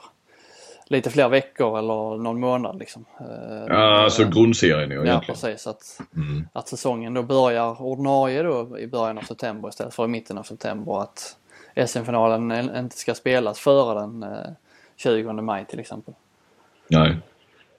lite 0.84 1.11
fler 1.11 1.28
veckor 1.28 1.78
eller 1.78 2.16
någon 2.16 2.41
månad 2.41 2.78
liksom. 2.78 3.05
Eh, 3.20 3.64
Ja, 3.68 4.03
alltså 4.05 4.22
eh, 4.22 4.30
grundserien 4.30 4.91
ja, 4.91 4.97
Ja 4.97 5.03
egentligen. 5.05 5.34
precis, 5.41 5.66
att, 5.66 6.01
Mm. 6.16 6.49
att 6.53 6.68
säsongen 6.68 7.14
då 7.14 7.22
börjar 7.22 7.82
ordinarie 7.82 8.43
då 8.43 8.78
i 8.78 8.86
början 8.86 9.18
av 9.18 9.22
september 9.22 9.68
istället 9.68 9.95
för 9.95 10.05
i 10.05 10.09
mitten 10.09 10.38
av 10.38 10.43
september. 10.43 11.03
Att 11.03 11.36
SM-finalen 11.86 12.51
en- 12.51 12.76
inte 12.76 12.97
ska 12.97 13.14
spelas 13.14 13.59
före 13.61 14.01
den 14.01 14.22
eh, 14.22 14.51
20 14.97 15.32
maj 15.32 15.64
till 15.64 15.80
exempel. 15.80 16.14
Nej. 16.88 17.16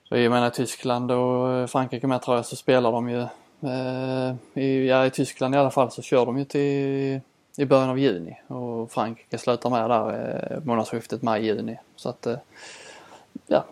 Så 0.08 0.16
jag 0.18 0.30
menar 0.30 0.50
Tyskland 0.50 1.10
och 1.12 1.70
Frankrike 1.70 2.06
med 2.06 2.22
tror 2.22 2.36
jag 2.36 2.46
så 2.46 2.56
spelar 2.56 2.92
de 2.92 3.08
ju 3.10 3.20
eh, 3.70 4.34
i, 4.54 4.88
ja, 4.88 5.06
i 5.06 5.10
Tyskland 5.10 5.54
i 5.54 5.58
alla 5.58 5.70
fall 5.70 5.90
så 5.90 6.02
kör 6.02 6.26
de 6.26 6.38
ju 6.38 6.44
till 6.44 7.20
i 7.56 7.64
början 7.64 7.90
av 7.90 7.98
juni 7.98 8.40
och 8.46 8.92
Frankrike 8.92 9.38
slutar 9.38 9.70
med 9.70 9.90
där 9.90 10.52
eh, 10.52 10.64
månadsskiftet 10.64 11.22
maj-juni. 11.22 11.78
Så 11.96 12.08
att 12.08 12.26
eh, 12.26 12.36
ja, 13.46 13.64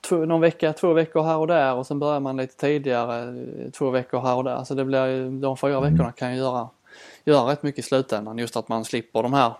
två, 0.00 0.16
någon 0.16 0.40
vecka, 0.40 0.72
två 0.72 0.92
veckor 0.92 1.22
här 1.22 1.36
och 1.36 1.46
där 1.46 1.74
och 1.74 1.86
sen 1.86 1.98
börjar 1.98 2.20
man 2.20 2.36
lite 2.36 2.56
tidigare, 2.56 3.28
eh, 3.28 3.70
två 3.70 3.90
veckor 3.90 4.20
här 4.20 4.34
och 4.34 4.44
där. 4.44 4.64
Så 4.64 4.74
det 4.74 4.84
blir 4.84 5.06
ju, 5.06 5.30
de 5.30 5.56
fyra 5.56 5.80
veckorna 5.80 6.12
kan 6.12 6.32
ju 6.32 6.38
göra, 6.38 6.68
göra 7.24 7.52
rätt 7.52 7.62
mycket 7.62 7.78
i 7.78 7.88
slutändan 7.88 8.38
just 8.38 8.56
att 8.56 8.68
man 8.68 8.84
slipper 8.84 9.22
de 9.22 9.32
här 9.32 9.52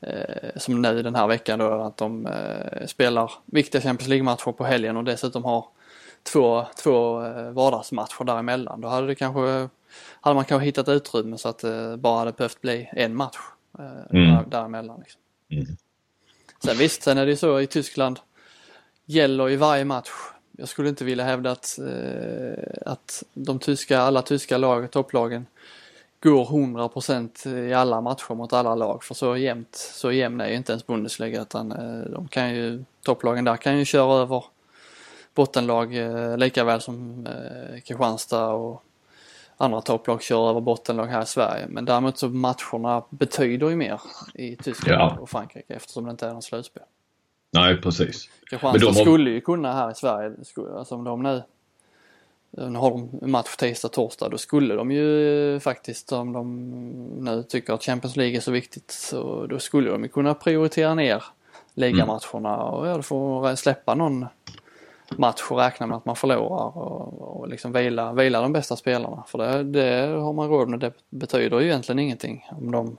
eh, 0.00 0.50
som 0.56 0.82
nu 0.82 1.02
den 1.02 1.14
här 1.14 1.26
veckan 1.26 1.58
då 1.58 1.72
att 1.72 1.96
de 1.96 2.26
eh, 2.26 2.86
spelar 2.86 3.32
viktiga 3.44 3.80
Champions 3.80 4.08
League-matcher 4.08 4.52
på 4.52 4.64
helgen 4.64 4.96
och 4.96 5.04
dessutom 5.04 5.44
har 5.44 5.64
två, 6.32 6.66
två 6.82 7.24
eh, 7.24 7.50
vardagsmatcher 7.50 8.24
däremellan. 8.24 8.80
Då 8.80 8.88
hade 8.88 9.06
det 9.06 9.14
kanske, 9.14 9.68
hade 10.20 10.34
man 10.34 10.44
kanske 10.44 10.64
hittat 10.66 10.88
utrymme 10.88 11.38
så 11.38 11.48
att 11.48 11.58
det 11.58 11.96
bara 11.96 12.18
hade 12.18 12.32
behövt 12.32 12.60
bli 12.60 12.88
en 12.92 13.16
match 13.16 13.38
eh, 13.78 13.84
Mm. 14.10 14.34
där, 14.34 14.44
däremellan. 14.48 14.98
Liksom. 15.00 15.20
Mm. 15.50 15.66
Sen 16.64 16.76
visst, 16.76 17.02
sen 17.02 17.18
är 17.18 17.24
det 17.26 17.30
ju 17.30 17.36
så 17.36 17.60
i 17.60 17.66
Tyskland 17.66 18.20
gäller 19.04 19.50
i 19.50 19.56
varje 19.56 19.84
match. 19.84 20.10
Jag 20.58 20.68
skulle 20.68 20.88
inte 20.88 21.04
vilja 21.04 21.24
hävda 21.24 21.50
att, 21.50 21.78
eh, 21.78 22.64
att 22.92 23.22
de 23.34 23.58
tyska, 23.58 24.00
alla 24.00 24.22
tyska 24.22 24.58
lag, 24.58 24.90
topplagen 24.90 25.46
går 26.20 26.44
100% 26.44 27.46
i 27.46 27.74
alla 27.74 28.00
matcher 28.00 28.34
mot 28.34 28.52
alla 28.52 28.74
lag. 28.74 29.04
För 29.04 29.14
så 29.14 29.36
jämnt, 29.36 29.74
så 29.74 30.12
jämn 30.12 30.40
är 30.40 30.48
ju 30.48 30.54
inte 30.54 30.72
ens 30.72 30.86
Bundesliga 30.86 31.42
utan 31.42 31.68
de 32.12 32.28
kan 32.28 32.54
ju, 32.54 32.84
topplagen 33.02 33.44
där 33.44 33.56
kan 33.56 33.78
ju 33.78 33.84
köra 33.84 34.20
över 34.22 34.44
bottenlag 35.36 35.96
eh, 35.96 36.36
lika 36.36 36.64
väl 36.64 36.80
som 36.80 37.26
eh, 37.26 37.80
Kristianstad 37.80 38.48
och 38.48 38.82
andra 39.56 39.80
topplag 39.80 40.22
kör 40.22 40.50
över 40.50 40.60
bottenlag 40.60 41.06
här 41.06 41.22
i 41.22 41.26
Sverige. 41.26 41.66
Men 41.68 41.84
däremot 41.84 42.18
så 42.18 42.28
matcherna 42.28 43.02
betyder 43.10 43.68
ju 43.70 43.76
mer 43.76 44.00
i 44.34 44.56
Tyskland 44.56 45.00
Ja. 45.00 45.16
och 45.20 45.30
Frankrike 45.30 45.74
eftersom 45.74 46.04
det 46.04 46.10
inte 46.10 46.26
är 46.26 46.32
någon 46.32 46.42
slutspel. 46.42 46.82
Nej, 47.52 47.80
precis. 47.80 48.28
Kristianstad 48.50 48.86
har- 48.86 48.92
skulle 48.94 49.30
ju 49.30 49.40
kunna 49.40 49.72
här 49.72 49.90
i 49.90 49.94
Sverige, 49.94 50.32
alltså 50.78 50.94
om 50.94 51.04
de 51.04 51.22
nu 51.22 51.42
nu 52.50 52.78
har 52.78 52.90
de 52.90 53.30
match 53.30 53.56
tisdag, 53.56 53.88
torsdag, 53.88 54.28
då 54.28 54.38
skulle 54.38 54.74
de 54.74 54.90
ju 54.90 55.60
faktiskt 55.60 56.12
om 56.12 56.32
de 56.32 56.66
nu 57.24 57.42
tycker 57.42 57.72
att 57.72 57.82
Champions 57.84 58.16
League 58.16 58.36
är 58.36 58.40
så 58.40 58.50
viktigt 58.50 58.90
så 58.90 59.46
då 59.46 59.58
skulle 59.58 59.90
de 59.90 60.02
ju 60.02 60.08
kunna 60.08 60.34
prioritera 60.34 60.94
ner 60.94 61.24
ligamatcherna 61.74 62.56
och 62.56 62.86
ja, 62.86 62.96
då 62.96 63.02
får 63.02 63.54
släppa 63.56 63.94
någon 63.94 64.26
match 65.10 65.42
och 65.50 65.58
räkna 65.58 65.86
med 65.86 65.96
att 65.96 66.04
man 66.04 66.16
förlorar 66.16 66.78
och, 66.78 67.40
och 67.40 67.48
liksom 67.48 67.72
vila, 67.72 68.12
vila 68.12 68.40
de 68.42 68.52
bästa 68.52 68.76
spelarna. 68.76 69.24
För 69.28 69.38
det, 69.38 69.62
det 69.62 70.06
har 70.06 70.32
man 70.32 70.48
råd 70.48 70.68
med, 70.68 70.80
det 70.80 70.92
betyder 71.10 71.60
ju 71.60 71.66
egentligen 71.66 71.98
ingenting 71.98 72.44
om 72.50 72.70
de 72.70 72.96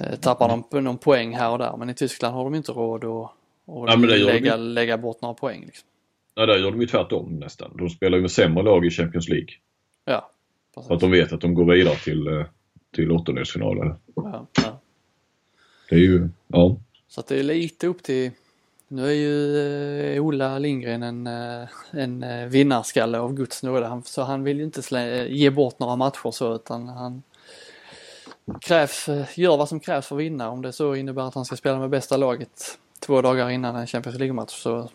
eh, 0.00 0.16
tappar 0.16 0.48
någon, 0.48 0.84
någon 0.84 0.98
poäng 0.98 1.36
här 1.36 1.50
och 1.50 1.58
där. 1.58 1.76
Men 1.76 1.90
i 1.90 1.94
Tyskland 1.94 2.34
har 2.34 2.44
de 2.44 2.54
inte 2.54 2.72
råd 2.72 3.04
att, 3.04 3.30
att 3.88 4.02
det 4.02 4.18
gör 4.18 4.26
de 4.26 4.32
lägga, 4.32 4.56
lägga 4.56 4.98
bort 4.98 5.22
några 5.22 5.34
poäng. 5.34 5.64
Liksom. 5.66 5.88
Nej, 6.36 6.46
där 6.46 6.58
gör 6.58 6.70
de 6.70 6.80
ju 6.80 6.86
tvärtom 6.86 7.38
nästan. 7.38 7.76
De 7.76 7.90
spelar 7.90 8.16
ju 8.18 8.22
med 8.22 8.30
sämre 8.30 8.62
lag 8.62 8.86
i 8.86 8.90
Champions 8.90 9.28
League. 9.28 9.48
Ja, 10.04 10.30
För 10.74 10.80
att 10.80 10.88
precis. 10.88 11.00
de 11.00 11.10
vet 11.10 11.32
att 11.32 11.40
de 11.40 11.54
går 11.54 11.74
vidare 11.74 11.96
till, 11.96 12.26
eh, 12.26 12.44
till 12.94 13.12
åttondelsfinalen. 13.12 13.94
Ja, 14.14 14.46
ja. 14.52 14.80
Det 15.88 15.94
är 15.94 16.00
ju, 16.00 16.28
ja. 16.46 16.76
Så 17.08 17.20
att 17.20 17.26
det 17.26 17.38
är 17.38 17.42
lite 17.42 17.86
upp 17.86 18.02
till 18.02 18.30
nu 18.92 19.06
är 19.06 19.12
ju 19.12 20.14
eh, 20.14 20.24
Ola 20.24 20.58
Lindgren 20.58 21.02
en, 21.02 21.26
eh, 21.26 21.68
en 21.90 22.22
eh, 22.22 22.46
vinnarskalle 22.46 23.18
av 23.18 23.34
Guds 23.34 23.62
nåde. 23.62 24.02
Så 24.04 24.22
han 24.22 24.44
vill 24.44 24.58
ju 24.58 24.64
inte 24.64 24.82
slä, 24.82 25.26
ge 25.26 25.50
bort 25.50 25.78
några 25.78 25.96
matcher 25.96 26.30
så 26.30 26.54
utan 26.54 26.88
han 26.88 27.22
krävs, 28.60 29.08
gör 29.34 29.56
vad 29.56 29.68
som 29.68 29.80
krävs 29.80 30.06
för 30.06 30.16
att 30.16 30.20
vinna. 30.20 30.50
Om 30.50 30.62
det 30.62 30.72
så 30.72 30.94
innebär 30.94 31.22
att 31.22 31.34
han 31.34 31.44
ska 31.44 31.56
spela 31.56 31.78
med 31.78 31.90
bästa 31.90 32.16
laget 32.16 32.78
två 33.00 33.22
dagar 33.22 33.50
innan 33.50 33.76
en 33.76 33.86
Champions 33.86 34.18
League-match 34.18 34.62
så 34.62 34.90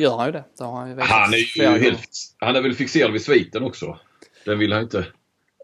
gör 0.00 0.16
han 0.16 0.26
ju 0.26 0.32
det. 0.32 0.44
det 0.58 0.64
han, 0.64 0.90
ju 0.90 1.00
Han 1.00 1.34
är 1.34 1.36
ju 1.56 1.78
helt, 1.78 2.10
han 2.38 2.56
är 2.56 2.62
väl 2.62 2.74
fixerad 2.74 3.12
vid 3.12 3.22
sviten 3.22 3.62
också. 3.62 3.98
Den 4.44 4.58
vill 4.58 4.72
han 4.72 4.82
inte 4.82 5.06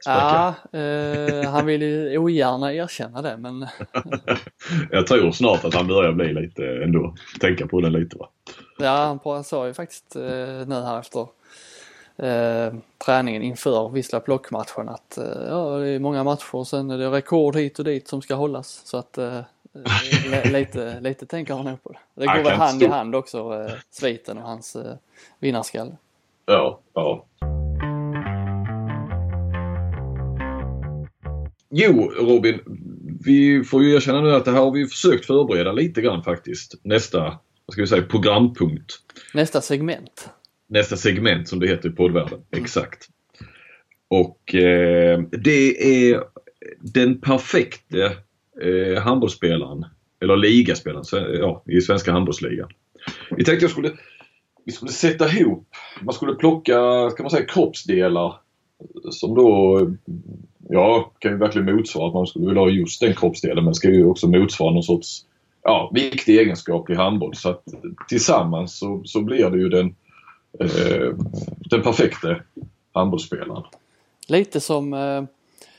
Ja, 0.05 0.55
eh, 0.78 1.51
han 1.51 1.66
vill 1.66 1.82
ju 1.82 2.18
ogärna 2.18 2.72
erkänna 2.74 3.22
det 3.22 3.36
men 3.36 3.66
Jag 4.90 5.07
tror 5.07 5.32
snart 5.32 5.64
att 5.64 5.74
han 5.74 5.86
börjar 5.86 6.12
bli 6.12 6.32
lite 6.34 6.64
ändå, 6.84 7.14
tänka 7.40 7.66
på 7.66 7.80
det 7.80 7.90
lite 7.90 8.16
va. 8.18 8.28
Ja, 8.78 9.18
han 9.24 9.44
sa 9.44 9.66
ju 9.66 9.74
faktiskt 9.74 10.16
eh, 10.16 10.22
nu 10.66 10.74
här 10.84 10.99
efter 11.01 11.20
eh, 12.16 12.74
träningen 13.05 13.42
inför 13.42 13.88
Vissla 13.88 14.20
Plock-matchen 14.20 14.88
att 14.88 15.18
eh, 15.18 15.24
ja, 15.49 15.76
det 15.78 15.88
är 15.88 15.99
många 15.99 16.24
matcher 16.24 16.55
och 16.55 16.66
sen 16.66 16.90
är 16.90 16.99
det 16.99 17.11
rekord 17.11 17.57
hit 17.57 17.78
och 17.78 17.84
dit 17.84 18.09
som 18.09 18.22
ska 18.22 18.34
hållas. 18.34 18.82
Så 18.84 18.96
att 18.96 19.18
eh, 19.18 19.40
li- 20.30 20.51
lite, 20.53 21.01
lite 21.01 21.26
tänker 21.26 21.55
han 21.55 21.64
nog 21.64 21.82
på 21.82 21.92
det. 21.92 21.99
Det 22.14 22.26
går 22.26 22.32
väl 22.34 22.53
hand 22.59 22.82
i 22.82 22.84
stå- 22.84 22.92
hand 22.94 23.14
också, 23.14 23.38
eh, 23.68 23.74
sviten 23.90 24.38
och 24.38 24.44
hans 24.44 24.76
eh, 24.76 24.94
vinnarskalle. 25.38 25.96
Ja, 26.46 26.80
ja. 26.94 27.24
Jo, 31.70 32.12
Robin. 32.16 32.60
Vi 33.24 33.64
får 33.64 33.84
ju 33.84 33.94
erkänna 33.94 34.20
nu 34.20 34.34
att 34.34 34.44
det 34.44 34.50
här 34.50 34.58
har 34.58 34.70
vi 34.70 34.86
försökt 34.86 35.26
förbereda 35.26 35.72
lite 35.72 36.02
grann 36.02 36.22
faktiskt. 36.22 36.74
Nästa, 36.82 37.20
vad 37.66 37.72
ska 37.72 37.82
vi 37.82 37.86
säga, 37.86 38.02
programpunkt. 38.02 38.92
Nästa 39.34 39.60
segment. 39.60 40.28
Nästa 40.66 40.96
segment 40.96 41.48
som 41.48 41.60
det 41.60 41.66
heter 41.66 41.88
i 41.88 41.92
poddvärlden. 41.92 42.40
Exakt. 42.50 43.08
Och 44.08 44.54
eh, 44.54 45.20
det 45.20 45.90
är 46.10 46.22
den 46.80 47.20
perfekte 47.20 48.16
eh, 48.62 49.02
handbollsspelaren, 49.02 49.84
eller 50.20 50.36
ligaspelaren, 50.36 51.04
ja, 51.40 51.62
i 51.66 51.80
svenska 51.80 52.12
handbollsligan. 52.12 52.68
Vi 53.30 53.44
tänkte 53.44 53.64
jag 53.64 53.70
skulle, 53.70 53.92
vi 54.64 54.72
skulle 54.72 54.92
sätta 54.92 55.28
ihop, 55.28 55.68
man 56.02 56.14
skulle 56.14 56.34
plocka, 56.34 57.10
ska 57.10 57.22
man 57.22 57.30
säga 57.30 57.46
kroppsdelar 57.46 58.34
som 59.10 59.34
då, 59.34 59.80
ja, 60.68 61.12
kan 61.18 61.32
ju 61.32 61.38
verkligen 61.38 61.76
motsvara 61.76 62.08
att 62.08 62.14
man 62.14 62.26
skulle 62.26 62.46
vilja 62.46 62.62
ha 62.62 62.68
just 62.68 63.00
den 63.00 63.14
kroppsdelen 63.14 63.64
men 63.64 63.74
ska 63.74 63.90
ju 63.90 64.04
också 64.04 64.28
motsvara 64.28 64.72
någon 64.72 64.82
sorts 64.82 65.24
ja, 65.62 65.90
viktig 65.94 66.38
egenskap 66.38 66.90
i 66.90 66.94
handboll. 66.94 67.34
Så 67.34 67.50
att 67.50 67.64
tillsammans 68.08 68.78
så, 68.78 69.02
så 69.04 69.22
blir 69.22 69.50
det 69.50 69.58
ju 69.58 69.68
den, 69.68 69.86
eh, 70.60 71.14
den 71.70 71.82
perfekta 71.82 72.36
handbollsspelaren. 72.94 73.62
Lite 74.28 74.60
som 74.60 74.94
eh, 74.94 75.22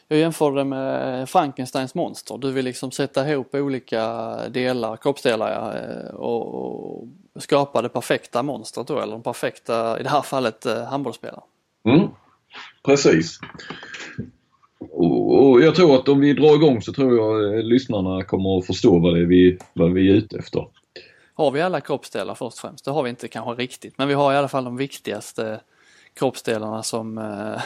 jag 0.08 0.20
jämför 0.20 0.52
det 0.52 0.64
med 0.64 1.30
Frankensteins 1.30 1.96
monster. 1.96 2.38
Du 2.38 2.52
vill 2.52 2.66
liksom 2.66 2.92
sätta 2.92 3.30
ihop 3.30 3.56
olika 3.56 4.36
delar, 4.50 4.98
kroppsdelar 4.98 5.76
eh, 5.76 6.16
och, 6.16 6.56
och 6.56 7.08
skapa 7.36 7.82
det 7.82 7.90
perfekta 7.90 8.44
monstret 8.44 8.88
då, 8.88 9.00
eller 9.00 9.14
den 9.14 9.24
perfekta, 9.24 10.00
i 10.00 10.04
det 10.04 10.10
här 10.10 10.22
fallet, 10.22 10.66
eh, 10.66 10.84
handbollsspelaren. 10.84 11.44
Mm. 11.86 12.08
Precis. 12.86 13.40
Och, 14.80 15.50
och, 15.50 15.62
jag 15.62 15.76
tror 15.76 15.96
att 15.96 16.10
om 16.10 16.20
vi 16.20 16.34
drar 16.34 16.56
igång 16.56 16.82
så 16.82 16.94
tror 16.94 17.18
jag 17.18 17.58
eh, 17.58 17.64
lyssnarna 17.64 18.24
kommer 18.24 18.58
att 18.58 18.66
förstå 18.66 19.00
vad 19.00 19.16
det 19.16 19.22
är 19.22 19.26
vi, 19.26 19.58
vad 19.74 19.94
vi 19.94 20.10
är 20.10 20.14
ute 20.14 20.38
efter. 20.38 20.68
Har 21.34 21.52
vi 21.52 21.62
alla 21.62 21.82
kroppsdelar 21.82 22.36
först 22.36 22.58
och 22.58 22.62
främst? 22.62 22.86
Det 22.86 22.92
har 22.92 23.04
vi 23.04 23.10
inte 23.10 23.28
kanske 23.28 23.64
riktigt, 23.64 23.98
men 23.98 24.08
vi 24.08 24.14
har 24.14 24.34
i 24.34 24.38
alla 24.38 24.48
fall 24.48 24.64
de 24.64 24.78
viktigaste 24.78 25.62
kroppsdelarna 26.14 26.84
som, 26.84 27.18
eh, 27.18 27.62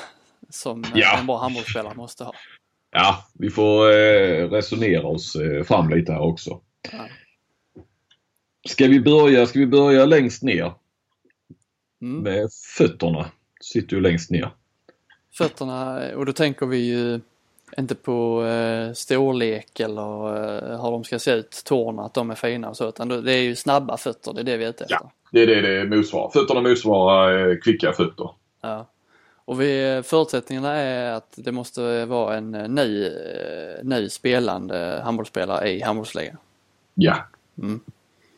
som 0.50 0.84
ja. 0.96 1.20
en 1.20 1.28
bra 1.28 1.38
handbollsspelare 1.38 1.96
måste 1.96 2.24
ha. 2.24 2.34
Ja, 2.92 3.28
vi 3.34 3.50
får 3.50 3.92
eh, 3.92 4.50
resonera 4.50 5.08
oss 5.08 5.38
fram 5.66 5.90
lite 5.90 6.12
här 6.12 6.22
också. 6.22 6.62
Ja. 6.92 7.08
Ska 8.70 8.88
vi 8.88 9.00
börja, 9.00 9.46
ska 9.46 9.60
vi 9.60 9.68
börja 9.68 10.06
längst 10.06 10.44
ner? 10.44 10.74
Mm. 12.02 12.24
Med 12.24 12.50
fötterna. 12.78 13.32
Sitter 13.62 13.96
ju 13.96 14.02
längst 14.02 14.32
ner 14.32 14.52
fötterna 15.34 16.02
och 16.16 16.26
då 16.26 16.34
tänker 16.34 16.66
vi 16.66 16.78
ju 16.78 17.20
inte 17.78 17.96
på 17.96 18.46
eh, 18.46 18.94
storlek 18.94 19.80
eller 19.80 20.36
eh, 20.36 20.84
hur 20.84 20.92
de 20.92 21.04
ska 21.04 21.20
se 21.20 21.32
ut, 21.32 21.62
tårna, 21.66 22.06
att 22.06 22.14
de 22.14 22.32
är 22.32 22.36
fina 22.36 22.70
och 22.70 22.78
så 22.78 22.90
utan 22.90 23.08
det 23.08 23.34
är 23.34 23.42
ju 23.42 23.56
snabba 23.56 23.98
fötter, 23.98 24.34
det 24.34 24.42
är 24.42 24.44
det 24.44 24.58
vi 24.58 24.66
är 24.66 24.70
ute 24.70 24.84
efter. 24.84 24.98
Ja, 25.02 25.12
det 25.32 25.42
är 25.42 25.48
det 25.48 25.62
det 25.62 25.96
motsvarar. 25.96 26.30
Fötterna 26.30 26.62
motsvarar 26.62 27.50
eh, 27.50 27.58
kvicka 27.58 27.94
fötter. 27.94 28.30
Ja. 28.62 28.86
Och 29.46 29.62
vi, 29.62 30.02
förutsättningarna 30.06 30.72
är 30.74 31.12
att 31.12 31.34
det 31.36 31.52
måste 31.52 32.06
vara 32.06 32.38
en 32.38 32.56
eh, 32.56 32.68
ny, 32.68 33.06
eh, 33.06 33.84
ny 33.84 34.10
spelande 34.10 35.02
handbollsspelare 35.04 35.70
i 35.70 35.82
handbollsligan. 35.82 36.38
Ja, 36.94 37.16
mm. 37.58 37.80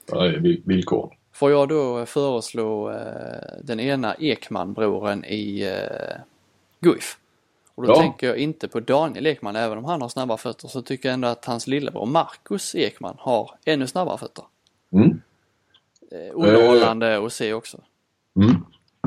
det 0.06 0.18
är 0.18 0.68
villkoren. 0.68 1.10
Får 1.34 1.52
jag 1.52 1.70
då 1.70 2.06
föreslå 2.06 2.92
eh, 2.92 2.98
den 3.64 3.80
ena 3.80 4.16
Ekman-broren 4.16 5.26
i 5.26 5.72
Guif. 6.86 7.18
Och 7.76 7.84
då 7.84 7.90
ja. 7.90 7.96
tänker 7.96 8.28
jag 8.28 8.38
inte 8.38 8.68
på 8.68 8.80
Daniel 8.80 9.28
Ekman, 9.28 9.56
även 9.56 9.78
om 9.78 9.86
han 9.86 10.02
har 10.02 10.10
snabba 10.10 10.38
fötter 10.38 10.68
så 10.68 10.82
tycker 10.82 11.10
jag 11.10 11.14
ändå 11.14 11.28
att 11.28 11.46
hans 11.46 11.68
lillebror 11.68 12.06
Marcus 12.06 12.76
Ekman 12.76 13.16
har 13.20 13.52
ännu 13.66 13.88
snabbare 13.88 14.18
fötter. 14.18 14.44
Mm. 14.94 15.22
Eh, 16.12 16.32
underhållande 16.34 17.26
att 17.26 17.34
se 17.34 17.54
också. 17.54 17.82
Mm. 18.36 18.56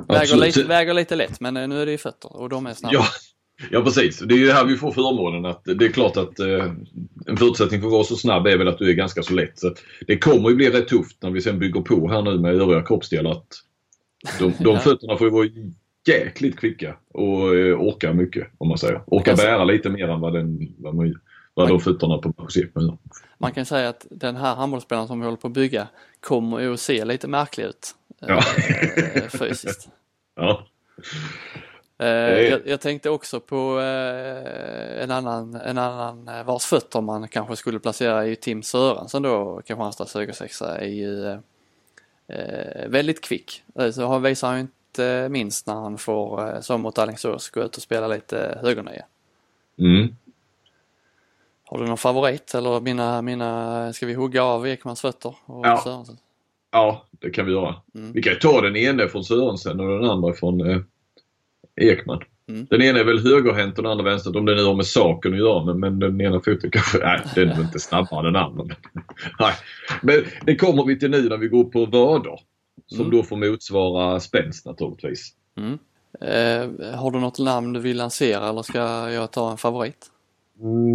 Väger, 0.08 0.36
lite, 0.36 0.64
väger 0.64 0.94
lite 0.94 1.16
lätt 1.16 1.40
men 1.40 1.56
eh, 1.56 1.68
nu 1.68 1.82
är 1.82 1.86
det 1.86 1.92
ju 1.92 1.98
fötter 1.98 2.36
och 2.36 2.48
de 2.48 2.66
är 2.66 2.74
snabba. 2.74 2.94
Ja. 2.94 3.04
Ja 3.70 3.82
precis, 3.82 4.18
det 4.18 4.34
är 4.34 4.38
ju 4.38 4.50
här 4.50 4.64
vi 4.64 4.76
får 4.76 4.92
förmånen 4.92 5.44
att 5.44 5.64
det 5.64 5.84
är 5.84 5.92
klart 5.92 6.16
att 6.16 6.38
eh, 6.38 6.72
en 7.26 7.36
förutsättning 7.36 7.80
för 7.80 7.88
att 7.88 7.92
vara 7.92 8.04
så 8.04 8.16
snabb 8.16 8.46
är 8.46 8.58
väl 8.58 8.68
att 8.68 8.78
du 8.78 8.90
är 8.90 8.94
ganska 8.94 9.22
så 9.22 9.34
lätt. 9.34 9.58
Så 9.58 9.74
det 10.06 10.18
kommer 10.18 10.50
ju 10.50 10.56
bli 10.56 10.70
rätt 10.70 10.88
tufft 10.88 11.22
när 11.22 11.30
vi 11.30 11.40
sen 11.40 11.58
bygger 11.58 11.80
på 11.80 12.08
här 12.08 12.22
nu 12.22 12.38
med 12.38 12.54
övriga 12.54 12.82
kroppsdelar. 12.82 13.30
Att 13.30 13.62
de, 14.38 14.52
de 14.58 14.80
fötterna 14.80 15.16
får 15.16 15.26
ju 15.26 15.32
vara 15.32 15.46
jäkligt 16.08 16.58
kvicka 16.58 16.96
och 17.08 17.56
eh, 17.56 17.80
orkar 17.80 18.12
mycket 18.12 18.48
om 18.58 18.68
man 18.68 18.78
säger. 18.78 19.02
Orkar 19.06 19.36
bära 19.36 19.64
lite 19.64 19.90
mer 19.90 20.08
än 20.08 20.20
vad, 20.20 20.32
den, 20.32 20.74
vad, 20.78 20.94
man, 20.94 21.20
vad 21.54 21.68
de 21.68 21.80
fötterna 21.80 22.18
på 22.18 22.34
Marcus 22.38 22.56
gör. 22.56 22.98
Man 23.38 23.52
kan 23.52 23.66
säga 23.66 23.88
att 23.88 24.06
den 24.10 24.36
här 24.36 24.54
handbollsspelaren 24.54 25.08
som 25.08 25.20
vi 25.20 25.24
håller 25.24 25.36
på 25.36 25.46
att 25.46 25.52
bygga 25.52 25.88
kommer 26.20 26.60
ju 26.60 26.72
att 26.72 26.80
se 26.80 27.04
lite 27.04 27.28
märklig 27.28 27.64
ut 27.64 27.94
ja. 28.20 28.36
eh, 29.14 29.22
fysiskt. 29.28 29.88
ja. 30.36 30.66
Eh, 31.98 32.08
jag, 32.08 32.60
jag, 32.64 32.80
tänkte 32.80 33.10
också 33.10 33.40
på 33.40 33.80
eh, 33.80 35.02
en 35.02 35.10
annan, 35.10 35.54
en 35.54 35.78
annan 35.78 36.28
eh, 36.28 36.44
vars 36.44 36.64
fötter 36.64 37.00
man 37.00 37.28
kanske 37.28 37.56
skulle 37.56 37.78
placera 37.78 38.26
i 38.26 38.36
Tim 38.36 38.62
Sörensson 38.62 39.22
då, 39.22 39.62
Kristianstads 39.66 40.14
högersexa, 40.14 40.78
är 40.78 40.88
ju 40.88 41.28
eh, 42.28 42.88
väldigt 42.88 43.20
kvick. 43.20 43.62
Så 43.92 44.06
han 44.06 44.22
visar 44.22 44.48
han 44.48 44.68
inte 44.88 45.28
minst 45.28 45.66
när 45.66 45.74
han 45.74 45.98
får, 45.98 46.54
eh, 46.54 46.60
som 46.60 46.80
mot 46.80 46.98
Alingsås, 46.98 47.50
gå 47.50 47.62
ut 47.62 47.76
och 47.76 47.82
spela 47.82 48.08
lite 48.08 48.58
högernia. 48.62 49.04
Mm. 49.78 50.16
Har 51.64 51.78
du 51.78 51.86
någon 51.86 51.98
favorit 51.98 52.54
eller 52.54 52.80
mina, 52.80 53.22
mina, 53.22 53.92
ska 53.92 54.06
vi 54.06 54.14
hugga 54.14 54.42
av 54.42 54.68
Ekmans 54.68 55.00
fötter? 55.00 55.34
Och 55.46 55.66
ja. 55.66 55.80
Sörensen? 55.84 56.18
ja, 56.70 57.06
det 57.10 57.30
kan 57.30 57.46
vi 57.46 57.52
göra. 57.52 57.74
Mm. 57.94 58.12
Vi 58.12 58.22
kan 58.22 58.32
ju 58.32 58.38
ta 58.38 58.60
den 58.60 58.76
ene 58.76 59.08
från 59.08 59.24
Sörensen 59.24 59.80
och 59.80 60.00
den 60.00 60.10
andra 60.10 60.32
från 60.32 60.70
eh, 60.70 60.80
Ekman. 61.76 62.22
Mm. 62.48 62.66
Den 62.70 62.82
ena 62.82 62.98
är 62.98 63.04
väl 63.04 63.22
högerhänt 63.22 63.78
och 63.78 63.82
den 63.82 63.92
andra 63.92 64.04
vänster 64.04 64.36
om 64.36 64.46
det 64.46 64.54
nu 64.54 64.64
har 64.64 64.74
med 64.74 64.86
saken 64.86 65.32
att 65.32 65.38
göra. 65.38 65.64
Men, 65.64 65.80
men 65.80 65.98
den 65.98 66.20
ena 66.20 66.40
foten 66.40 66.70
kanske, 66.70 66.98
nej 67.04 67.20
den 67.34 67.48
är 67.48 67.60
inte 67.60 67.78
snabbare 67.78 68.26
än 68.26 68.32
den 68.32 68.42
andra. 68.42 68.64
nej. 69.38 69.54
Men 70.02 70.24
det 70.42 70.56
kommer 70.56 70.84
vi 70.84 70.98
till 70.98 71.10
nu 71.10 71.28
när 71.28 71.36
vi 71.36 71.48
går 71.48 71.64
på 71.64 71.86
vader. 71.86 72.38
Som 72.88 73.00
mm. 73.00 73.10
då 73.10 73.22
får 73.22 73.36
motsvara 73.36 74.20
spänst 74.20 74.66
naturligtvis. 74.66 75.34
Mm. 75.56 75.78
Eh, 76.20 76.94
har 76.98 77.10
du 77.10 77.20
något 77.20 77.38
namn 77.38 77.72
du 77.72 77.80
vill 77.80 77.96
lansera 77.96 78.48
eller 78.48 78.62
ska 78.62 78.78
jag 79.10 79.30
ta 79.30 79.50
en 79.50 79.56
favorit? 79.56 80.10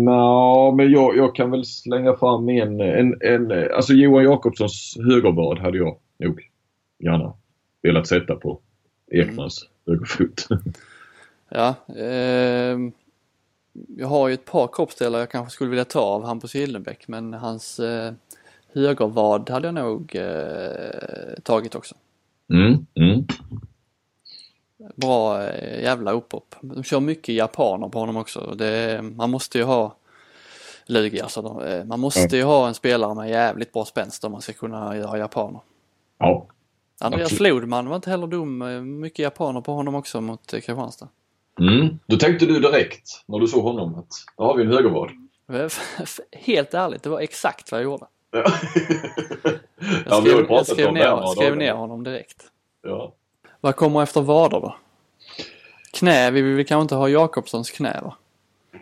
Nå, 0.05 0.73
men 0.77 0.91
jag, 0.91 1.17
jag 1.17 1.35
kan 1.35 1.51
väl 1.51 1.65
slänga 1.65 2.15
fram 2.15 2.49
en, 2.49 2.81
en, 2.81 3.21
en 3.21 3.71
alltså 3.73 3.93
Johan 3.93 4.23
Jakobssons 4.23 4.97
högerbad 4.97 5.59
hade 5.59 5.77
jag 5.77 5.97
nog 6.19 6.49
gärna 6.99 7.33
velat 7.81 8.07
sätta 8.07 8.35
på 8.35 8.59
Ekmans 9.11 9.67
mm. 9.87 9.99
högerfot. 9.99 10.47
ja, 11.49 11.75
eh, 11.95 12.77
jag 13.97 14.07
har 14.07 14.27
ju 14.27 14.33
ett 14.33 14.45
par 14.45 14.69
kroppsdelar 14.73 15.19
jag 15.19 15.31
kanske 15.31 15.53
skulle 15.53 15.69
vilja 15.69 15.85
ta 15.85 16.01
av 16.01 16.23
Hampus 16.23 16.55
Hildenbäck 16.55 17.07
men 17.07 17.33
hans 17.33 17.79
eh, 17.79 18.13
högervad 18.73 19.49
hade 19.49 19.67
jag 19.67 19.75
nog 19.75 20.15
eh, 20.15 21.39
tagit 21.43 21.75
också. 21.75 21.95
Mm, 22.53 22.85
mm. 22.95 23.25
Bra 24.95 25.43
eh, 25.43 25.83
jävla 25.83 26.11
upphopp. 26.11 26.55
De 26.61 26.83
kör 26.83 26.99
mycket 26.99 27.35
japaner 27.35 27.89
på 27.89 27.99
honom 27.99 28.17
också. 28.17 28.55
Det, 28.57 29.01
man 29.01 29.29
måste 29.29 29.57
ju 29.57 29.63
ha 29.63 29.95
Lugi 30.85 31.21
alltså. 31.21 31.65
Eh, 31.65 31.85
man 31.85 31.99
måste 31.99 32.37
ju 32.37 32.43
ha 32.43 32.67
en 32.67 32.73
spelare 32.73 33.15
med 33.15 33.29
jävligt 33.29 33.73
bra 33.73 33.85
spänst 33.85 34.23
om 34.23 34.31
man 34.31 34.41
ska 34.41 34.53
kunna 34.53 34.97
göra 34.97 35.17
japaner. 35.17 35.61
Ja. 36.19 36.47
Andreas 36.99 37.31
absolut. 37.31 37.51
Flodman 37.51 37.89
var 37.89 37.95
inte 37.95 38.09
heller 38.09 38.27
dum. 38.27 38.61
Eh, 38.61 38.81
mycket 38.81 39.19
japaner 39.19 39.61
på 39.61 39.73
honom 39.73 39.95
också 39.95 40.21
mot 40.21 40.47
Kristianstad. 40.47 41.07
Mm. 41.59 41.99
Då 42.05 42.17
tänkte 42.17 42.45
du 42.45 42.59
direkt 42.59 43.23
när 43.25 43.39
du 43.39 43.47
såg 43.47 43.63
honom 43.63 43.95
att 43.95 44.11
då 44.37 44.43
har 44.43 44.55
vi 44.55 44.63
en 44.63 44.69
högervad. 44.69 45.09
Helt 46.31 46.73
ärligt, 46.73 47.03
det 47.03 47.09
var 47.09 47.19
exakt 47.19 47.71
vad 47.71 47.81
jag 47.81 47.85
gjorde. 47.85 48.05
Ja. 48.33 48.43
jag 50.05 50.23
skrev, 50.23 50.45
jag 50.49 50.65
skrev, 50.65 50.93
ner, 50.93 51.35
skrev 51.35 51.57
ner 51.57 51.73
honom 51.73 52.03
direkt. 52.03 52.43
Ja. 52.83 53.13
Vad 53.61 53.75
kommer 53.75 54.03
efter 54.03 54.21
vader 54.21 54.59
då? 54.59 54.75
Knä, 55.93 56.31
vi 56.31 56.41
vill 56.41 56.65
kanske 56.65 56.81
inte 56.81 56.95
ha 56.95 57.09
Jakobssons 57.09 57.71
knä 57.71 57.99
va? 58.03 58.15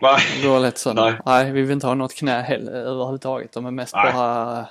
Nej. 0.00 0.20
Det 0.42 0.58
lätt 0.58 0.78
så. 0.78 0.92
Nej. 0.92 1.14
Nej, 1.26 1.52
vi 1.52 1.62
vill 1.62 1.70
inte 1.70 1.86
ha 1.86 1.94
något 1.94 2.14
knä 2.14 2.42
heller, 2.42 2.72
överhuvudtaget. 2.72 3.52
De 3.52 3.66
är 3.66 3.70
mest 3.70 3.94
Nej. 3.94 4.12
bara 4.12 4.66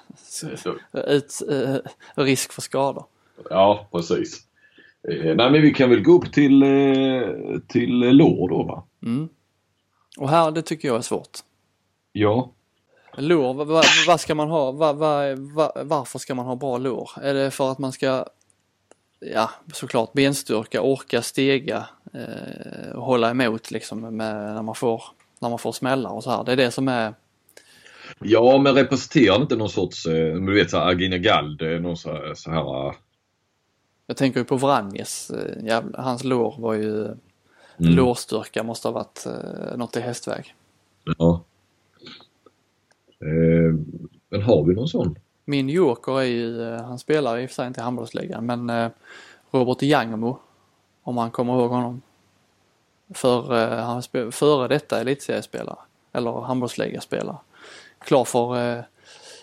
ut, 1.07 1.41
uh, 1.49 1.77
risk 2.15 2.53
för 2.53 2.61
skador. 2.61 3.05
Ja, 3.49 3.87
precis. 3.91 4.45
Eh, 5.09 5.35
nej 5.35 5.51
men 5.51 5.61
vi 5.61 5.73
kan 5.73 5.89
väl 5.89 6.01
gå 6.01 6.11
upp 6.11 6.33
till, 6.33 6.63
eh, 6.63 7.59
till 7.67 7.99
lår 7.99 8.49
då 8.49 8.63
va? 8.63 8.83
Mm. 9.03 9.29
Och 10.17 10.29
här, 10.29 10.51
det 10.51 10.61
tycker 10.61 10.87
jag 10.87 10.97
är 10.97 11.01
svårt. 11.01 11.39
Ja. 12.11 12.51
Lår, 13.17 13.53
vad, 14.07 14.19
ska 14.19 14.35
man 14.35 14.49
ha? 14.49 14.71
Vad, 14.71 14.97
varför 15.87 16.19
ska 16.19 16.35
man 16.35 16.45
ha 16.45 16.55
bra 16.55 16.77
lår? 16.77 17.09
Är 17.21 17.33
det 17.33 17.51
för 17.51 17.71
att 17.71 17.79
man 17.79 17.91
ska, 17.91 18.25
ja 19.19 19.49
såklart 19.73 20.13
benstyrka, 20.13 20.81
orka 20.81 21.21
stega 21.21 21.85
eh, 22.13 22.95
och 22.95 23.05
hålla 23.05 23.29
emot 23.29 23.71
liksom 23.71 24.01
med, 24.01 24.35
när, 24.35 24.61
man 24.61 24.75
får, 24.75 25.03
när 25.39 25.49
man 25.49 25.59
får 25.59 25.71
smällar 25.71 26.09
och 26.09 26.23
så 26.23 26.31
här. 26.31 26.43
Det 26.43 26.51
är 26.51 26.55
det 26.55 26.71
som 26.71 26.87
är 26.87 27.13
Ja, 28.19 28.57
men 28.57 28.75
representerar 28.75 29.41
inte 29.41 29.55
någon 29.55 29.69
sorts, 29.69 30.05
eh, 30.05 30.35
du 30.35 30.53
vet 30.53 30.69
så 30.69 30.77
här, 30.77 30.87
Agina 30.87 31.17
Gald, 31.17 31.61
någon 31.61 31.97
så 31.97 32.11
här, 32.11 32.33
så 32.33 32.51
här 32.51 32.87
eh, 32.87 32.93
Jag 34.07 34.17
tänker 34.17 34.39
ju 34.39 34.45
på 34.45 34.57
Vranjes, 34.57 35.29
eh, 35.29 35.65
jävla, 35.65 36.01
hans 36.01 36.23
lår 36.23 36.55
var 36.57 36.73
ju, 36.73 37.05
mm. 37.05 37.17
lårstyrka 37.77 38.63
måste 38.63 38.87
ha 38.87 38.93
varit 38.93 39.25
något 39.75 39.97
i 39.97 39.99
hästväg. 40.01 40.55
Ja. 41.17 41.43
Eh, 43.21 43.75
men 44.29 44.41
har 44.41 44.63
vi 44.63 44.73
någon 44.73 44.87
sån? 44.87 45.15
Min 45.45 45.69
joker 45.69 46.19
är 46.19 46.25
ju, 46.25 46.63
eh, 46.63 46.81
han 46.81 46.99
spelar 46.99 47.37
i 47.37 47.45
och 47.45 47.49
för 47.49 47.55
sig 47.55 47.67
inte 47.67 47.79
i 47.79 47.83
handbollsligan, 47.83 48.45
men 48.45 48.69
eh, 48.69 48.89
Robert 49.51 49.81
Jangmo. 49.81 50.39
Om 51.03 51.15
man 51.15 51.31
kommer 51.31 51.53
ihåg 51.53 51.71
honom. 51.71 52.01
För, 53.13 53.57
eh, 53.57 53.83
han 53.83 54.03
spel, 54.03 54.31
före 54.31 54.67
detta 54.67 55.01
elitseriespelare. 55.01 55.77
Eller 56.13 56.41
handbollsligaspelare. 56.41 57.37
Klar 57.99 58.25
för 58.25 58.77
eh, 58.77 58.83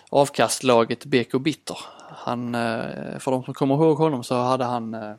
avkastlaget 0.09 1.05
BK 1.05 1.31
Bitter. 1.31 1.77
Han, 2.09 2.55
eh, 2.55 3.19
för 3.19 3.31
de 3.31 3.43
som 3.43 3.53
kommer 3.53 3.75
ihåg 3.75 3.97
honom 3.97 4.23
så 4.23 4.35
hade 4.35 4.63
han 4.63 4.93
eh, 4.93 5.13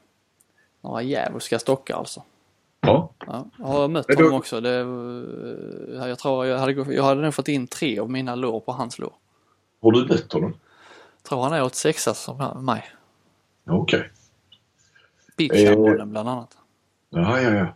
några 0.81 1.03
djävulska 1.03 1.59
stockar 1.59 1.97
alltså. 1.97 2.23
Ja. 2.81 3.13
Ja, 3.27 3.47
jag 3.59 3.67
har 3.67 3.89
mött 3.89 4.09
då- 4.09 4.15
honom 4.15 4.33
också. 4.39 4.61
Det, 4.61 4.81
eh, 4.81 6.09
jag 6.09 6.19
tror 6.19 6.47
jag 6.47 6.59
hade, 6.59 6.95
jag 6.95 7.05
hade 7.05 7.23
nog 7.23 7.35
fått 7.35 7.49
in 7.49 7.67
tre 7.67 7.99
av 7.99 8.11
mina 8.11 8.35
lår 8.35 8.61
på 8.61 8.73
hans 8.73 8.99
lår. 8.99 9.13
Har 9.83 9.93
du 9.93 10.07
mött 10.07 10.33
honom? 10.33 10.55
Tror 11.29 11.43
han 11.43 11.53
är 11.53 11.63
86 11.63 12.09
som 12.15 12.65
mig. 12.65 12.85
Okej. 13.71 14.11
Beachhandbollen 15.37 16.11
bland 16.11 16.29
annat. 16.29 16.57
Ja, 17.11 17.41
ja, 17.41 17.55
ja. 17.55 17.75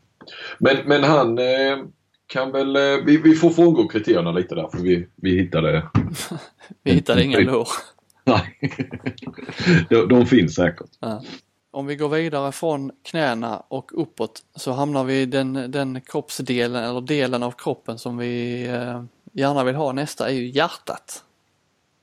Men, 0.59 0.77
men 0.89 1.05
han 1.05 1.39
eh, 1.39 1.79
kan 2.27 2.53
väl... 2.53 2.77
Eh, 2.77 3.05
vi, 3.07 3.17
vi 3.17 3.35
får 3.35 3.51
frångå 3.51 3.89
kriterierna 3.89 4.33
lite 4.33 4.55
där 4.55 4.69
för 4.69 4.79
vi, 4.79 5.09
vi 5.17 5.31
hittade... 5.41 5.89
Vi 6.83 6.93
hittade 6.93 7.25
inga 7.25 7.39
lår. 7.39 7.69
Nej. 8.25 8.59
de, 9.91 10.09
de 10.09 10.27
finns 10.27 10.55
säkert. 10.55 10.91
Ja. 11.01 11.23
Om 11.75 11.87
vi 11.87 11.97
går 11.97 12.09
vidare 12.09 12.53
från 12.53 12.93
knäna 13.03 13.63
och 13.69 14.03
uppåt 14.03 14.43
så 14.55 14.73
hamnar 14.73 15.05
vi 15.05 15.21
i 15.21 15.27
den, 15.27 15.71
den 15.71 16.01
kroppsdelen 16.01 16.85
eller 16.85 17.01
delen 17.01 17.43
av 17.43 17.51
kroppen 17.51 17.99
som 17.99 18.17
vi 18.17 18.65
eh, 18.67 19.03
gärna 19.33 19.65
vill 19.65 19.75
ha 19.75 19.93
nästa 19.93 20.29
är 20.29 20.33
ju 20.35 20.49
hjärtat. 20.49 21.25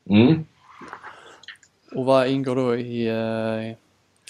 Mm. 0.09 0.45
Och 1.91 2.05
vad 2.05 2.27
ingår 2.27 2.55
då 2.55 2.75
i 2.75 3.07
eh, 3.07 3.77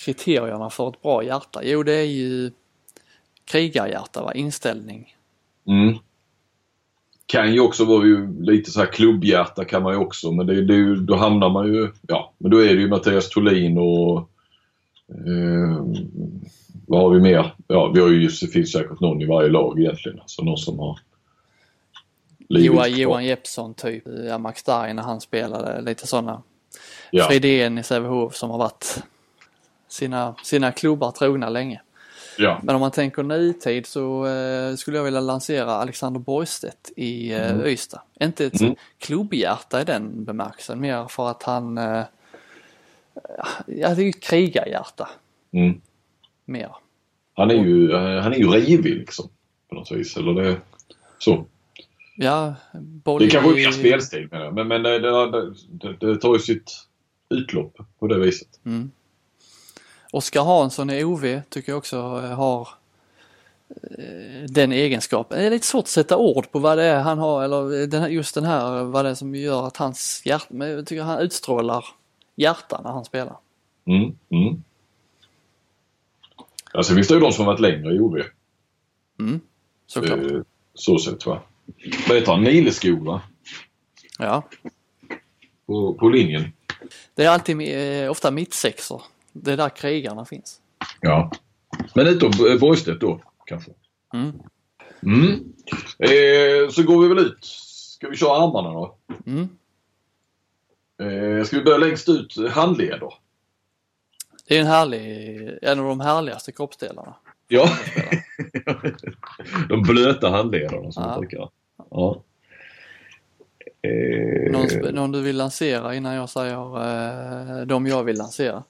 kriterierna 0.06 0.70
för 0.70 0.90
ett 0.90 1.02
bra 1.02 1.24
hjärta? 1.24 1.62
Jo 1.64 1.84
det 1.84 1.94
är 1.94 2.08
ju 2.08 2.52
krigarhjärta, 3.46 4.24
va? 4.24 4.34
inställning. 4.34 5.16
Mm. 5.68 5.98
Kan 7.26 7.54
ju 7.54 7.60
också 7.60 7.86
vara 7.86 8.06
ju 8.06 8.44
lite 8.44 8.72
så 8.72 8.80
här 8.80 8.88
klubbhjärta 8.88 9.66
kan 9.66 9.84
man 9.84 9.94
ju 9.94 10.00
också 10.00 10.32
men 10.32 10.48
det, 10.48 10.66
det, 10.66 10.96
då 10.96 11.16
hamnar 11.16 11.50
man 11.50 11.74
ju... 11.74 11.92
Ja, 12.08 12.34
men 12.38 12.52
då 12.52 12.58
är 12.58 12.76
det 12.76 12.82
ju 12.82 12.90
Mattias 12.90 13.30
Thulin 13.30 13.78
och... 13.78 14.31
Eh, 15.12 15.86
vad 16.88 17.02
har 17.02 17.10
vi 17.10 17.20
mer? 17.22 17.56
Ja, 17.68 17.92
vi 17.96 18.02
har 18.02 18.08
ju, 18.08 18.30
finns 18.30 18.72
säkert 18.72 19.00
någon 19.00 19.22
i 19.22 19.26
varje 19.26 19.50
lag 19.50 19.80
egentligen. 19.80 20.20
Alltså 20.20 20.42
någon 20.44 20.58
som 20.58 20.80
har... 20.80 21.00
Johan. 22.50 22.92
Johan 22.92 23.26
Jeppsson 23.26 23.74
typ, 23.74 24.04
ja, 24.28 24.38
Max 24.38 24.60
Starr 24.60 24.94
när 24.94 25.04
han 25.04 25.22
spelade, 25.22 25.82
lite 25.82 26.08
sådana. 26.08 26.42
Ja. 27.12 27.28
Fridén 27.28 27.78
i 27.78 27.84
Sävehof 27.84 28.36
som 28.36 28.50
har 28.50 28.58
varit 28.58 29.04
sina, 29.88 30.36
sina 30.44 30.72
klubbar 30.72 31.12
trogna 31.12 31.50
länge. 31.50 31.82
Ja. 32.38 32.60
Men 32.64 32.76
om 32.76 32.82
man 32.82 32.92
tänker 32.92 33.24
nutid 33.24 33.86
så 33.86 34.26
eh, 34.28 34.76
skulle 34.76 34.98
jag 34.98 35.04
vilja 35.04 35.20
lansera 35.20 35.72
Alexander 35.72 36.20
Borgstedt 36.20 36.92
i 36.96 37.32
eh, 37.34 37.52
Mm. 37.52 37.66
Ystad. 37.66 38.02
Inte 38.20 38.46
ett 38.46 38.62
Mm. 38.62 38.76
klubbhjärta 38.98 39.82
i 39.82 39.84
den 39.84 40.24
bemärkelsen, 40.24 40.80
mer 40.80 41.06
för 41.10 41.30
att 41.30 41.44
han, 41.44 41.78
eh, 41.78 42.04
ja 43.66 43.96
det 43.96 44.02
är 44.02 44.04
ju 44.04 44.10
ett 44.10 44.24
krigarhjärta 44.24 45.10
Mm. 45.54 45.82
mer. 46.46 46.76
Han 47.34 47.52
är 47.52 47.56
ju, 47.56 47.92
eh, 47.92 48.22
han 48.22 48.34
är 48.34 48.38
ju 48.38 48.48
rivig 48.48 48.96
liksom. 48.96 49.30
På 49.70 49.76
något 49.76 49.92
vis. 49.92 50.18
Eller 50.18 50.34
det, 50.34 50.58
så. 51.20 51.46
Ja, 52.16 52.56
boll 52.74 53.22
Det 53.22 53.30
kanske 53.30 53.52
är 53.52 53.56
mer 53.56 53.72
spelstil 53.72 54.28
med 54.32 54.42
det. 54.42 54.52
Men, 54.52 54.68
men 54.68 54.84
det, 54.84 55.00
det, 55.00 55.54
det, 55.70 55.98
det 56.00 56.18
tar 56.18 56.34
ju 56.34 56.40
sitt 56.40 56.72
utlopp 57.30 57.78
på 58.00 58.08
det 58.08 58.20
viset. 58.20 58.48
Mm. 58.66 58.92
Oskar 60.12 60.44
Hansson 60.44 60.90
i 60.90 61.04
OV 61.04 61.42
tycker 61.50 61.72
jag 61.72 61.78
också 61.78 61.98
eh, 61.98 62.36
har 62.36 62.68
eh, 63.70 64.44
den 64.50 64.72
egenskapen. 64.72 65.40
Det 65.40 65.46
är 65.46 65.50
lite 65.52 65.68
svårt 65.68 65.84
att 65.84 65.88
sätta 65.88 66.18
ord 66.18 66.52
på 66.52 66.60
vad 66.60 66.78
det 66.78 66.84
är 66.84 67.00
han 67.00 67.20
har 67.20 67.44
eller 67.44 67.88
den 67.88 68.02
här, 68.02 68.10
just 68.10 68.36
den 68.36 68.46
här 68.46 68.84
vad 68.84 69.06
det 69.06 69.10
är 69.12 69.16
som 69.16 69.36
gör 69.36 69.68
att 69.68 69.78
hans 69.78 70.22
hjärta, 70.26 70.46
men 70.50 70.70
jag 70.70 70.86
tycker 70.88 71.04
han 71.04 71.20
utstrålar 71.20 71.86
hjärta 72.42 72.82
när 72.84 72.92
han 72.92 73.06
spelar. 73.06 73.38
Mm. 73.86 74.18
Mm. 74.30 74.64
Alltså 76.74 76.96
finns 76.96 77.08
det 77.08 77.14
ju 77.14 77.20
de 77.20 77.32
som 77.32 77.46
har 77.46 77.54
varit 77.54 77.60
längre 77.62 77.94
i 77.96 78.00
OV. 78.00 78.22
Mm. 79.20 79.40
Såklart. 79.88 80.20
Eh, 80.32 80.42
Så 80.74 80.98
sett 81.00 81.26
va. 81.26 81.42
Vad 82.08 82.18
heter 82.18 82.32
han? 82.32 82.44
Nileskog 82.44 83.06
va? 83.06 83.22
Ja. 84.20 84.44
På, 85.66 85.94
på 85.94 86.10
linjen. 86.10 86.52
Det 87.16 87.24
är 87.24 87.30
alltid 87.30 87.62
eh, 88.04 88.12
ofta 88.12 88.32
mittsexor. 88.32 89.02
Det 89.34 89.52
är 89.54 89.58
där 89.58 89.70
krigarna 89.70 90.26
finns. 90.26 90.62
Ja. 91.02 91.32
Men 91.96 92.08
utom 92.08 92.32
eh, 92.32 92.60
Borgstedt 92.60 93.02
då 93.02 93.22
kanske. 93.46 93.72
Mm. 94.14 94.32
Mm. 95.04 95.54
Eh, 96.00 96.70
så 96.70 96.84
går 96.84 97.02
vi 97.02 97.08
väl 97.08 97.26
ut. 97.26 97.46
Ska 97.96 98.10
vi 98.10 98.18
köra 98.18 98.38
armarna 98.38 98.70
då? 98.74 98.98
Mm. 99.26 99.50
Eh, 101.02 101.44
ska 101.44 101.58
vi 101.58 101.64
börja 101.64 101.78
längst 101.78 102.10
ut? 102.10 102.36
Handleder. 102.52 103.14
Det 104.48 104.58
är 104.58 104.62
en 104.62 104.68
härlig, 104.68 105.40
en 105.62 105.80
av 105.80 105.86
de 105.86 106.00
härligaste 106.00 106.52
kroppsdelarna. 106.52 107.14
Ja. 107.48 107.70
De 109.70 109.82
blöta 109.82 110.30
handlederna 110.30 110.92
som 110.92 111.04
Ja. 111.04 111.10
man 111.10 111.20
brukar. 111.20 111.50
Ja. 111.92 112.24
Eh, 113.82 114.52
Någon, 114.52 114.96
någon 114.96 115.12
du 115.12 115.22
vill 115.22 115.38
lansera 115.38 115.96
innan 115.96 116.14
jag 116.16 116.30
säger 116.30 116.82
eh, 117.60 117.66
de 117.66 117.88
jag 117.88 118.04
vill 118.04 118.18
lansera? 118.18 118.64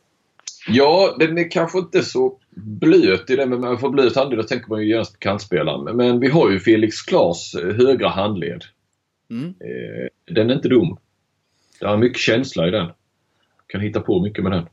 Ja, 0.68 1.16
den 1.20 1.38
är 1.38 1.52
kanske 1.52 1.78
inte 1.80 2.04
så 2.04 2.38
blöt 2.56 3.30
i 3.30 3.36
det, 3.36 3.46
men 3.46 3.62
man 3.62 3.78
får 3.80 3.90
blöt 3.90 4.16
handled 4.16 4.40
då 4.40 4.44
tänker 4.44 4.70
man 4.70 4.82
ju 4.82 4.88
genast 4.90 5.14
på 5.14 5.20
kantspelaren. 5.20 5.84
Men- 5.84 5.98
Men 5.98 6.20
vi 6.20 6.28
har 6.28 6.50
ju 6.52 6.60
Felix 6.60 7.02
Klas 7.02 7.54
eh, 7.56 7.76
högra 7.76 8.10
handled. 8.10 8.64
Mm. 9.30 9.46
Eh, 9.48 10.34
Den 10.34 10.50
är 10.50 10.54
inte 10.56 10.70
dum. 10.70 10.98
Det 11.82 11.88
är 11.88 11.98
mycket 11.98 12.20
känsla 12.20 12.68
i 12.68 12.72
den. 12.72 12.92
Kan 13.68 13.82
hitta 13.82 14.02
på 14.02 14.22
mycket 14.22 14.44
med 14.44 14.52
den. 14.52 14.68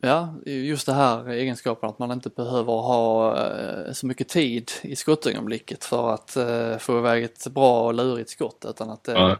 Ja, 0.00 0.34
just 0.46 0.86
det 0.86 0.92
här 0.92 1.28
egenskapen 1.28 1.88
att 1.88 1.98
man 1.98 2.12
inte 2.12 2.28
behöver 2.28 2.72
ha 2.72 3.36
eh, 3.46 3.92
så 3.92 4.06
mycket 4.06 4.28
tid 4.28 4.70
i 4.82 4.96
skottögonblicket 4.96 5.84
för 5.84 6.14
att 6.14 6.36
eh, 6.36 6.78
få 6.78 6.98
iväg 6.98 7.24
ett 7.24 7.46
bra 7.46 7.86
och 7.86 7.94
lurigt 7.94 8.30
skott 8.30 8.66
utan 8.68 8.90
att 8.90 9.04
det, 9.04 9.12
Ja. 9.12 9.38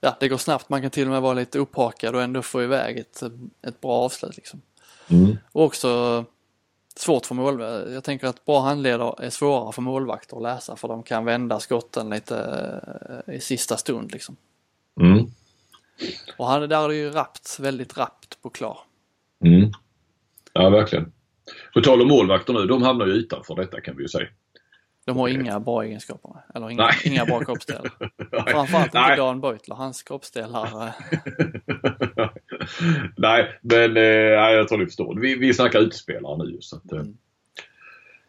ja, 0.00 0.16
det 0.20 0.28
går 0.28 0.36
snabbt. 0.36 0.68
Man 0.68 0.82
kan 0.82 0.90
till 0.90 1.06
och 1.06 1.12
med 1.12 1.22
vara 1.22 1.34
lite 1.34 1.58
upphakad 1.58 2.14
och 2.14 2.22
ändå 2.22 2.42
få 2.42 2.62
iväg 2.62 2.98
ett, 2.98 3.22
ett 3.66 3.80
bra 3.80 3.92
avslut. 3.92 4.36
Liksom. 4.36 4.60
Mm. 5.08 5.36
Och 5.52 5.64
också 5.64 6.24
svårt 6.96 7.26
för 7.26 7.34
målvakter. 7.34 7.92
Jag 7.92 8.04
tänker 8.04 8.26
att 8.26 8.44
bra 8.44 8.60
handleder 8.60 9.22
är 9.22 9.30
svårare 9.30 9.72
för 9.72 9.82
målvakter 9.82 10.36
att 10.36 10.42
läsa 10.42 10.76
för 10.76 10.88
de 10.88 11.02
kan 11.02 11.24
vända 11.24 11.60
skotten 11.60 12.10
lite 12.10 12.36
eh, 13.26 13.34
i 13.34 13.40
sista 13.40 13.76
stund. 13.76 14.12
Liksom. 14.12 14.36
Mm. 15.00 15.26
Och 16.36 16.46
han, 16.46 16.68
där 16.68 16.88
är 16.88 16.92
ju 16.92 17.10
rappt, 17.10 17.58
väldigt 17.60 17.96
rappt 17.98 18.42
på 18.42 18.50
klar. 18.50 18.78
Mm. 19.44 19.70
Ja, 20.52 20.70
verkligen. 20.70 21.12
På 21.74 21.80
tal 21.80 22.02
om 22.02 22.08
målvakter 22.08 22.52
nu, 22.52 22.66
de 22.66 22.82
hamnar 22.82 23.06
ju 23.06 23.12
utanför 23.12 23.54
detta 23.54 23.80
kan 23.80 23.96
vi 23.96 24.02
ju 24.02 24.08
säga. 24.08 24.28
De 25.04 25.16
har 25.16 25.28
inga 25.28 25.60
bra 25.60 25.82
egenskaper, 25.84 26.30
eller 26.54 26.70
inga, 26.70 26.82
Nej. 26.86 26.94
inga 27.04 27.24
bra 27.24 27.40
kroppsdelar. 27.44 27.90
Framförallt 28.46 28.94
inte. 28.94 29.16
Dan 29.16 29.40
Beutler, 29.40 29.74
hans 29.76 30.02
kroppsdelar. 30.02 30.86
eh, 30.86 30.92
Nej, 33.16 33.58
men 33.62 33.96
eh, 33.96 34.02
ja, 34.02 34.50
jag 34.50 34.68
tror 34.68 34.78
ni 34.78 34.86
förstår. 34.86 35.20
Vi, 35.20 35.34
vi 35.34 35.54
snackar 35.54 35.78
utspelare 35.80 36.38
nu. 36.44 36.58
Så 36.60 36.76
att, 36.76 36.92
eh, 36.92 36.98
Mm. 37.00 37.16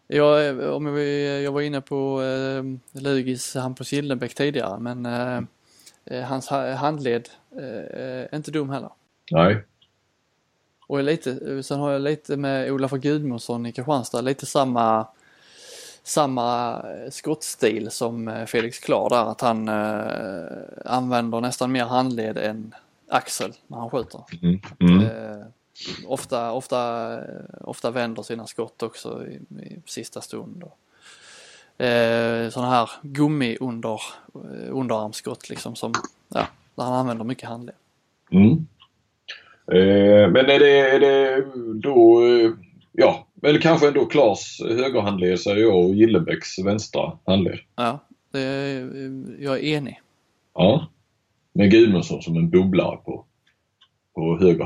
Jag, 0.08 0.48
eh, 0.48 0.70
om 0.70 0.94
vi, 0.94 1.44
jag 1.44 1.52
var 1.52 1.62
inne 1.62 1.82
på 1.82 2.22
eh, 2.24 2.64
Lugis 3.02 3.56
Hampus 3.56 3.94
Gildenbäck 3.94 4.34
tidigare 4.36 4.80
men 4.80 5.06
eh, 5.06 5.34
eh, 5.38 5.42
hans 6.12 6.48
ha- 6.48 6.74
handled 6.74 7.30
eh, 7.58 8.30
är 8.32 8.36
inte 8.36 8.52
dum 8.52 8.70
heller. 8.70 8.90
Nej. 9.32 9.64
Och 10.88 11.00
är 11.00 11.04
lite, 11.04 11.64
sen 11.64 11.80
har 11.80 11.92
jag 11.92 12.02
lite 12.02 12.38
med 12.38 12.72
Olof 12.72 12.92
Gudmundsson 12.92 13.66
i 13.66 13.72
Kristianstad, 13.72 14.22
lite 14.22 14.46
samma 14.46 15.08
samma 16.04 16.74
eh, 16.74 17.10
skottstil 17.12 17.92
som 17.92 18.28
eh, 18.28 18.46
Felix 18.46 18.80
Klar 18.80 19.10
där, 19.10 19.32
att 19.32 19.42
han 19.42 19.68
eh, 19.70 20.46
använder 20.86 21.42
nästan 21.42 21.72
mer 21.72 21.86
handled 21.86 22.38
än 22.38 22.76
axel 23.10 23.54
när 23.68 23.78
han 23.78 23.90
skjuter. 23.90 24.24
Mm. 24.42 24.60
Mm. 24.80 25.02
Eh, 25.06 25.46
ofta, 26.08 26.52
ofta, 26.52 27.14
eh, 27.14 27.46
ofta 27.62 27.92
vänder 27.92 28.24
sina 28.24 28.48
skott 28.48 28.84
också 28.84 29.28
i, 29.28 29.34
i 29.64 29.82
sista 29.86 30.22
stund. 30.22 30.64
Och, 30.64 30.78
eh, 31.78 32.50
sådana 32.50 32.72
här 32.72 32.90
gummi 33.02 33.58
under, 33.60 34.02
eh, 34.36 34.78
underarmsskott 34.78 35.50
liksom 35.50 35.76
som, 35.76 35.94
ja, 36.30 36.48
där 36.76 36.84
han 36.84 36.94
använder 36.94 37.26
mycket 37.26 37.50
handled. 37.50 37.76
Mm. 38.32 38.68
Eh, 39.68 40.32
men 40.32 40.50
är 40.50 40.60
det, 40.60 40.80
är 40.80 41.00
det 41.00 41.46
då, 41.74 42.26
eh, 42.26 42.52
ja, 42.92 43.28
eller 43.42 43.60
kanske 43.60 43.88
ändå 43.88 44.06
Klas 44.06 44.62
högerhandled 44.70 45.40
säger 45.40 45.62
jag 45.62 45.86
och 45.86 45.96
Gillebäcks 45.96 46.60
vänstra 46.60 47.12
handled. 47.26 47.60
Ja, 47.76 48.00
Det 48.32 48.42
jag 49.40 49.60
är 49.60 49.64
enig. 49.64 50.02
Ja. 50.54 50.88
Med 51.54 51.72
Gudmundsson 51.72 52.22
som 52.22 52.38
en 52.38 52.50
bubblare 52.50 52.98
på, 52.98 53.26
på 54.16 54.38
höger 54.40 54.64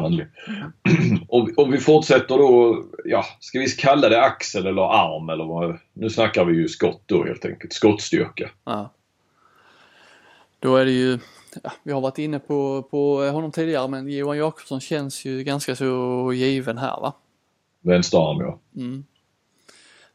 om, 1.28 1.45
vi- 1.45 1.54
om 1.58 1.72
vi 1.72 1.78
fortsätter 1.78 2.38
då, 2.38 2.84
ja, 3.06 3.26
ska 3.39 3.60
vi 3.60 3.68
kalla 3.68 4.10
det 4.10 4.22
axel 4.22 4.68
eller 4.68 4.82
arm 4.82 5.30
eller 5.30 5.45
vad? 5.45 5.78
Nu 5.93 6.10
snackar 6.10 6.45
vi 6.45 6.54
ju 6.56 6.68
skott 6.68 7.02
då 7.06 7.24
helt 7.26 7.45
enkelt. 7.45 7.74
Skottstyrka. 7.74 8.50
Ja. 8.64 8.93
Då 10.60 10.76
är 10.76 10.86
det 10.86 10.91
ju, 10.91 11.20
ja, 11.64 11.72
vi 11.84 11.91
har 11.91 12.02
varit 12.02 12.18
inne 12.18 12.39
på, 12.39 12.84
på 12.84 13.24
honom 13.24 13.52
tidigare 13.52 13.88
men 13.88 14.08
Johan 14.10 14.38
Jakobsson 14.38 14.82
känns 14.82 15.26
ju 15.26 15.43
ganska 15.43 15.76
så 15.76 16.32
given 16.34 16.78
här 16.78 17.02
va? 17.02 17.14
Vänsterarm 17.82 18.39
ja. 18.39 18.60
Mm. 18.76 19.04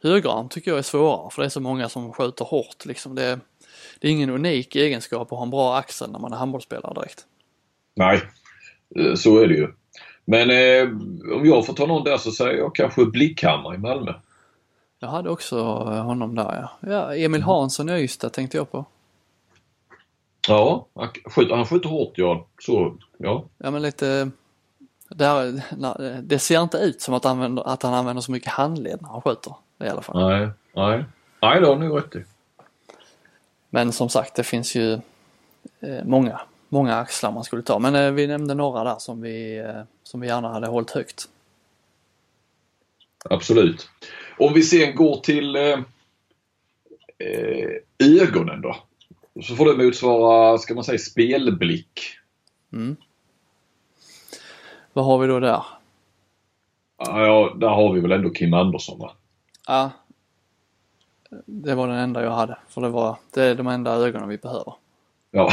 Högerarm 0.03 0.49
tycker 0.49 0.71
jag 0.71 0.79
är 0.79 0.83
svårare 0.83 1.31
för 1.31 1.43
det 1.43 1.47
är 1.47 1.51
så 1.51 1.61
många 1.61 1.89
som 1.89 2.13
skjuter 2.13 2.45
hårt 2.45 2.85
liksom. 2.87 3.15
Det, 3.15 3.41
det 4.01 4.09
är 4.09 4.13
ingen 4.13 4.31
unik 4.31 4.77
egenskap 4.77 5.33
att 5.33 5.39
ha 5.39 5.43
en 5.45 5.51
bra 5.51 5.77
axel 5.77 6.11
när 6.11 6.19
man 6.19 6.33
är 6.33 6.37
handbollsspelare 6.37 6.95
direkt. 6.95 7.27
Nej, 7.95 8.21
så 9.17 9.39
är 9.39 9.49
det 9.49 9.55
ju. 9.55 9.69
Men 10.25 10.51
eh, 10.51 10.89
om 11.37 11.47
jag 11.47 11.67
får 11.67 11.75
ta 11.75 11.87
någon 11.87 12.05
där 12.05 12.17
så 12.17 12.31
säger 12.31 12.59
jag 12.59 12.75
kanske 12.75 13.05
Blickhammar 13.05 13.75
i 13.75 13.79
Malmö. 13.79 14.15
Jag 14.99 15.09
hade 15.09 15.31
också 15.31 15.59
eh, 15.59 16.05
honom 16.05 16.35
där 16.35 16.69
ja. 16.83 16.91
ja 16.91 17.15
Emil 17.15 17.43
Hansson 17.43 17.89
i 17.89 18.03
Ystad 18.03 18.33
tänkte 18.33 18.57
jag 18.57 18.73
på. 18.73 18.85
Ja, 20.49 20.87
han 20.95 21.09
skjuter, 21.25 21.55
han 21.55 21.67
skjuter 21.67 21.89
hårt 21.89 22.13
ja. 22.15 22.47
Så, 22.59 22.97
ja. 23.17 23.45
Ja 23.59 23.71
men 23.71 23.83
lite, 23.83 24.31
där, 25.09 25.65
na- 25.71 26.21
det 26.23 26.39
ser 26.39 26.63
inte 26.63 26.79
ut 26.79 27.03
som 27.03 27.15
att, 27.15 27.25
använder, 27.25 27.69
att 27.69 27.83
han 27.83 27.95
använder 27.95 28.21
så 28.23 28.33
mycket 28.33 28.53
handled 28.53 29.03
när 29.03 29.09
han 29.09 29.23
skjuter 29.23 29.55
i 29.81 29.89
alla 29.89 30.03
fall. 30.03 30.29
Nej, 30.29 30.49
nej. 30.75 31.05
Nej, 31.43 31.61
det 31.61 31.67
har 31.67 31.77
ni 31.77 31.89
rätt 31.89 32.17
i. 32.17 32.25
Men 33.71 33.93
som 33.93 34.09
sagt 34.09 34.35
det 34.35 34.45
finns 34.45 34.75
ju 34.75 34.93
eh, 35.81 36.05
många, 36.05 36.41
många 36.73 36.97
axlar 36.97 37.33
man 37.33 37.45
skulle 37.45 37.63
ta. 37.63 37.79
Men 37.79 37.95
eh, 37.95 38.11
vi 38.11 38.27
nämnde 38.27 38.55
några 38.55 38.85
där 38.85 38.99
som 38.99 39.21
vi, 39.21 39.59
eh, 39.59 39.83
som 40.03 40.21
vi 40.21 40.27
gärna 40.27 40.49
hade 40.49 40.67
hållit 40.67 40.91
högt. 40.91 41.29
Absolut. 43.31 43.89
Om 44.39 44.53
vi 44.55 44.63
sen 44.63 44.97
går 44.97 45.17
till 45.17 45.57
eh, 45.57 45.79
eh, 47.19 47.71
ögonen 47.99 48.61
då. 48.61 48.77
Så 49.43 49.57
får 49.57 49.67
det 49.67 49.85
motsvara, 49.85 50.59
ska 50.59 50.75
man 50.75 50.85
säga, 50.85 50.99
spelblick. 50.99 52.01
Mm. 52.73 52.97
Vad 54.93 55.05
har 55.05 55.19
vi 55.19 55.27
då 55.27 55.41
där? 55.41 55.63
Ja, 56.99 57.27
ja, 57.27 57.57
där 57.61 57.69
har 57.69 57.93
vi 57.93 58.01
väl 58.01 58.13
ändå 58.13 58.31
Kim 58.31 58.55
Andersson 58.55 58.99
va? 58.99 59.13
Ja, 59.67 59.91
det 61.47 61.75
var 61.75 61.89
den 61.89 61.97
enda 61.97 62.23
jag 62.23 62.31
hade. 62.31 62.59
För 62.69 62.81
det, 62.81 62.89
var, 62.89 63.17
det 63.35 63.43
är 63.43 63.55
de 63.55 63.67
enda 63.67 63.95
ögonen 63.95 64.29
vi 64.29 64.39
behöver. 64.39 64.75
Ja. 65.35 65.53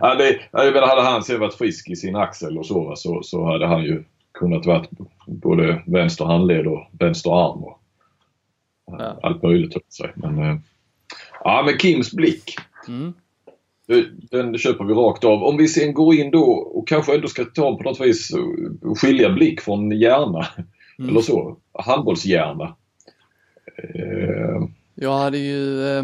ja, 0.00 0.14
det, 0.14 0.40
jag 0.52 0.72
menar, 0.74 0.86
hade 0.86 1.02
han 1.02 1.22
varit 1.40 1.54
frisk 1.54 1.88
i 1.90 1.96
sin 1.96 2.16
axel 2.16 2.58
och 2.58 2.66
så, 2.66 2.96
så, 2.96 3.22
så 3.22 3.44
hade 3.44 3.66
han 3.66 3.82
ju 3.84 4.04
kunnat 4.32 4.66
varit 4.66 4.90
både 5.26 5.82
vänster 5.86 6.24
handled 6.24 6.66
och 6.66 6.86
vänster 6.92 7.30
arm 7.30 7.64
och 7.64 7.78
Ja. 8.86 9.18
allt 9.22 9.42
möjligt. 9.42 9.74
höll 9.74 9.82
säga. 9.88 10.10
Men, 10.14 10.38
eh, 10.38 10.56
ja, 11.44 11.62
men 11.66 11.78
Kims 11.78 12.12
blick. 12.12 12.54
Mm. 12.88 13.12
Den 14.30 14.58
köper 14.58 14.84
vi 14.84 14.94
rakt 14.94 15.24
av. 15.24 15.42
Om 15.44 15.56
vi 15.56 15.68
sen 15.68 15.94
går 15.94 16.14
in 16.14 16.30
då 16.30 16.44
och 16.52 16.88
kanske 16.88 17.14
ändå 17.14 17.28
ska 17.28 17.44
ta 17.44 17.76
på 17.76 17.82
något 17.82 18.00
vis 18.00 18.32
och 18.82 18.98
skilja 19.00 19.30
blick 19.30 19.60
från 19.60 19.90
hjärna. 19.90 20.46
Mm. 20.98 21.10
Eller 21.10 21.20
så. 21.20 21.56
Handbollshjärna. 21.78 22.76
Eh, 23.94 24.68
Jag 24.94 25.18
hade 25.18 25.38
ju, 25.38 25.86
eh, 25.88 26.02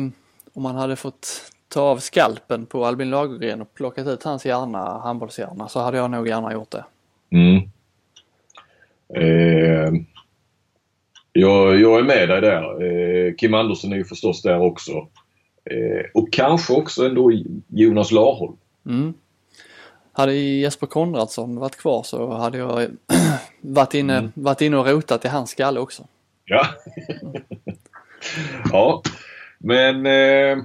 om 0.52 0.62
man 0.62 0.76
hade 0.76 0.96
fått 0.96 1.52
ta 1.68 1.80
av 1.80 1.98
skalpen 1.98 2.66
på 2.66 2.86
Albin 2.86 3.10
Lagergren 3.10 3.60
och 3.60 3.74
plockat 3.74 4.06
ut 4.06 4.22
hans 4.22 4.46
hjärna, 4.46 4.98
handbollshjärna, 4.98 5.68
så 5.68 5.80
hade 5.80 5.96
jag 5.96 6.10
nog 6.10 6.28
gärna 6.28 6.52
gjort 6.52 6.70
det. 6.70 6.84
mm. 7.30 7.62
eh, 9.14 9.92
jag, 11.32 11.80
jag 11.80 11.98
är 11.98 12.02
med 12.02 12.28
dig 12.28 12.40
där. 12.40 12.82
Eh, 12.82 13.34
Kim 13.34 13.54
Andersson 13.54 13.92
är 13.92 13.96
ju 13.96 14.04
förstås 14.04 14.42
där 14.42 14.60
också. 14.60 14.92
Eh, 15.64 16.04
och 16.14 16.32
kanske 16.32 16.72
också 16.72 17.06
ändå 17.06 17.32
Jonas 17.68 18.12
Larholm. 18.12 18.56
Mm. 18.86 19.14
Hade 20.12 20.34
Jesper 20.34 20.86
Konradsson 20.86 21.56
varit 21.56 21.76
kvar 21.76 22.02
så 22.02 22.32
hade 22.32 22.58
jag 22.58 22.86
varit 23.60 23.94
inne, 23.94 24.28
varit 24.34 24.60
inne 24.60 24.76
och 24.76 24.86
rotat 24.86 25.24
i 25.24 25.28
hans 25.28 25.50
skalle 25.50 25.80
också. 25.80 26.06
Ja. 26.44 26.66
ja. 28.72 29.02
Men 29.58 30.06
eh, 30.06 30.58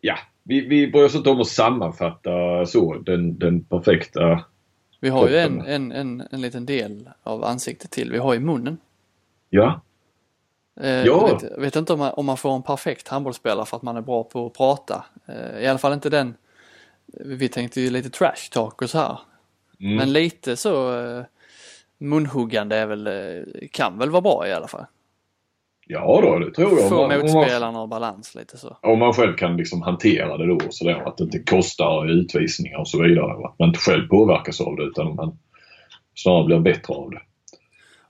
ja, 0.00 0.18
vi, 0.44 0.60
vi 0.60 0.86
bryr 0.86 1.04
oss 1.04 1.14
inte 1.14 1.30
om 1.30 1.40
att 1.40 1.48
sammanfatta 1.48 2.66
så 2.66 2.94
den, 2.94 3.38
den 3.38 3.64
perfekta. 3.64 4.44
Vi 5.00 5.08
har 5.08 5.28
ju 5.28 5.36
en, 5.38 5.60
en, 5.60 5.92
en, 5.92 6.22
en 6.30 6.40
liten 6.40 6.66
del 6.66 7.10
av 7.22 7.44
ansiktet 7.44 7.90
till. 7.90 8.12
Vi 8.12 8.18
har 8.18 8.34
ju 8.34 8.40
munnen. 8.40 8.78
Ja. 9.50 9.80
Eh, 10.80 10.90
Ja. 10.90 11.04
Jag 11.04 11.40
vet, 11.40 11.58
vet 11.58 11.76
inte 11.76 11.92
om 11.92 11.98
man, 11.98 12.12
om 12.12 12.26
man 12.26 12.36
får 12.36 12.54
en 12.54 12.62
perfekt 12.62 13.08
handbollsspelare 13.08 13.66
för 13.66 13.76
att 13.76 13.82
man 13.82 13.96
är 13.96 14.00
bra 14.00 14.24
på 14.24 14.46
att 14.46 14.52
prata. 14.52 15.04
Eh, 15.26 15.62
I 15.62 15.66
alla 15.66 15.78
fall 15.78 15.92
inte 15.92 16.10
den. 16.10 16.34
Vi 17.06 17.48
tänkte 17.48 17.80
ju 17.80 17.90
lite 17.90 18.10
trash 18.10 18.50
talk 18.50 18.82
och 18.82 18.90
så 18.90 18.98
här. 18.98 19.18
Mm. 19.80 19.96
Men 19.96 20.12
lite 20.12 20.56
så 20.56 21.00
eh, 21.00 21.24
munhuggande 21.98 22.76
är 22.76 22.86
väl, 22.86 23.06
eh, 23.06 23.68
kan 23.70 23.98
väl 23.98 24.10
vara 24.10 24.22
bra 24.22 24.48
i 24.48 24.52
alla 24.52 24.68
fall. 24.68 24.84
Ja 25.86 26.20
då, 26.22 26.38
det 26.38 26.54
tror 26.54 26.80
jag. 26.80 26.88
Få 26.88 27.08
motspelarna 27.08 27.80
och 27.80 27.88
balans 27.88 28.34
lite 28.34 28.58
så. 28.58 28.76
om 28.82 28.98
man 28.98 29.12
själv 29.12 29.36
kan 29.36 29.56
liksom 29.56 29.82
hantera 29.82 30.36
det 30.36 30.46
då 30.46 30.58
sådär. 30.70 31.08
Att 31.08 31.16
det 31.16 31.24
inte 31.24 31.38
kostar 31.38 32.10
utvisningar 32.10 32.78
och 32.78 32.88
så 32.88 33.02
vidare. 33.02 33.46
Att 33.46 33.58
man 33.58 33.68
inte 33.68 33.80
själv 33.80 34.08
påverkas 34.08 34.60
av 34.60 34.76
det 34.76 34.82
utan 34.82 35.14
man 35.14 35.38
snarare 36.14 36.46
blir 36.46 36.58
bättre 36.58 36.94
av 36.94 37.10
det. 37.10 37.20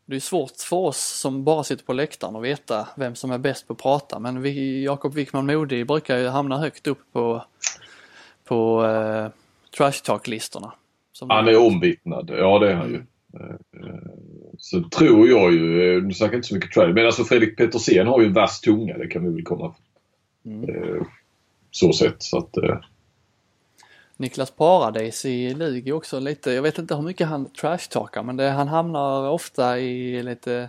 Det 0.07 0.17
är 0.17 0.21
svårt 0.21 0.53
för 0.69 0.77
oss 0.77 0.99
som 0.99 1.45
bara 1.45 1.65
sitter 1.65 1.85
på 1.85 1.93
läktaren 1.93 2.37
och 2.37 2.45
veta 2.45 2.89
vem 2.97 3.15
som 3.15 3.31
är 3.31 3.39
bäst 3.39 3.67
på 3.67 3.73
att 3.73 3.83
prata. 3.83 4.19
Men 4.19 4.43
vi, 4.43 4.85
Jakob 4.85 5.15
Wickman 5.15 5.47
Modig 5.47 5.87
brukar 5.87 6.19
ju 6.19 6.29
hamna 6.29 6.59
högt 6.59 6.87
upp 6.87 7.13
på, 7.13 7.45
på 8.45 8.85
eh, 8.85 9.29
trash 9.77 10.05
talk-listorna. 10.05 10.73
Han 11.29 11.49
är 11.49 11.67
omvittnad. 11.67 12.31
Ja 12.39 12.59
det 12.59 12.71
är 12.71 12.75
han 12.75 12.91
ju. 12.91 13.03
Eh, 13.41 13.57
Så 14.59 14.83
tror 14.83 15.29
jag 15.29 15.53
ju, 15.53 15.97
eh, 15.97 16.03
nu 16.03 16.15
snackar 16.15 16.33
jag 16.33 16.39
inte 16.39 16.49
så 16.49 16.55
mycket 16.55 16.73
trash, 16.73 16.93
men 16.93 17.07
alltså 17.07 17.25
Fredrik 17.25 17.57
Petersen 17.57 18.07
har 18.07 18.21
ju 18.21 18.27
en 18.27 18.33
vass 18.33 18.61
tunga. 18.61 18.99
Det 18.99 19.07
kan 19.07 19.25
vi 19.25 19.31
väl 19.35 19.43
komma 19.45 19.75
Mm. 20.47 20.71
eh, 20.75 21.03
så 21.71 21.93
sett. 21.93 22.23
Så 22.23 22.39
att, 22.39 22.57
eh, 22.57 22.79
Niklas 24.17 24.51
Paradis 24.51 25.25
i 25.25 25.55
Lugi 25.55 25.93
också 25.93 26.21
lite, 26.21 26.51
jag 26.53 26.63
vet 26.63 26.79
inte 26.79 26.95
hur 26.95 27.03
mycket 27.03 27.27
han 27.29 27.47
trash-talkar 27.47 28.23
men 28.23 28.37
det, 28.37 28.51
han 28.51 28.69
hamnar 28.69 29.29
ofta 29.31 29.79
i 29.79 30.23
lite 30.23 30.69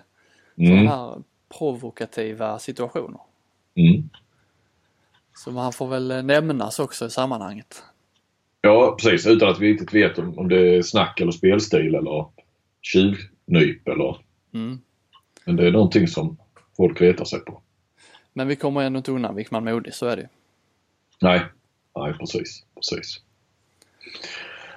mm, 0.57 0.69
sådana 0.71 0.89
här 0.95 1.21
provokativa 1.57 2.59
situationer. 2.59 3.19
mm. 3.75 4.09
Så 5.37 5.51
han 5.51 5.73
får 5.73 5.87
väl 5.87 6.11
eh, 6.11 6.23
nämnas 6.23 6.79
också 6.79 7.05
i 7.05 7.09
sammanhanget. 7.09 7.83
Ja 8.61 8.97
precis, 9.01 9.27
utan 9.27 9.49
att 9.49 9.59
vi 9.59 9.73
riktigt 9.73 9.93
vet 9.93 10.19
om, 10.19 10.39
om 10.39 10.47
det 10.49 10.75
är 10.75 10.81
snack 10.81 11.21
eller 11.21 11.31
spelstil 11.31 11.95
eller 11.95 12.25
tjuvnyp 12.85 13.87
eller... 13.87 14.17
Mm. 14.53 14.81
Men 15.45 15.55
det 15.55 15.67
är 15.67 15.71
någonting 15.71 16.07
som 16.07 16.37
folk 16.77 17.01
retar 17.01 17.25
sig 17.25 17.39
på. 17.39 17.61
Men 18.33 18.47
vi 18.47 18.55
kommer 18.55 18.81
ändå 18.81 18.97
inte 18.97 19.11
undan 19.11 19.35
Wickman 19.35 19.63
Modig, 19.63 19.93
så 19.93 20.05
är 20.05 20.17
det. 20.17 20.29
Nej, 21.21 21.41
nej 21.95 22.13
precis, 22.13 22.63
precis. 22.75 23.21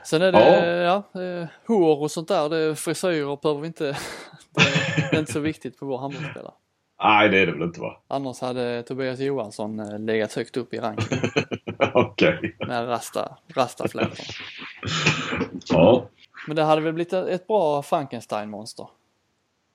Sen 0.04 0.22
är 0.22 0.32
det, 0.32 0.66
ja, 0.82 1.20
eh, 1.22 1.48
hår 1.66 1.98
och 1.98 2.10
sånt 2.10 2.28
där, 2.28 2.48
det, 2.48 2.76
frisyrer 2.76 3.38
behöver 3.42 3.60
vi 3.60 3.66
inte, 3.66 3.84
det, 3.84 3.96
det 5.10 5.16
är 5.16 5.18
inte 5.18 5.32
så 5.32 5.40
viktigt 5.40 5.78
på 5.78 5.86
vår 5.86 5.98
handbollsspelare. 5.98 6.54
Nej 7.02 7.28
det 7.28 7.38
är 7.38 7.46
det 7.46 7.52
väl 7.52 7.62
inte 7.62 7.80
va? 7.80 8.02
Annars 8.08 8.40
hade 8.40 8.82
Tobias 8.82 9.20
Johansson 9.20 9.80
eh, 9.80 9.98
legat 9.98 10.32
högt 10.32 10.56
upp 10.56 10.74
i 10.74 10.78
ranken 10.78 11.18
Okej. 11.94 12.56
med 12.58 12.88
rasta, 12.88 13.38
rastaflätor. 13.54 14.26
Ja. 15.68 16.08
Men 16.48 16.56
det 16.56 16.62
hade 16.62 16.80
väl 16.80 16.92
blivit 16.92 17.12
ett 17.12 17.46
bra 17.46 17.82
Frankenstein-monster. 17.82 18.86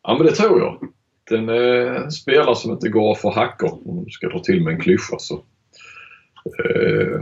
ja, 0.03 0.17
men 0.17 0.25
det 0.25 0.31
tror 0.31 0.59
jag. 0.59 0.87
Den 1.29 1.49
eh, 1.49 2.07
spelar 2.07 2.53
som 2.53 2.71
inte 2.71 2.89
går 2.89 3.15
för 3.15 3.31
hackor 3.31 3.79
om 3.85 4.05
du 4.05 4.11
ska 4.11 4.29
dra 4.29 4.39
till 4.39 4.63
med 4.63 4.73
en 4.73 4.81
klyscha 4.81 5.19
så. 5.19 5.33
Eh, 6.45 7.21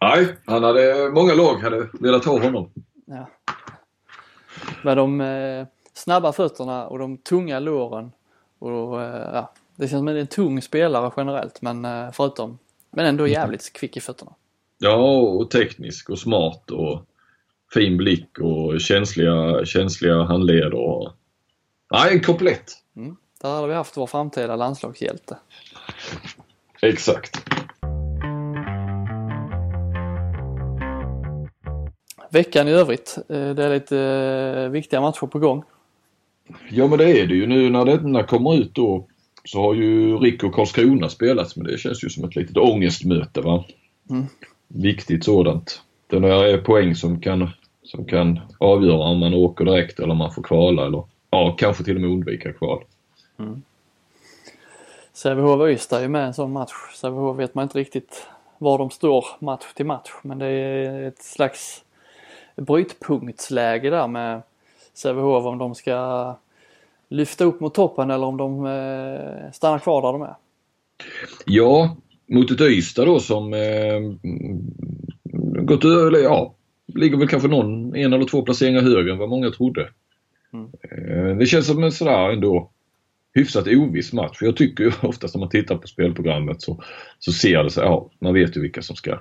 nej, 0.00 0.36
han 0.44 0.62
hade, 0.62 1.10
många 1.14 1.34
lag 1.34 1.54
hade 1.54 1.88
velat 2.00 2.24
ha 2.24 2.42
honom. 2.42 2.70
Ja. 3.04 3.28
Med 4.84 4.96
de 4.96 5.20
eh, 5.20 5.66
snabba 5.92 6.32
fötterna 6.32 6.86
och 6.86 6.98
de 6.98 7.18
tunga 7.18 7.58
låren. 7.58 8.12
Och, 8.58 9.02
eh, 9.02 9.30
ja, 9.32 9.52
det 9.76 9.88
känns 9.88 10.00
som 10.00 10.08
en 10.08 10.26
tung 10.26 10.62
spelare 10.62 11.10
generellt 11.16 11.62
men 11.62 11.84
eh, 11.84 12.10
förutom, 12.12 12.58
men 12.90 13.06
ändå 13.06 13.26
jävligt 13.26 13.72
kvick 13.78 13.96
i 13.96 14.00
fötterna. 14.00 14.32
Ja, 14.78 14.96
och 15.20 15.50
teknisk 15.50 16.10
och 16.10 16.18
smart 16.18 16.70
och 16.70 17.02
fin 17.76 17.96
blick 17.96 18.38
och 18.38 18.80
känsliga, 18.80 19.64
känsliga 19.64 20.22
handleder. 20.22 20.74
Och... 20.74 21.12
Nej, 21.92 22.12
en 22.12 22.20
komplett! 22.20 22.72
Mm. 22.96 23.16
Där 23.42 23.54
hade 23.54 23.68
vi 23.68 23.74
haft 23.74 23.96
vår 23.96 24.06
framtida 24.06 24.56
landslagshjälte. 24.56 25.36
Exakt. 26.82 27.42
Veckan 32.30 32.68
i 32.68 32.70
övrigt, 32.70 33.18
eh, 33.28 33.50
det 33.50 33.64
är 33.64 33.74
lite 33.74 33.98
eh, 33.98 34.68
viktiga 34.68 35.00
matcher 35.00 35.26
på 35.26 35.38
gång. 35.38 35.64
Ja 36.70 36.86
men 36.86 36.98
det 36.98 37.20
är 37.20 37.26
det 37.26 37.34
ju. 37.34 37.46
Nu 37.46 37.70
när 37.70 37.84
denna 37.84 38.22
kommer 38.22 38.56
ut 38.56 38.74
då 38.74 39.06
så 39.44 39.60
har 39.60 39.74
ju 39.74 40.16
Rick 40.16 40.44
och 40.44 40.54
Karlskrona 40.54 41.08
spelats 41.08 41.56
men 41.56 41.66
det 41.66 41.78
känns 41.78 42.04
ju 42.04 42.08
som 42.08 42.24
ett 42.24 42.36
litet 42.36 42.56
ångestmöte 42.56 43.40
va. 43.40 43.64
Mm. 44.10 44.26
Viktigt 44.68 45.24
sådant. 45.24 45.82
Den 46.06 46.24
här 46.24 46.44
är 46.44 46.58
poäng 46.58 46.94
som 46.94 47.20
kan 47.20 47.48
som 47.86 48.04
kan 48.04 48.40
avgöra 48.58 49.04
om 49.04 49.18
man 49.18 49.34
åker 49.34 49.64
direkt 49.64 49.98
eller 49.98 50.10
om 50.10 50.18
man 50.18 50.32
får 50.32 50.42
kvala 50.42 50.86
eller 50.86 51.04
ja, 51.30 51.56
kanske 51.58 51.84
till 51.84 51.94
och 51.94 52.00
med 52.00 52.10
undvika 52.10 52.52
kval. 52.52 52.84
Sävehof 55.12 55.60
och 55.60 55.68
Ystad 55.68 55.98
är 55.98 56.02
ju 56.02 56.08
med 56.08 56.22
i 56.22 56.26
en 56.26 56.34
sån 56.34 56.52
match. 56.52 56.72
Sävehof 56.94 57.38
vet 57.38 57.54
man 57.54 57.62
inte 57.62 57.78
riktigt 57.78 58.26
var 58.58 58.78
de 58.78 58.90
står 58.90 59.24
match 59.38 59.72
till 59.74 59.86
match 59.86 60.10
men 60.22 60.38
det 60.38 60.46
är 60.46 61.08
ett 61.08 61.22
slags 61.22 61.84
brytpunktsläge 62.56 63.90
där 63.90 64.08
med 64.08 64.42
Sävehof 64.94 65.44
om 65.44 65.58
de 65.58 65.74
ska 65.74 66.34
lyfta 67.08 67.44
upp 67.44 67.60
mot 67.60 67.74
toppen 67.74 68.10
eller 68.10 68.26
om 68.26 68.36
de 68.36 68.66
eh, 68.66 69.52
stannar 69.52 69.78
kvar 69.78 70.02
där 70.02 70.12
de 70.12 70.22
är. 70.22 70.34
Ja, 71.46 71.96
mot 72.26 72.50
ett 72.50 72.60
Ystad 72.60 73.04
då 73.04 73.20
som 73.20 73.54
eh, 73.54 74.00
gått 75.62 75.84
eller 75.84 76.18
ja, 76.18 76.54
ligger 76.94 77.16
väl 77.16 77.28
kanske 77.28 77.48
någon, 77.48 77.96
en 77.96 78.12
eller 78.12 78.24
två 78.24 78.42
placeringar 78.42 78.82
högre 78.82 79.12
än 79.12 79.18
vad 79.18 79.28
många 79.28 79.50
trodde. 79.50 79.88
Mm. 80.52 80.70
Eh, 80.82 81.38
det 81.38 81.46
känns 81.46 81.66
som 81.66 81.84
en 81.84 81.92
sådär 81.92 82.30
ändå 82.30 82.70
hyfsat 83.34 83.66
oviss 83.66 84.12
match. 84.12 84.38
För 84.38 84.46
jag 84.46 84.56
tycker 84.56 84.84
ju 84.84 84.92
oftast 85.02 85.34
när 85.34 85.40
man 85.40 85.48
tittar 85.48 85.76
på 85.76 85.86
spelprogrammet 85.86 86.62
så, 86.62 86.82
så 87.18 87.32
ser 87.32 87.64
det 87.64 87.70
så 87.70 87.80
ja, 87.80 88.10
man 88.20 88.34
vet 88.34 88.56
ju 88.56 88.60
vilka 88.60 88.82
som 88.82 88.96
ska 88.96 89.18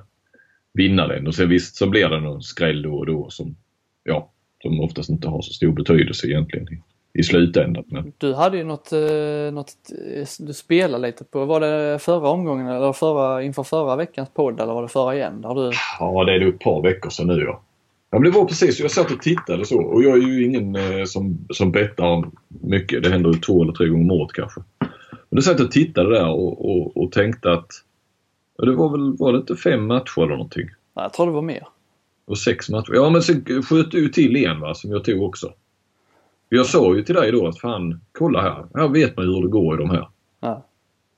vinna 0.74 1.08
den. 1.08 1.28
Och 1.28 1.36
sen 1.36 1.50
visst 1.50 1.76
så 1.76 1.90
blir 1.90 2.10
det 2.10 2.20
någon 2.20 2.42
skräll 2.42 2.82
då 2.82 2.96
och 2.96 3.06
då 3.06 3.30
som, 3.30 3.56
ja, 4.04 4.32
som 4.62 4.80
oftast 4.80 5.10
inte 5.10 5.28
har 5.28 5.42
så 5.42 5.54
stor 5.54 5.72
betydelse 5.72 6.28
egentligen 6.28 6.68
i, 7.16 7.24
slutändan. 7.24 7.84
Men, 7.88 8.14
Du 8.18 8.34
hade 8.34 8.58
ju 8.58 8.64
något, 8.64 8.92
eh, 8.92 9.54
något, 9.54 9.74
eh, 10.16 10.28
du 10.40 10.54
spelade 10.54 11.08
lite 11.08 11.24
på, 11.24 11.46
var 11.46 11.60
det 11.60 12.00
förra 12.00 12.30
omgången 12.30 12.68
eller 12.68 12.94
förra, 12.94 13.44
inför 13.44 13.64
förra 13.64 13.96
veckans 13.96 14.30
podd 14.34 14.60
eller 14.60 14.74
var 14.74 14.82
det 14.82 14.88
förra 14.88 15.16
igen? 15.16 15.42
Där 15.42 15.56
du, 15.56 15.72
ja, 16.00 16.24
det 16.24 16.34
är 16.34 16.40
nog 16.40 16.54
ett 16.54 16.60
par 16.60 16.82
veckor 16.82 17.10
sedan 17.10 17.28
nu 17.28 17.44
ja. 17.44 17.62
Ja, 18.10 18.20
men 18.20 18.32
det 18.32 18.38
var 18.38 18.46
precis, 18.46 18.80
jag 18.80 18.92
satt 18.92 19.12
och 19.12 19.22
tittade 19.22 19.66
så 19.66 19.82
och 19.82 20.04
jag 20.04 20.18
är 20.18 20.22
ju 20.22 20.46
ingen 20.46 20.76
eh, 20.76 21.06
som, 21.06 21.48
som 21.50 21.72
bettar 21.72 22.32
mycket. 22.48 23.04
Det 23.04 23.10
händer 23.10 23.34
två 23.34 23.64
eller 23.64 23.74
tre 23.74 23.88
gånger 23.88 24.04
om 24.04 24.12
året 24.12 24.34
kanske. 24.34 24.62
Men 25.30 25.36
då 25.36 25.42
satt 25.42 25.60
jag 25.60 25.66
och 25.66 25.72
tittade 25.72 26.10
där 26.10 26.30
och, 26.30 26.66
och, 26.66 26.98
och 26.98 27.12
tänkte 27.12 27.52
att 27.52 27.68
ja, 28.58 28.66
det 28.66 28.76
var 28.76 28.90
väl, 28.90 29.18
var 29.18 29.32
det 29.34 29.38
inte 29.38 29.56
fem 29.56 29.88
matcher 29.88 30.18
eller 30.18 30.36
någonting? 30.36 30.66
nej, 30.96 31.06
jag 31.06 31.14
tror 31.14 31.26
det 31.26 31.32
var 31.32 31.42
mer. 31.42 31.68
Och 32.26 32.38
sex 32.38 32.70
matcher. 32.70 32.92
Ja 32.94 33.10
men 33.10 33.22
sen 33.22 33.64
sköt 33.64 33.92
du 33.92 34.10
till 34.10 34.36
en 34.36 34.60
va, 34.60 34.74
som 34.74 34.92
jag 34.92 35.04
tog 35.04 35.24
också. 35.24 35.54
Jag 36.56 36.66
sa 36.66 36.96
ju 36.96 37.02
till 37.02 37.16
dig 37.16 37.32
då 37.32 37.48
att 37.48 37.60
fan, 37.60 38.02
kolla 38.12 38.42
här. 38.42 38.66
Här 38.82 38.88
vet 38.88 39.18
man 39.18 39.26
ju 39.26 39.34
hur 39.34 39.42
det 39.42 39.48
går 39.48 39.76
i 39.76 39.78
de 39.78 39.90
här. 39.90 40.08
Ja. 40.42 40.66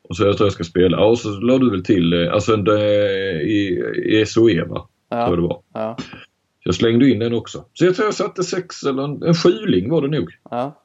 Och 0.10 0.16
så 0.18 0.24
jag 0.24 0.38
tror 0.38 0.46
jag 0.48 0.54
ska 0.54 0.64
spela. 0.64 0.98
Ja, 0.98 1.06
och 1.06 1.20
så 1.20 1.30
la 1.30 1.58
du 1.58 1.70
väl 1.72 1.84
till, 1.84 2.14
eh, 2.14 2.34
alltså 2.34 2.54
en, 2.54 2.68
eh, 2.68 2.76
i, 3.42 3.84
i 4.06 4.26
SOE 4.26 4.64
va? 4.66 4.88
Tror 5.10 5.22
jag 5.22 5.30
Ja, 5.32 5.36
det 5.36 5.42
var. 5.42 5.62
ja, 5.74 5.98
Jag 6.64 6.76
slängde 6.76 7.10
in 7.10 7.20
den 7.20 7.34
också. 7.34 7.66
Så 7.74 7.86
jag 7.86 7.96
tror 7.96 8.06
jag 8.08 8.14
satte 8.16 8.44
sex 8.44 8.84
eller 8.84 9.04
en, 9.04 9.24
en 9.24 9.34
skyling 9.34 9.90
var 9.90 10.02
det 10.02 10.08
nog. 10.08 10.30
ja. 10.52 10.84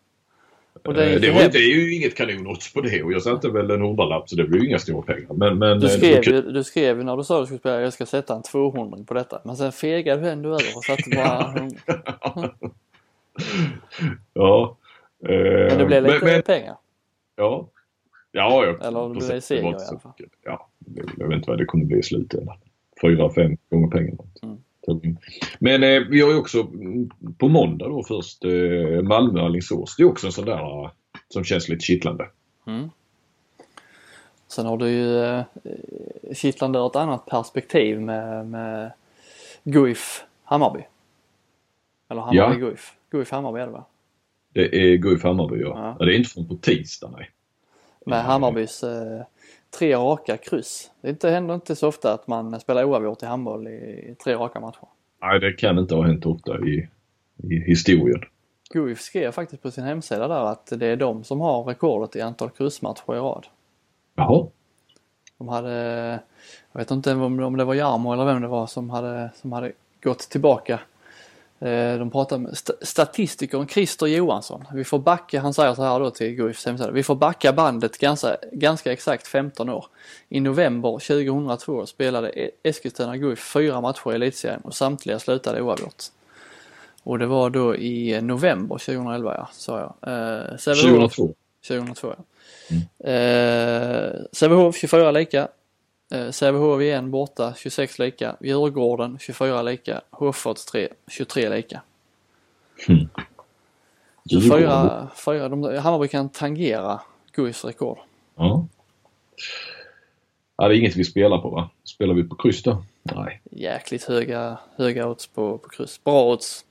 Och 0.85 0.95
Det, 0.95 1.19
det, 1.19 1.31
var, 1.31 1.41
det 1.41 1.59
är 1.59 1.75
ju 1.77 1.95
inget 1.95 2.17
kanonodds 2.17 2.73
på 2.73 2.81
det 2.81 3.03
och 3.03 3.13
jag 3.13 3.23
satte 3.23 3.49
väl 3.49 3.71
en 3.71 3.81
hundralapp 3.83 4.29
så 4.29 4.37
det 4.37 4.45
blir 4.45 4.61
ju 4.61 4.69
inga 4.69 4.79
stora 4.79 5.03
pengar. 5.03 5.35
Men, 5.35 5.59
men 5.59 5.81
Du 5.81 5.87
eh, 5.87 5.93
skrev, 5.93 6.25
ju, 6.25 6.43
du 6.43 6.65
skrev 6.65 6.99
ju 6.99 7.05
när 7.05 7.17
du 7.17 7.25
sa 7.25 7.37
att 7.37 7.43
du 7.43 7.47
skulle 7.47 7.59
spela, 7.59 7.81
jag 7.81 7.93
ska 7.93 8.07
sätta 8.07 8.35
en 8.37 8.43
200 8.43 8.99
på 9.07 9.15
detta. 9.15 9.41
Men 9.45 9.57
sen 9.57 9.73
fegade 9.73 10.23
du 10.23 10.29
ändå 10.29 10.49
över 10.49 10.77
och 10.77 10.85
satte 10.85 11.11
bara 11.17 11.55
100. 11.57 11.77
Ja. 14.33 14.77
Eh, 15.29 15.35
Men 15.69 15.79
det 15.79 15.85
blev 15.87 16.03
lite 16.03 16.25
men, 16.25 16.43
pengar. 16.43 16.77
ja. 17.37 17.69
Ja, 18.35 18.65
ja. 18.65 18.87
Eller 18.87 19.09
det 19.09 19.15
blev 19.27 19.41
seger 19.41 19.63
i 19.63 19.67
alla 19.67 19.99
fall. 19.99 20.13
Ja, 20.45 20.69
jag 21.17 21.29
vet 21.29 21.37
inte 21.37 21.51
vad 21.51 21.59
det 21.59 21.65
kommer 21.65 21.85
bli 21.85 21.99
i 21.99 22.03
slutändan. 22.03 22.57
Fyra, 23.03 23.31
fem 23.31 23.57
gånger 23.71 23.89
pengarna. 23.89 24.23
Mm. 24.43 24.59
Men 25.59 25.83
eh, 25.83 26.01
vi 26.11 26.21
har 26.21 26.31
ju 26.31 26.39
också 26.39 26.61
mm, 26.61 27.11
på 27.39 27.49
måndag 27.49 27.89
då 27.89 28.03
först 28.05 28.45
eh, 28.45 29.03
Malmö-Alingsås. 29.03 29.97
Det 29.97 30.03
är 30.03 30.09
också 30.09 30.27
en 30.27 30.33
sån 30.33 30.45
där 30.45 30.85
eh, 30.85 30.91
som 31.29 31.45
känns 31.45 31.69
lite 31.69 31.85
kittlande. 31.85 32.27
Mm. 32.67 32.91
Sen 34.49 34.67
har 34.67 34.77
du 34.77 34.89
ju 34.89 35.25
eh, 35.25 35.43
kittlande 36.35 36.79
ur 36.79 36.87
ett 36.87 36.97
annat 36.97 37.27
perspektiv 37.27 38.01
med, 38.01 38.47
med 38.47 38.93
Guif 39.65 40.25
Hammarby. 40.45 40.81
Eller 42.09 42.21
Hammarby 42.21 42.61
Ja. 42.61 42.69
Guif. 42.69 42.93
Guif 43.13 43.31
Hammarby 43.31 43.61
är 43.61 43.67
det 43.67 43.73
va? 43.73 43.85
Det 44.53 44.77
är 44.77 44.97
Guif 44.97 45.23
Hammarby 45.23 45.61
ja. 45.61 45.97
Ja. 45.99 46.07
Det 46.07 46.13
är 46.13 46.17
inte 46.17 46.31
från 46.31 46.49
på 46.49 46.55
tisdag 46.55 47.11
nej. 47.17 47.31
Med 48.07 48.25
Hammarbys 48.25 48.83
eh, 48.83 49.23
tre 49.79 49.97
raka 49.97 50.37
kryss. 50.37 50.91
Det 51.01 51.11
inte, 51.11 51.31
händer 51.31 51.55
inte 51.55 51.77
så 51.77 51.89
ofta 51.89 52.13
att 52.13 52.27
man 52.27 52.61
spelar 52.61 52.85
oavgjort 52.85 53.23
i 53.23 53.27
handboll 53.27 53.69
i, 53.69 54.11
i 54.11 54.17
tre 54.25 54.35
raka 54.35 54.61
matcher. 54.61 54.89
Nej, 55.21 55.41
det 55.41 55.53
kan 55.53 55.79
inte 55.79 55.95
ha 55.95 56.03
hänt 56.03 56.27
ofta 56.27 56.59
i, 56.59 56.89
i 57.37 57.55
historien. 57.67 58.21
Guif 58.71 59.01
skrev 59.01 59.33
faktiskt 59.33 59.63
på 59.63 59.71
sin 59.71 59.85
hemsida 59.85 60.29
där 60.29 60.45
att 60.45 60.73
det 60.77 60.87
är 60.87 60.97
de 60.97 61.25
som 61.25 61.41
har 61.41 61.65
rekordet 61.65 62.17
i 62.17 62.21
antal 62.21 62.51
kryssmatcher 62.51 63.15
i 63.15 63.19
rad. 63.19 63.47
Jaha. 64.15 64.47
De 65.39 65.49
hade, 65.49 65.73
jag 66.73 66.81
vet 66.81 66.91
inte 66.91 67.13
om 67.13 67.41
om 67.41 67.57
det 67.57 67.65
var 67.65 67.75
Jarmo 67.75 68.13
eller 68.13 68.25
vem 68.25 68.43
det 68.43 68.49
var 68.49 68.67
som 68.67 68.91
hade, 68.91 69.31
som 69.35 69.53
hade 69.53 69.73
gått 70.03 70.19
tillbaka. 70.19 70.81
Eh, 71.65 71.99
De 71.99 72.11
pratade 72.11 72.41
med 72.43 72.53
st- 72.53 72.73
statistikern 72.83 73.67
Christer 73.69 74.07
Johansson. 74.07 74.65
Vi 74.75 74.85
får 74.85 74.99
backa, 74.99 75.41
han 75.41 75.55
säger 75.55 75.75
så 75.75 75.83
här 75.83 76.01
då 76.01 76.11
till 76.11 76.35
Guifs 76.35 76.67
hemsida. 76.67 76.91
Vi 76.91 77.03
får 77.03 77.15
backa 77.15 77.53
bandet 77.53 77.99
ganska, 77.99 78.37
ganska 78.53 78.93
exakt 78.93 79.27
15 79.27 79.69
år. 79.69 79.87
I 80.29 80.41
november 80.41 80.99
2002 80.99 81.87
spelade 81.87 82.31
E- 82.41 82.51
Eskilstuna 82.63 83.17
Guif 83.17 83.53
fyra 83.53 83.81
matcher 83.81 84.13
i 84.13 84.15
elitserien 84.15 84.61
och 84.61 84.75
samtliga 84.75 85.19
slutade 85.19 85.63
oavgjort. 85.63 86.03
Och 87.03 87.19
det 87.19 87.27
var 87.27 87.51
då 87.51 87.77
i 87.77 88.21
november 88.23 88.79
2011 88.79 89.35
ja, 89.39 89.49
sa 89.53 89.79
jag. 89.79 90.13
Eh, 90.13 90.57
Sävehof- 90.57 91.09
2002. 91.09 91.35
2002 91.69 92.15
ja. 92.17 93.11
Eh, 93.11 94.13
Sävehof 94.33 94.77
24 94.77 95.11
lika. 95.11 95.49
Eh, 96.13 96.31
Sävehof 96.31 96.81
igen 96.81 97.11
borta 97.11 97.55
26 97.57 97.99
lika. 97.99 98.37
Djurgården 98.41 99.19
24 99.19 99.63
lika. 99.63 100.01
Hofors 100.11 100.65
3, 100.65 100.89
23 101.11 101.49
lika. 101.49 101.83
Mm. 102.89 103.09
Fyra, 104.31 105.09
fyra, 105.25 105.49
de, 105.49 105.79
Hammarby 105.79 106.09
kan 106.09 106.29
tangera 106.29 107.01
Guifs 107.33 107.65
rekord. 107.65 107.99
Ja. 108.37 108.67
ja. 110.57 110.69
Det 110.69 110.75
är 110.75 110.79
inget 110.79 110.97
vi 110.97 111.05
spelar 111.05 111.39
på 111.39 111.51
va? 111.51 111.71
Spelar 111.85 112.15
vi 112.15 112.25
på 112.25 112.35
kryss 112.37 112.63
då? 112.63 112.85
Nej. 113.03 113.41
Jäkligt 113.51 114.05
höga, 114.05 114.59
höga 114.77 115.09
odds 115.09 115.27
på, 115.27 115.59
på 115.59 115.69
kryss. 115.69 116.05
Bra 116.05 116.25
odds. 116.33 116.65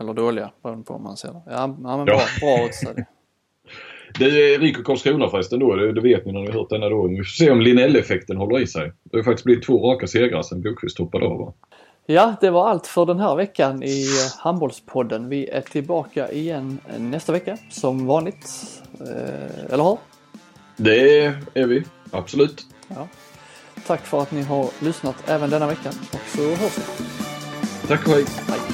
Eller 0.00 0.12
dåliga 0.14 0.50
beroende 0.62 0.84
på 0.84 0.94
om 0.94 1.02
man 1.02 1.16
ser 1.16 1.28
det. 1.32 1.42
Ja, 1.46 1.52
ja 1.60 1.96
men 1.96 2.04
bra, 2.04 2.14
Ja. 2.14 2.26
bra 2.40 2.64
odds 2.64 2.82
är 2.82 2.94
det. 2.94 3.06
Det 4.18 4.54
är 4.54 4.58
Rico 4.58 4.82
Karlskrona 4.82 5.28
förresten 5.28 5.58
då. 5.58 5.74
Det, 5.74 5.92
det 5.92 6.00
vet 6.00 6.26
ni 6.26 6.32
när 6.32 6.40
ni 6.40 6.46
har 6.46 6.54
hört 6.54 6.70
denna 6.70 6.88
då. 6.88 7.08
Vi 7.08 7.16
får 7.16 7.24
se 7.24 7.50
om 7.50 7.60
Linell-effekten 7.60 8.36
håller 8.36 8.60
i 8.60 8.66
sig. 8.66 8.92
Det 9.02 9.16
har 9.16 9.24
faktiskt 9.24 9.44
blivit 9.44 9.64
två 9.64 9.90
raka 9.90 10.06
segrar 10.06 10.42
sen 10.42 10.60
Blomqvist 10.60 10.98
hoppade 10.98 11.26
av? 11.26 11.54
Ja, 12.06 12.34
det 12.40 12.50
var 12.50 12.68
allt 12.68 12.86
för 12.86 13.06
den 13.06 13.18
här 13.18 13.36
veckan 13.36 13.82
i 13.82 14.06
Handbollspodden. 14.38 15.28
Vi 15.28 15.48
är 15.48 15.60
tillbaka 15.60 16.32
igen 16.32 16.78
nästa 16.98 17.32
vecka 17.32 17.56
som 17.70 18.06
vanligt. 18.06 18.50
Eh, 19.00 19.72
eller 19.72 19.84
hur? 19.84 19.98
Det 20.76 21.24
är 21.54 21.66
vi. 21.66 21.84
Absolut. 22.10 22.66
Ja. 22.88 23.08
Tack 23.86 24.00
för 24.00 24.22
att 24.22 24.32
ni 24.32 24.42
har 24.42 24.84
lyssnat 24.84 25.16
även 25.26 25.50
denna 25.50 25.66
veckan 25.66 25.92
och 26.12 26.36
så 26.36 26.42
hörs 26.42 26.78
vi. 26.78 27.04
Tack 27.88 28.06
och 28.06 28.12
hej. 28.12 28.24
Hej! 28.48 28.73